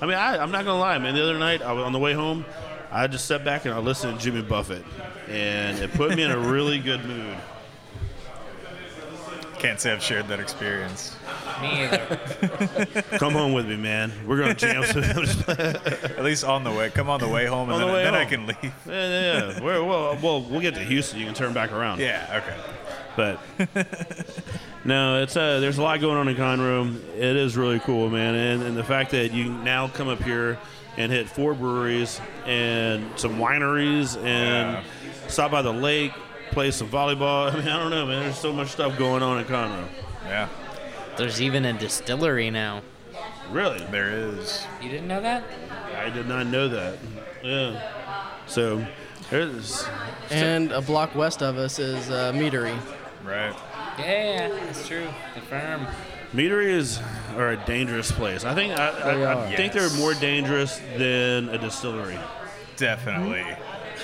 I 0.00 0.06
mean, 0.06 0.14
I, 0.16 0.38
I'm 0.40 0.52
not 0.52 0.64
gonna 0.64 0.78
lie, 0.78 0.96
man. 0.98 1.16
The 1.16 1.22
other 1.24 1.36
night, 1.36 1.62
I 1.62 1.72
was 1.72 1.82
on 1.82 1.90
the 1.92 1.98
way 1.98 2.12
home. 2.12 2.44
I 2.92 3.08
just 3.08 3.24
sat 3.24 3.44
back 3.44 3.64
and 3.64 3.74
I 3.74 3.78
listened 3.78 4.16
to 4.20 4.24
Jimmy 4.24 4.40
Buffett, 4.42 4.84
and 5.28 5.76
it 5.80 5.92
put 5.94 6.14
me 6.14 6.22
in 6.22 6.30
a 6.30 6.38
really 6.38 6.78
good 6.78 7.04
mood. 7.04 7.36
Can't 9.58 9.80
say 9.80 9.92
I've 9.92 10.02
shared 10.02 10.28
that 10.28 10.38
experience. 10.38 11.16
Me 11.60 11.84
either. 11.84 12.20
Come 13.18 13.32
home 13.32 13.52
with 13.52 13.66
me, 13.66 13.76
man. 13.76 14.12
We're 14.26 14.38
gonna 14.38 14.54
jam 14.54 14.84
some. 14.84 15.02
At 15.48 16.22
least 16.22 16.44
on 16.44 16.62
the 16.62 16.70
way. 16.70 16.90
Come 16.90 17.10
on 17.10 17.18
the 17.18 17.28
way 17.28 17.46
home, 17.46 17.68
and 17.68 17.74
On 17.74 17.80
the 17.80 17.86
then, 17.86 17.94
way 17.94 18.04
then 18.04 18.14
I 18.14 18.24
can 18.24 18.46
leave. 18.46 18.56
Yeah, 18.62 18.72
yeah, 18.86 19.52
yeah. 19.52 19.60
We're, 19.60 19.82
well, 19.84 20.16
well, 20.22 20.42
we'll 20.42 20.60
get 20.60 20.74
to 20.74 20.80
Houston. 20.80 21.18
You 21.18 21.26
can 21.26 21.34
turn 21.34 21.52
back 21.52 21.72
around. 21.72 21.98
Yeah. 22.00 22.42
Okay. 22.44 22.56
But 23.16 23.40
no, 24.84 25.20
it's 25.22 25.36
uh, 25.36 25.58
there's 25.58 25.78
a 25.78 25.82
lot 25.82 26.00
going 26.00 26.16
on 26.16 26.28
in 26.28 26.36
Conroe. 26.36 26.94
It 27.16 27.36
is 27.36 27.56
really 27.56 27.80
cool, 27.80 28.08
man, 28.10 28.36
and, 28.36 28.62
and 28.62 28.76
the 28.76 28.84
fact 28.84 29.10
that 29.10 29.32
you 29.32 29.50
now 29.50 29.88
come 29.88 30.06
up 30.06 30.22
here 30.22 30.56
and 30.96 31.10
hit 31.10 31.28
four 31.28 31.52
breweries 31.54 32.20
and 32.46 33.04
some 33.18 33.38
wineries 33.38 34.16
and 34.24 34.84
stop 35.26 35.50
by 35.50 35.62
the 35.62 35.72
lake, 35.72 36.12
play 36.50 36.70
some 36.70 36.88
volleyball. 36.88 37.50
I 37.52 37.56
mean, 37.56 37.68
I 37.68 37.78
don't 37.78 37.90
know, 37.90 38.06
man. 38.06 38.22
There's 38.24 38.38
so 38.38 38.52
much 38.52 38.68
stuff 38.68 38.98
going 38.98 39.22
on 39.22 39.38
in 39.38 39.44
Conroe. 39.44 39.88
Yeah. 40.24 40.48
There's 41.16 41.40
even 41.42 41.64
a 41.64 41.72
distillery 41.72 42.50
now. 42.50 42.82
Really, 43.50 43.82
There 43.86 44.10
is. 44.10 44.66
You 44.82 44.90
didn't 44.90 45.08
know 45.08 45.22
that? 45.22 45.42
I 45.96 46.10
did 46.10 46.28
not 46.28 46.46
know 46.46 46.68
that. 46.68 46.98
Yeah. 47.42 47.82
So 48.46 48.86
there's 49.30 49.88
And 50.30 50.70
a 50.70 50.82
block 50.82 51.14
west 51.14 51.42
of 51.42 51.56
us 51.56 51.78
is 51.78 52.10
uh, 52.10 52.32
Meadery. 52.32 52.78
Right. 53.24 53.54
Yeah, 53.98 54.48
that's 54.48 54.86
true. 54.86 55.08
The 55.34 55.40
firm. 55.40 55.86
Meaderies 56.34 57.00
are 57.36 57.50
a 57.52 57.56
dangerous 57.64 58.12
place. 58.12 58.44
I 58.44 58.54
think 58.54 58.78
I, 58.78 58.88
I, 58.90 59.20
I 59.22 59.34
are. 59.52 59.56
think 59.56 59.72
they're 59.72 59.90
more 59.96 60.12
dangerous 60.14 60.78
than 60.98 61.48
a 61.48 61.56
distillery. 61.58 62.18
Definitely. 62.76 63.44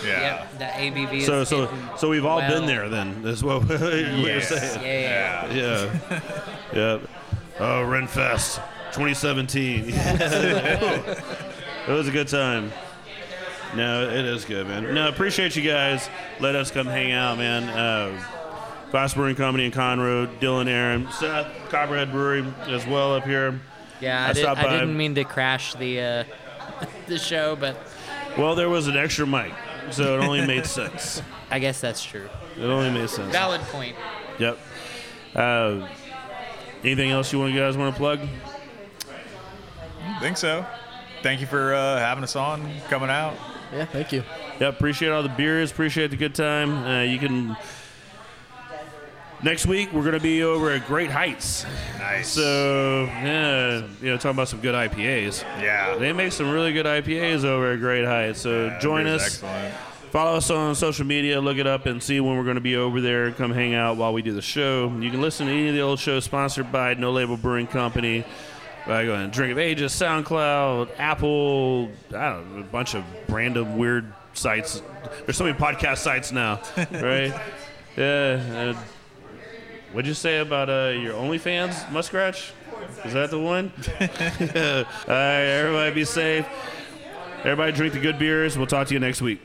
Yeah. 0.05 0.21
Yep, 0.21 0.59
the 0.59 0.65
ABV 0.65 1.13
is 1.19 1.27
So 1.27 1.45
so 1.45 1.69
so 1.97 2.09
we've 2.09 2.25
all 2.25 2.41
been 2.41 2.67
there 2.67 2.89
then. 2.89 3.25
Is 3.27 3.45
what 3.45 3.65
we're 3.69 4.01
Yes. 4.17 4.49
saying. 4.49 4.83
Yeah. 4.83 5.53
Yeah. 5.53 6.01
Yeah. 6.11 6.21
yep. 6.99 7.03
Oh, 7.61 7.85
Renfest 7.85 8.57
2017. 8.93 9.85
it 9.93 11.19
was 11.89 12.09
a 12.09 12.11
good 12.11 12.29
time. 12.29 12.73
No, 13.77 14.09
it 14.09 14.25
is 14.25 14.45
good, 14.45 14.67
man. 14.69 14.95
No, 14.95 15.09
appreciate 15.09 15.57
you 15.57 15.63
guys. 15.63 16.09
Let 16.41 16.55
us 16.55 16.71
come 16.71 16.87
hang 16.87 17.11
out, 17.13 17.39
man. 17.39 17.65
Uh, 17.69 18.23
Fass 18.93 19.15
Brewing 19.15 19.35
Company 19.35 19.65
in 19.67 19.73
Conroe, 19.73 20.29
Dylan 20.39 20.69
Aaron, 20.69 21.09
Seth, 21.11 21.49
Copperhead 21.71 22.13
Brewery 22.13 22.45
as 22.69 22.87
well 22.87 23.15
up 23.15 23.25
here. 23.25 23.61
Yeah, 24.01 24.27
I 24.27 24.29
I, 24.29 24.33
did, 24.33 24.45
I 24.47 24.71
didn't 24.79 24.97
mean 24.97 25.17
to 25.17 25.25
crash 25.25 25.75
the 25.75 26.01
uh, 26.01 26.25
the 27.09 27.19
show, 27.19 27.57
but 27.57 27.77
Well, 28.39 28.55
there 28.55 28.69
was 28.69 28.87
an 28.87 28.97
extra 28.97 29.27
mic, 29.27 29.53
so 29.91 30.19
it 30.19 30.25
only 30.25 30.47
made 30.47 30.67
sense. 30.67 31.23
I 31.51 31.59
guess 31.59 31.81
that's 31.81 32.03
true. 32.03 32.29
It 32.59 32.65
only 32.65 32.91
made 32.91 33.11
sense. 33.11 33.33
Valid 33.33 33.61
point. 33.63 33.97
Yep. 34.39 34.59
Uh, 35.35 35.89
anything 36.83 37.11
else 37.11 37.33
you 37.33 37.39
want 37.39 37.53
you 37.53 37.61
guys 37.61 37.77
want 37.77 37.95
to 37.95 37.99
plug? 37.99 38.21
think 40.25 40.37
so. 40.39 40.65
Thank 41.23 41.43
you 41.43 41.47
for 41.47 41.75
uh, 41.75 41.99
having 41.99 42.25
us 42.25 42.35
on, 42.35 42.67
coming 42.89 43.11
out. 43.11 43.35
Yeah, 43.73 43.85
thank 43.85 44.11
you. 44.11 44.23
Yeah, 44.59 44.69
appreciate 44.69 45.11
all 45.11 45.23
the 45.23 45.29
beers. 45.29 45.71
Appreciate 45.71 46.11
the 46.11 46.17
good 46.17 46.35
time. 46.35 46.85
Uh, 46.85 47.03
you 47.03 47.19
can. 47.19 47.57
Next 49.45 49.67
week 49.67 49.93
we're 49.93 50.05
gonna 50.05 50.19
be 50.19 50.43
over 50.43 50.71
at 50.71 50.87
Great 50.87 51.11
Heights. 51.11 51.67
Nice. 51.99 52.29
So 52.31 53.05
yeah, 53.05 53.83
you 54.01 54.09
know, 54.09 54.17
talking 54.17 54.31
about 54.31 54.49
some 54.49 54.61
good 54.61 54.75
IPAs. 54.75 55.43
Yeah. 55.61 55.97
They 55.97 56.15
make 56.15 56.33
some 56.33 56.51
really 56.51 56.73
good 56.73 56.87
IPAs 56.87 57.45
over 57.45 57.73
at 57.73 57.79
Great 57.81 58.07
Heights. 58.07 58.41
So 58.41 58.67
Yeah, 58.67 58.79
join 58.79 59.07
us. 59.07 59.23
Excellent. 59.23 59.75
Follow 60.11 60.37
us 60.39 60.49
on 60.51 60.75
social 60.75 61.05
media. 61.05 61.43
Look 61.43 61.59
it 61.59 61.67
up 61.67 61.85
and 61.85 62.03
see 62.03 62.21
when 62.21 62.39
we're 62.39 62.45
going 62.45 62.55
to 62.55 62.61
be 62.61 62.77
over 62.77 63.01
there. 63.01 63.33
Come 63.33 63.51
hang 63.51 63.75
out 63.75 63.97
while 63.97 64.13
we 64.13 64.23
do 64.23 64.33
the 64.33 64.41
show. 64.41 64.89
You 65.01 65.11
can 65.11 65.21
listen 65.21 65.49
to 65.49 65.53
any 65.53 65.69
of 65.69 65.75
the 65.75 65.81
old 65.81 65.99
shows 65.99 66.25
sponsored 66.25 66.71
by 66.71 66.95
No 66.95 67.11
Label 67.11 67.37
Brewing 67.37 67.67
Company. 67.67 68.25
By 68.87 69.07
going 69.07 69.31
Drink 69.31 69.51
of 69.51 69.59
Ages, 69.59 69.93
SoundCloud, 69.93 70.89
Apple, 70.99 71.91
I 72.11 72.31
don't 72.31 72.55
know, 72.55 72.61
a 72.61 72.65
bunch 72.65 72.95
of 72.95 73.03
random 73.29 73.77
weird 73.77 74.13
sites. 74.35 74.83
There's 75.25 75.37
so 75.37 75.45
many 75.45 75.59
podcast 75.59 75.99
sites 75.99 76.31
now, 76.33 76.61
right? 76.77 77.33
yeah. 77.97 78.75
Uh, 78.77 78.81
what'd 79.95 80.09
you 80.09 80.15
say 80.15 80.39
about 80.39 80.69
uh, 80.69 80.93
your 80.99 81.15
OnlyFans, 81.15 81.91
Muskrat? 81.93 82.37
Is 83.05 83.13
that 83.13 83.31
the 83.31 83.39
one? 83.39 83.73
All 84.01 84.07
right, 85.07 85.45
everybody 85.45 85.95
be 85.95 86.05
safe. 86.05 86.47
Everybody 87.41 87.73
drink 87.73 87.95
the 87.95 88.01
good 88.01 88.19
beers. 88.19 88.59
We'll 88.59 88.67
talk 88.67 88.89
to 88.89 88.95
you 88.95 89.01
next 89.01 89.23
week. 89.23 89.41